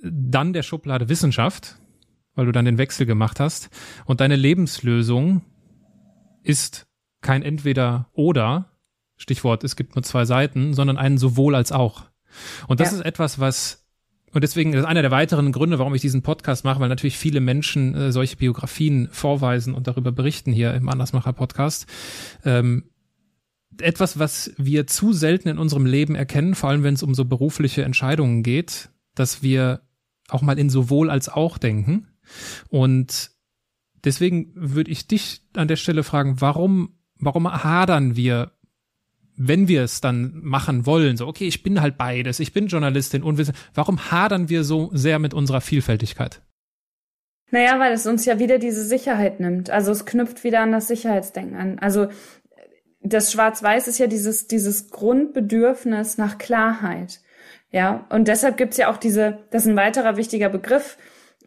[0.04, 1.80] Dann der Schublade Wissenschaft,
[2.36, 3.70] weil du dann den Wechsel gemacht hast.
[4.04, 5.42] Und deine Lebenslösung
[6.44, 6.86] ist
[7.22, 8.70] kein entweder oder,
[9.16, 12.07] Stichwort, es gibt nur zwei Seiten, sondern einen sowohl als auch.
[12.66, 12.98] Und das ja.
[12.98, 13.84] ist etwas, was
[14.32, 17.16] und deswegen das ist einer der weiteren Gründe, warum ich diesen Podcast mache, weil natürlich
[17.16, 21.86] viele Menschen äh, solche Biografien vorweisen und darüber berichten hier im Andersmacher Podcast.
[22.44, 22.84] Ähm,
[23.80, 27.24] etwas, was wir zu selten in unserem Leben erkennen, vor allem wenn es um so
[27.24, 29.82] berufliche Entscheidungen geht, dass wir
[30.28, 32.08] auch mal in sowohl als auch denken.
[32.68, 33.30] Und
[34.04, 38.52] deswegen würde ich dich an der Stelle fragen, warum, warum hadern wir
[39.38, 43.22] wenn wir es dann machen wollen, so, okay, ich bin halt beides, ich bin Journalistin
[43.22, 46.42] und wir, warum hadern wir so sehr mit unserer Vielfältigkeit?
[47.50, 49.70] Naja, weil es uns ja wieder diese Sicherheit nimmt.
[49.70, 51.78] Also es knüpft wieder an das Sicherheitsdenken an.
[51.78, 52.08] Also
[53.00, 57.20] das Schwarz-Weiß ist ja dieses, dieses Grundbedürfnis nach Klarheit.
[57.70, 60.98] Ja, und deshalb gibt's ja auch diese, das ist ein weiterer wichtiger Begriff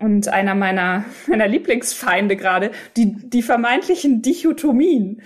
[0.01, 5.21] und einer meiner, meiner Lieblingsfeinde gerade, die, die vermeintlichen Dichotomien.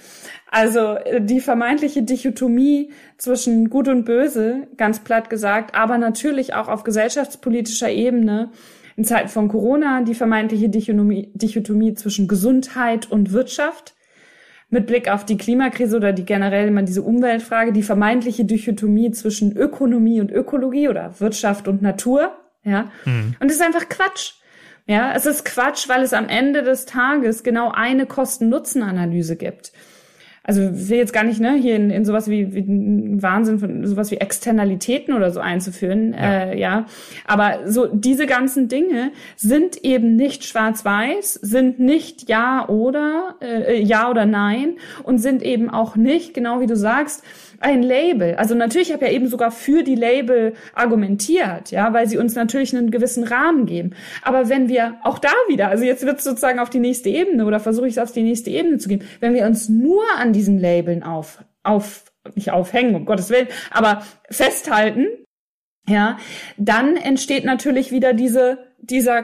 [0.51, 6.67] Also äh, die vermeintliche Dichotomie zwischen Gut und Böse, ganz platt gesagt, aber natürlich auch
[6.67, 8.51] auf gesellschaftspolitischer Ebene
[8.95, 13.93] in Zeiten von Corona die vermeintliche Dichotomie, Dichotomie zwischen Gesundheit und Wirtschaft.
[14.69, 19.55] Mit Blick auf die Klimakrise oder die generell immer diese Umweltfrage, die vermeintliche Dichotomie zwischen
[19.55, 22.31] Ökonomie und Ökologie oder Wirtschaft und Natur.
[22.63, 22.91] Ja.
[23.05, 23.35] Mhm.
[23.39, 24.33] Und das ist einfach Quatsch.
[24.87, 29.71] Ja, es ist Quatsch, weil es am Ende des Tages genau eine Kosten-Nutzen-Analyse gibt.
[30.47, 32.65] also will jetzt gar nicht ne hier in, in sowas wie, wie
[33.21, 36.43] Wahnsinn von sowas wie Externalitäten oder so einzuführen, ja.
[36.43, 36.85] Äh, ja.
[37.25, 44.09] Aber so diese ganzen Dinge sind eben nicht schwarz-weiß, sind nicht ja oder äh, ja
[44.09, 47.23] oder nein und sind eben auch nicht genau wie du sagst
[47.65, 48.35] ein Label.
[48.35, 52.75] Also natürlich habe ja eben sogar für die Label argumentiert, ja, weil sie uns natürlich
[52.75, 53.95] einen gewissen Rahmen geben.
[54.21, 57.43] Aber wenn wir auch da wieder, also jetzt wird es sozusagen auf die nächste Ebene
[57.43, 60.31] oder versuche ich es auf die nächste Ebene zu geben, wenn wir uns nur an
[60.31, 62.03] diesen Labeln auf, auf,
[62.35, 65.07] nicht aufhängen, um Gottes Willen, aber festhalten,
[65.87, 66.17] ja,
[66.57, 69.23] dann entsteht natürlich wieder diese, dieser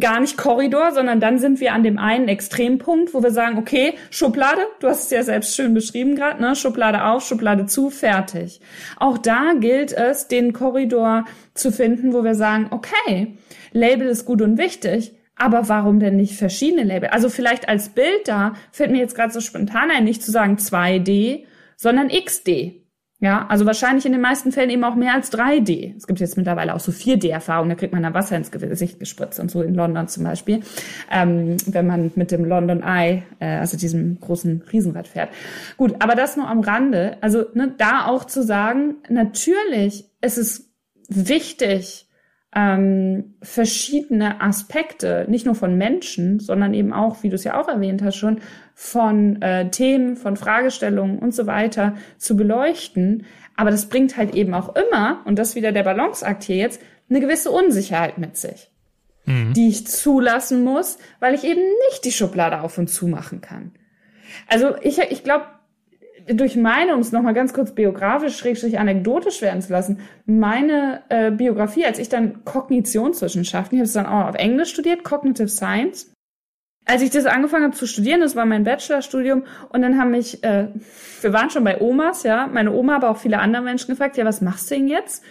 [0.00, 3.94] gar nicht Korridor, sondern dann sind wir an dem einen Extrempunkt, wo wir sagen, okay,
[4.10, 6.56] Schublade, du hast es ja selbst schön beschrieben gerade, ne?
[6.56, 8.60] Schublade auf, Schublade zu, fertig.
[8.96, 13.36] Auch da gilt es, den Korridor zu finden, wo wir sagen, okay,
[13.72, 17.08] Label ist gut und wichtig, aber warum denn nicht verschiedene Label?
[17.10, 20.56] Also vielleicht als Bild da fällt mir jetzt gerade so spontan ein, nicht zu sagen
[20.56, 21.44] 2D,
[21.76, 22.83] sondern XD.
[23.24, 25.96] Ja, also wahrscheinlich in den meisten Fällen eben auch mehr als 3D.
[25.96, 29.40] Es gibt jetzt mittlerweile auch so 4D-Erfahrungen, da kriegt man dann Wasser ins Gesicht gespritzt
[29.40, 30.60] und so in London zum Beispiel,
[31.10, 35.30] ähm, wenn man mit dem London Eye, äh, also diesem großen Riesenrad fährt.
[35.78, 37.16] Gut, aber das nur am Rande.
[37.22, 40.70] Also ne, da auch zu sagen, natürlich ist es
[41.08, 42.06] wichtig,
[42.54, 47.68] ähm, verschiedene Aspekte, nicht nur von Menschen, sondern eben auch, wie du es ja auch
[47.68, 48.40] erwähnt hast schon,
[48.74, 53.26] von äh, Themen, von Fragestellungen und so weiter zu beleuchten.
[53.56, 57.20] Aber das bringt halt eben auch immer, und das wieder der Balanceakt hier jetzt, eine
[57.20, 58.70] gewisse Unsicherheit mit sich,
[59.26, 59.52] mhm.
[59.52, 63.72] die ich zulassen muss, weil ich eben nicht die Schublade auf und zu machen kann.
[64.48, 65.46] Also ich, ich glaube,
[66.26, 71.30] durch meine, um es nochmal ganz kurz biografisch, schrägstrich anekdotisch werden zu lassen, meine äh,
[71.30, 76.13] Biografie, als ich dann Kognitionswissenschaften, ich habe es dann auch auf Englisch studiert, Cognitive Science,
[76.86, 80.44] als ich das angefangen habe zu studieren, das war mein Bachelorstudium, und dann haben mich,
[80.44, 80.68] äh,
[81.22, 84.24] wir waren schon bei Omas, ja, meine Oma, aber auch viele andere Menschen gefragt, ja,
[84.24, 85.24] was machst du denn jetzt?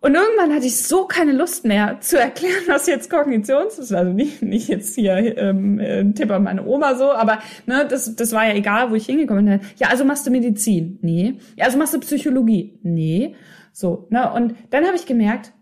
[0.00, 3.92] Und irgendwann hatte ich so keine Lust mehr zu erklären, was jetzt Kognitions ist.
[3.92, 8.14] Also nicht, nicht jetzt hier ähm, äh, Tipp an meine Oma so, aber ne, das,
[8.14, 9.60] das war ja egal, wo ich hingekommen bin.
[9.76, 11.00] Ja, also machst du Medizin?
[11.02, 11.34] Nee.
[11.56, 12.78] Ja, also machst du Psychologie?
[12.84, 13.34] Nee.
[13.72, 14.32] So, ne?
[14.32, 15.52] Und dann habe ich gemerkt,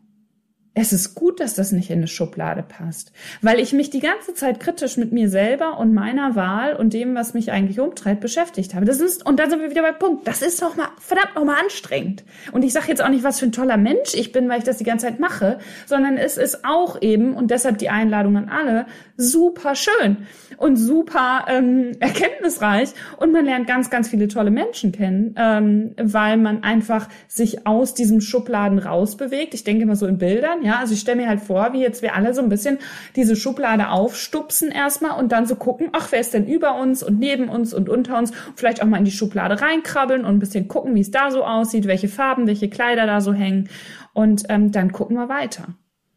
[0.78, 4.34] es ist gut, dass das nicht in eine Schublade passt, weil ich mich die ganze
[4.34, 8.74] Zeit kritisch mit mir selber und meiner Wahl und dem, was mich eigentlich umtreibt, beschäftigt
[8.74, 8.84] habe.
[8.84, 10.28] Das ist und dann sind wir wieder beim Punkt.
[10.28, 12.24] Das ist doch mal verdammt noch mal anstrengend.
[12.52, 14.64] Und ich sage jetzt auch nicht, was für ein toller Mensch ich bin, weil ich
[14.64, 18.50] das die ganze Zeit mache, sondern es ist auch eben und deshalb die Einladung an
[18.50, 18.84] alle
[19.16, 20.26] super schön
[20.58, 26.36] und super ähm, erkenntnisreich und man lernt ganz, ganz viele tolle Menschen kennen, ähm, weil
[26.36, 29.54] man einfach sich aus diesem Schubladen rausbewegt.
[29.54, 32.02] Ich denke immer so in Bildern ja, also ich stelle mir halt vor, wie jetzt
[32.02, 32.78] wir alle so ein bisschen
[33.14, 37.18] diese Schublade aufstupsen erstmal und dann so gucken, ach, wer ist denn über uns und
[37.18, 38.32] neben uns und unter uns?
[38.56, 41.44] Vielleicht auch mal in die Schublade reinkrabbeln und ein bisschen gucken, wie es da so
[41.44, 43.68] aussieht, welche Farben, welche Kleider da so hängen.
[44.12, 45.68] Und ähm, dann gucken wir weiter.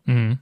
[0.05, 0.39] Mhm.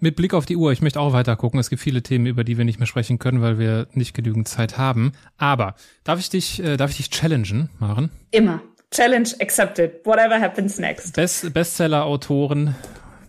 [0.00, 1.60] Mit Blick auf die Uhr, ich möchte auch weiter gucken.
[1.60, 4.48] Es gibt viele Themen, über die wir nicht mehr sprechen können, weil wir nicht genügend
[4.48, 5.12] Zeit haben.
[5.36, 5.74] Aber
[6.04, 8.10] darf ich dich, äh, darf ich dich challengen, Maren?
[8.30, 8.62] Immer.
[8.90, 10.04] Challenge accepted.
[10.04, 11.14] Whatever happens next.
[11.14, 12.74] Best Bestseller-Autoren,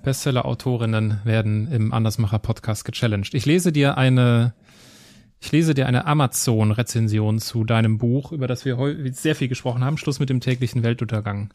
[0.03, 3.34] Bestseller-Autorinnen werden im Andersmacher-Podcast gechallenged.
[3.34, 4.53] Ich lese dir eine,
[5.40, 9.84] ich lese dir eine Amazon-Rezension zu deinem Buch, über das wir heute sehr viel gesprochen
[9.84, 9.98] haben.
[9.98, 11.53] Schluss mit dem täglichen Weltuntergang.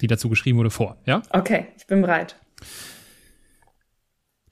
[0.00, 1.22] Die dazu geschrieben wurde vor, ja?
[1.30, 2.36] Okay, ich bin bereit.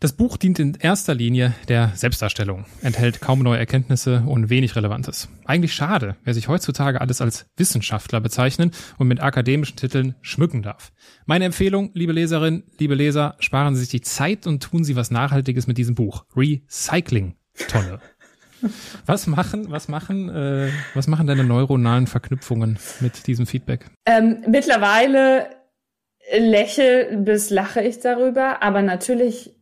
[0.07, 5.28] Das Buch dient in erster Linie der Selbstdarstellung, enthält kaum neue Erkenntnisse und wenig Relevantes.
[5.45, 10.93] Eigentlich schade, wer sich heutzutage alles als Wissenschaftler bezeichnen und mit akademischen Titeln schmücken darf.
[11.24, 15.11] Meine Empfehlung, liebe Leserin, liebe Leser, sparen Sie sich die Zeit und tun Sie was
[15.11, 16.24] Nachhaltiges mit diesem Buch.
[16.37, 17.35] Recycling.
[17.66, 17.99] Tonne.
[19.07, 23.87] Was machen, was machen, äh, was machen deine neuronalen Verknüpfungen mit diesem Feedback?
[24.07, 25.49] Ähm, mittlerweile
[26.39, 29.57] lächel bis lache ich darüber, aber natürlich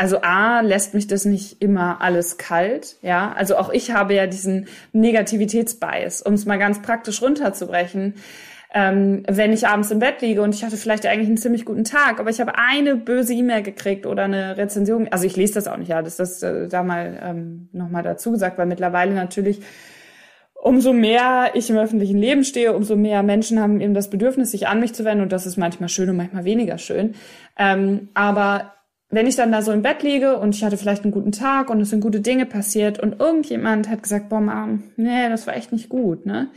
[0.00, 3.34] also A, lässt mich das nicht immer alles kalt, ja.
[3.36, 8.14] Also auch ich habe ja diesen Negativitätsbias, um es mal ganz praktisch runterzubrechen.
[8.72, 11.84] Ähm, wenn ich abends im Bett liege und ich hatte vielleicht eigentlich einen ziemlich guten
[11.84, 15.68] Tag, aber ich habe eine böse E-Mail gekriegt oder eine Rezension, also ich lese das
[15.68, 19.60] auch nicht, ja, das ist äh, da mal ähm, nochmal dazu gesagt, weil mittlerweile natürlich
[20.54, 24.66] umso mehr ich im öffentlichen Leben stehe, umso mehr Menschen haben eben das Bedürfnis, sich
[24.66, 27.16] an mich zu wenden und das ist manchmal schön und manchmal weniger schön.
[27.58, 28.72] Ähm, aber
[29.10, 31.68] wenn ich dann da so im Bett liege und ich hatte vielleicht einen guten Tag
[31.70, 35.56] und es sind gute Dinge passiert und irgendjemand hat gesagt, boah, Mom, nee, das war
[35.56, 36.48] echt nicht gut, ne?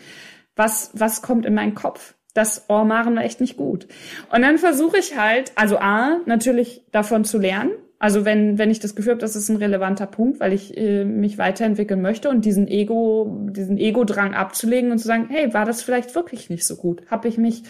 [0.55, 2.13] Was, was kommt in meinen Kopf?
[2.35, 3.88] Das, oh, Maren war echt nicht gut.
[4.31, 8.81] Und dann versuche ich halt, also A, natürlich davon zu lernen, Also wenn, wenn ich
[8.81, 12.43] das Gefühl habe, das ist ein relevanter Punkt, weil ich äh, mich weiterentwickeln möchte und
[12.43, 16.75] diesen Ego, diesen Ego-Drang abzulegen und zu sagen, hey, war das vielleicht wirklich nicht so
[16.75, 17.03] gut?
[17.09, 17.63] Habe ich mich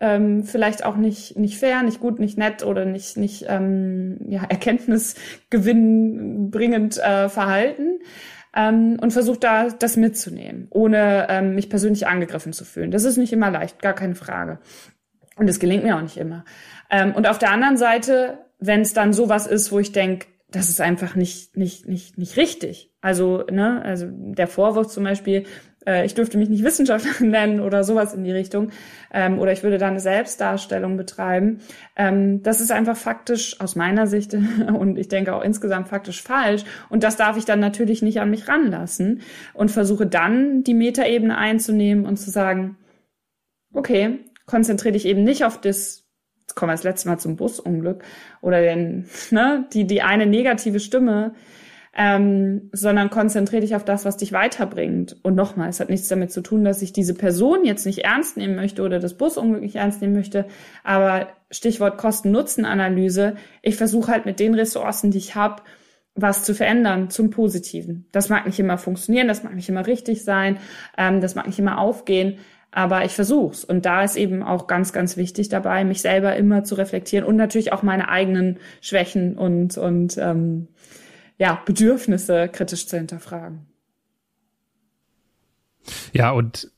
[0.00, 4.44] ähm, vielleicht auch nicht nicht fair, nicht gut, nicht nett oder nicht nicht ähm, ja,
[4.48, 8.00] erkenntnisgewinnbringend äh, verhalten?
[8.52, 12.90] Ähm, und versuche da das mitzunehmen, ohne ähm, mich persönlich angegriffen zu fühlen.
[12.90, 14.58] Das ist nicht immer leicht, gar keine Frage.
[15.36, 16.44] Und es gelingt mir auch nicht immer.
[16.90, 20.68] Ähm, und auf der anderen Seite wenn es dann sowas ist, wo ich denke, das
[20.68, 22.92] ist einfach nicht, nicht, nicht, nicht richtig.
[23.00, 25.44] Also, ne, also der Vorwurf zum Beispiel,
[25.86, 28.70] äh, ich dürfte mich nicht Wissenschaftlerin nennen oder sowas in die Richtung,
[29.12, 31.60] ähm, oder ich würde da eine Selbstdarstellung betreiben.
[31.96, 34.34] Ähm, das ist einfach faktisch aus meiner Sicht
[34.78, 36.64] und ich denke auch insgesamt faktisch falsch.
[36.88, 39.22] Und das darf ich dann natürlich nicht an mich ranlassen
[39.54, 42.76] und versuche dann die Metaebene einzunehmen und zu sagen,
[43.72, 46.00] okay, konzentriere dich eben nicht auf das
[46.50, 48.02] jetzt kommen wir das letzte Mal zum Busunglück
[48.40, 51.34] oder den, ne, die, die eine negative Stimme,
[52.02, 55.18] ähm, sondern konzentriere dich auf das, was dich weiterbringt.
[55.22, 58.38] Und nochmal, es hat nichts damit zu tun, dass ich diese Person jetzt nicht ernst
[58.38, 60.46] nehmen möchte oder das Busunglück nicht ernst nehmen möchte,
[60.82, 65.62] aber Stichwort Kosten-Nutzen-Analyse, ich versuche halt mit den Ressourcen, die ich habe,
[66.14, 68.06] was zu verändern zum Positiven.
[68.12, 70.56] Das mag nicht immer funktionieren, das mag nicht immer richtig sein,
[70.96, 72.38] ähm, das mag nicht immer aufgehen,
[72.70, 73.62] aber ich versuch's.
[73.62, 77.36] Und da ist eben auch ganz, ganz wichtig dabei, mich selber immer zu reflektieren und
[77.36, 80.68] natürlich auch meine eigenen Schwächen und, und ähm,
[81.40, 83.66] ja, Bedürfnisse kritisch zu hinterfragen.
[86.12, 86.70] Ja, und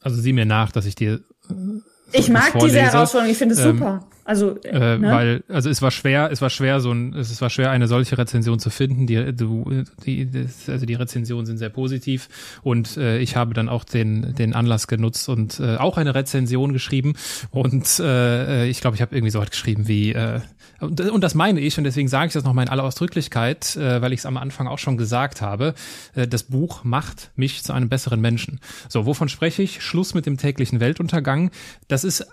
[0.00, 1.24] also sieh mir nach, dass ich dir.
[1.50, 1.80] Äh,
[2.12, 4.06] ich mag diese Herausforderung, ich finde es ähm, super.
[4.24, 5.10] Also, äh, ne?
[5.10, 8.16] weil, also es war schwer, es war schwer, so ein, es war schwer, eine solche
[8.16, 9.06] Rezension zu finden.
[9.06, 12.28] Die, du, die, das, also die Rezensionen sind sehr positiv
[12.62, 16.72] und äh, ich habe dann auch den, den Anlass genutzt und äh, auch eine Rezension
[16.72, 17.14] geschrieben.
[17.50, 20.40] Und äh, ich glaube, ich habe irgendwie so was geschrieben wie, äh,
[20.78, 24.02] und, und das meine ich, und deswegen sage ich das nochmal in aller Ausdrücklichkeit, äh,
[24.02, 25.74] weil ich es am Anfang auch schon gesagt habe,
[26.14, 28.60] äh, das Buch macht mich zu einem besseren Menschen.
[28.88, 29.82] So, wovon spreche ich?
[29.82, 31.50] Schluss mit dem täglichen Weltuntergang.
[31.88, 32.26] Das ist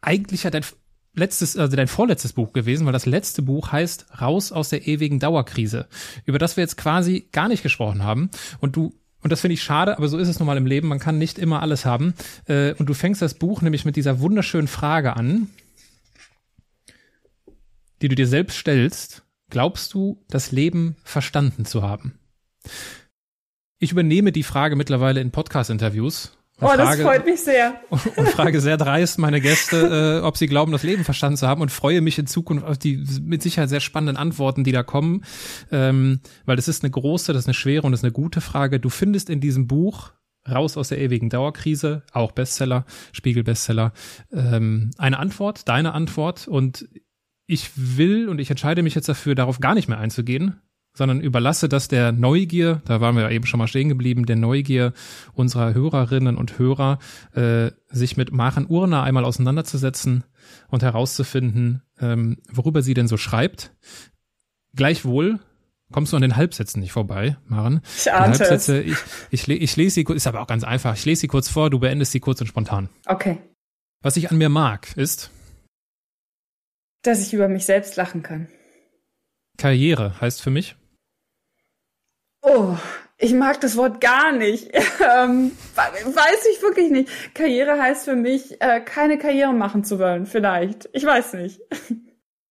[0.00, 0.64] eigentlich ja dein
[1.14, 5.18] letztes, also dein vorletztes Buch gewesen, weil das letzte Buch heißt Raus aus der ewigen
[5.18, 5.86] Dauerkrise,
[6.24, 8.30] über das wir jetzt quasi gar nicht gesprochen haben.
[8.60, 10.88] Und du und das finde ich schade, aber so ist es nun mal im Leben.
[10.88, 12.14] Man kann nicht immer alles haben.
[12.46, 15.48] Äh, und du fängst das Buch nämlich mit dieser wunderschönen Frage an,
[18.02, 19.22] die du dir selbst stellst.
[19.48, 22.18] Glaubst du, das Leben verstanden zu haben?
[23.78, 27.74] Ich übernehme die Frage mittlerweile in Podcast-Interviews oh, frage, das freut mich sehr.
[27.90, 31.60] Und frage sehr dreist meine Gäste, äh, ob sie glauben, das Leben verstanden zu haben
[31.60, 35.24] und freue mich in Zukunft auf die mit Sicherheit sehr spannenden Antworten, die da kommen.
[35.70, 38.40] Ähm, weil das ist eine große, das ist eine schwere und das ist eine gute
[38.40, 38.80] Frage.
[38.80, 40.12] Du findest in diesem Buch
[40.50, 43.92] Raus aus der ewigen Dauerkrise, auch Bestseller, Spiegel-Bestseller,
[44.32, 46.48] ähm, eine Antwort, deine Antwort.
[46.48, 46.88] Und
[47.46, 50.60] ich will und ich entscheide mich jetzt dafür, darauf gar nicht mehr einzugehen,
[50.94, 54.36] sondern überlasse das der Neugier, da waren wir ja eben schon mal stehen geblieben, der
[54.36, 54.92] Neugier
[55.32, 56.98] unserer Hörerinnen und Hörer,
[57.34, 60.24] äh, sich mit Maren Urner einmal auseinanderzusetzen
[60.68, 63.74] und herauszufinden, ähm, worüber sie denn so schreibt.
[64.74, 65.40] Gleichwohl
[65.92, 67.82] kommst du an den Halbsätzen nicht vorbei, Maren.
[67.96, 68.96] Ich ahnte Halbsätze, ich,
[69.30, 71.78] ich, ich lese sie, ist aber auch ganz einfach, ich lese sie kurz vor, du
[71.78, 72.88] beendest sie kurz und spontan.
[73.06, 73.38] Okay.
[74.02, 75.30] Was ich an mir mag, ist,
[77.02, 78.48] dass ich über mich selbst lachen kann.
[79.58, 80.76] Karriere heißt für mich,
[82.42, 82.76] Oh,
[83.18, 84.66] ich mag das Wort gar nicht.
[84.74, 87.34] ähm, weiß ich wirklich nicht.
[87.34, 90.88] Karriere heißt für mich, äh, keine Karriere machen zu wollen, vielleicht.
[90.92, 91.60] Ich weiß nicht.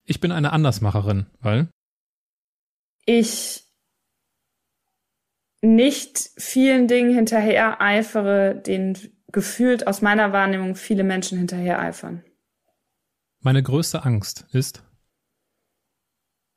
[0.06, 1.68] ich bin eine Andersmacherin, weil?
[3.06, 3.66] Ich
[5.62, 8.98] nicht vielen Dingen hinterher eifere, denen
[9.32, 12.24] gefühlt aus meiner Wahrnehmung viele Menschen hinterher eifern.
[13.42, 14.84] Meine größte Angst ist?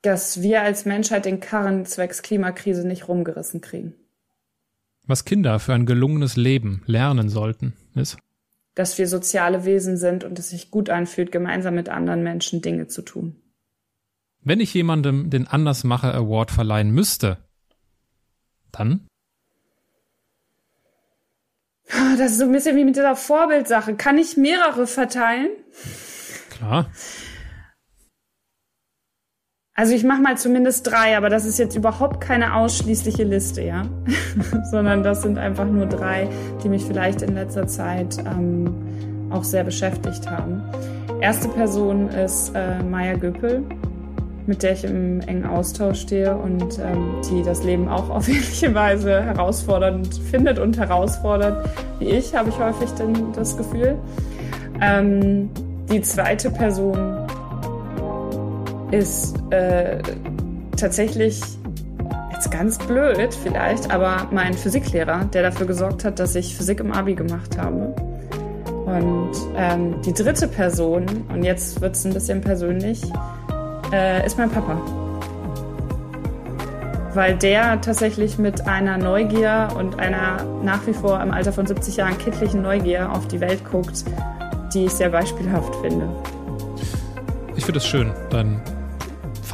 [0.04, 3.94] Dass wir als Menschheit den Karren zwecks Klimakrise nicht rumgerissen kriegen.
[5.06, 8.18] Was Kinder für ein gelungenes Leben lernen sollten, ist,
[8.74, 12.88] dass wir soziale Wesen sind und es sich gut anfühlt, gemeinsam mit anderen Menschen Dinge
[12.88, 13.36] zu tun.
[14.42, 17.38] Wenn ich jemandem den Andersmacher Award verleihen müsste,
[18.72, 19.06] dann?
[22.18, 23.94] Das ist so ein bisschen wie mit dieser Vorbildsache.
[23.94, 25.50] Kann ich mehrere verteilen?
[26.50, 26.90] Klar.
[29.76, 33.82] Also ich mache mal zumindest drei, aber das ist jetzt überhaupt keine ausschließliche Liste, ja,
[34.70, 36.28] sondern das sind einfach nur drei,
[36.62, 38.72] die mich vielleicht in letzter Zeit ähm,
[39.30, 40.62] auch sehr beschäftigt haben.
[41.20, 43.64] Erste Person ist äh, Maya Göppel,
[44.46, 48.72] mit der ich im engen Austausch stehe und ähm, die das Leben auch auf ähnliche
[48.74, 51.68] Weise herausfordernd findet und herausfordert
[51.98, 53.96] wie ich, habe ich häufig denn das Gefühl.
[54.80, 55.50] Ähm,
[55.90, 57.23] die zweite Person
[58.94, 59.98] ist äh,
[60.76, 61.40] tatsächlich
[62.32, 66.92] jetzt ganz blöd vielleicht, aber mein Physiklehrer, der dafür gesorgt hat, dass ich Physik im
[66.92, 67.94] Abi gemacht habe.
[68.86, 73.02] Und ähm, die dritte Person, und jetzt wird es ein bisschen persönlich,
[73.92, 74.80] äh, ist mein Papa.
[77.14, 81.96] Weil der tatsächlich mit einer Neugier und einer nach wie vor im Alter von 70
[81.96, 84.04] Jahren kindlichen Neugier auf die Welt guckt,
[84.72, 86.08] die ich sehr beispielhaft finde.
[87.56, 88.60] Ich finde es schön, deinen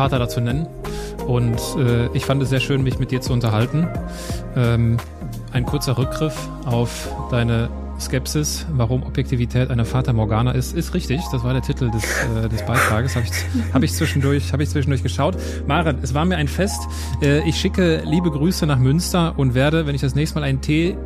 [0.00, 0.66] Vater dazu nennen.
[1.26, 3.86] Und äh, ich fand es sehr schön, mich mit dir zu unterhalten.
[4.56, 4.96] Ähm,
[5.52, 7.68] ein kurzer Rückgriff auf deine
[8.00, 11.20] Skepsis, warum Objektivität eine Fata Morgana ist, ist richtig.
[11.32, 13.14] Das war der Titel des, äh, des Beitrages.
[13.14, 15.36] Habe ich, hab ich, zwischendurch, hab ich zwischendurch geschaut.
[15.66, 16.80] Maren, es war mir ein Fest.
[17.20, 20.62] Äh, ich schicke liebe Grüße nach Münster und werde, wenn ich das nächste Mal einen
[20.62, 20.96] Tee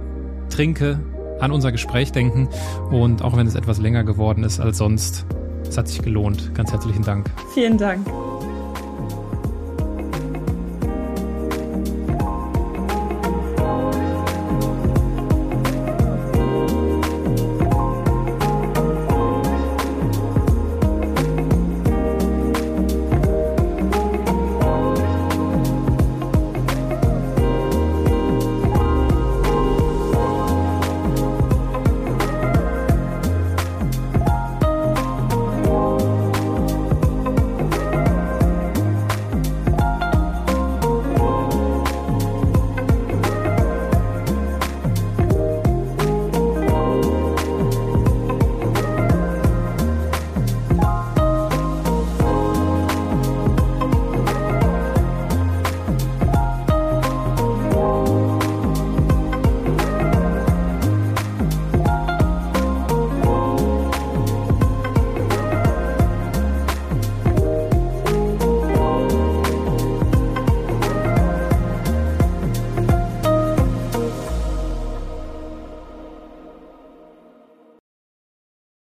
[0.50, 1.00] trinke,
[1.40, 2.48] an unser Gespräch denken.
[2.92, 5.26] Und auch wenn es etwas länger geworden ist als sonst,
[5.68, 6.54] es hat sich gelohnt.
[6.54, 7.28] Ganz herzlichen Dank.
[7.54, 8.06] Vielen Dank.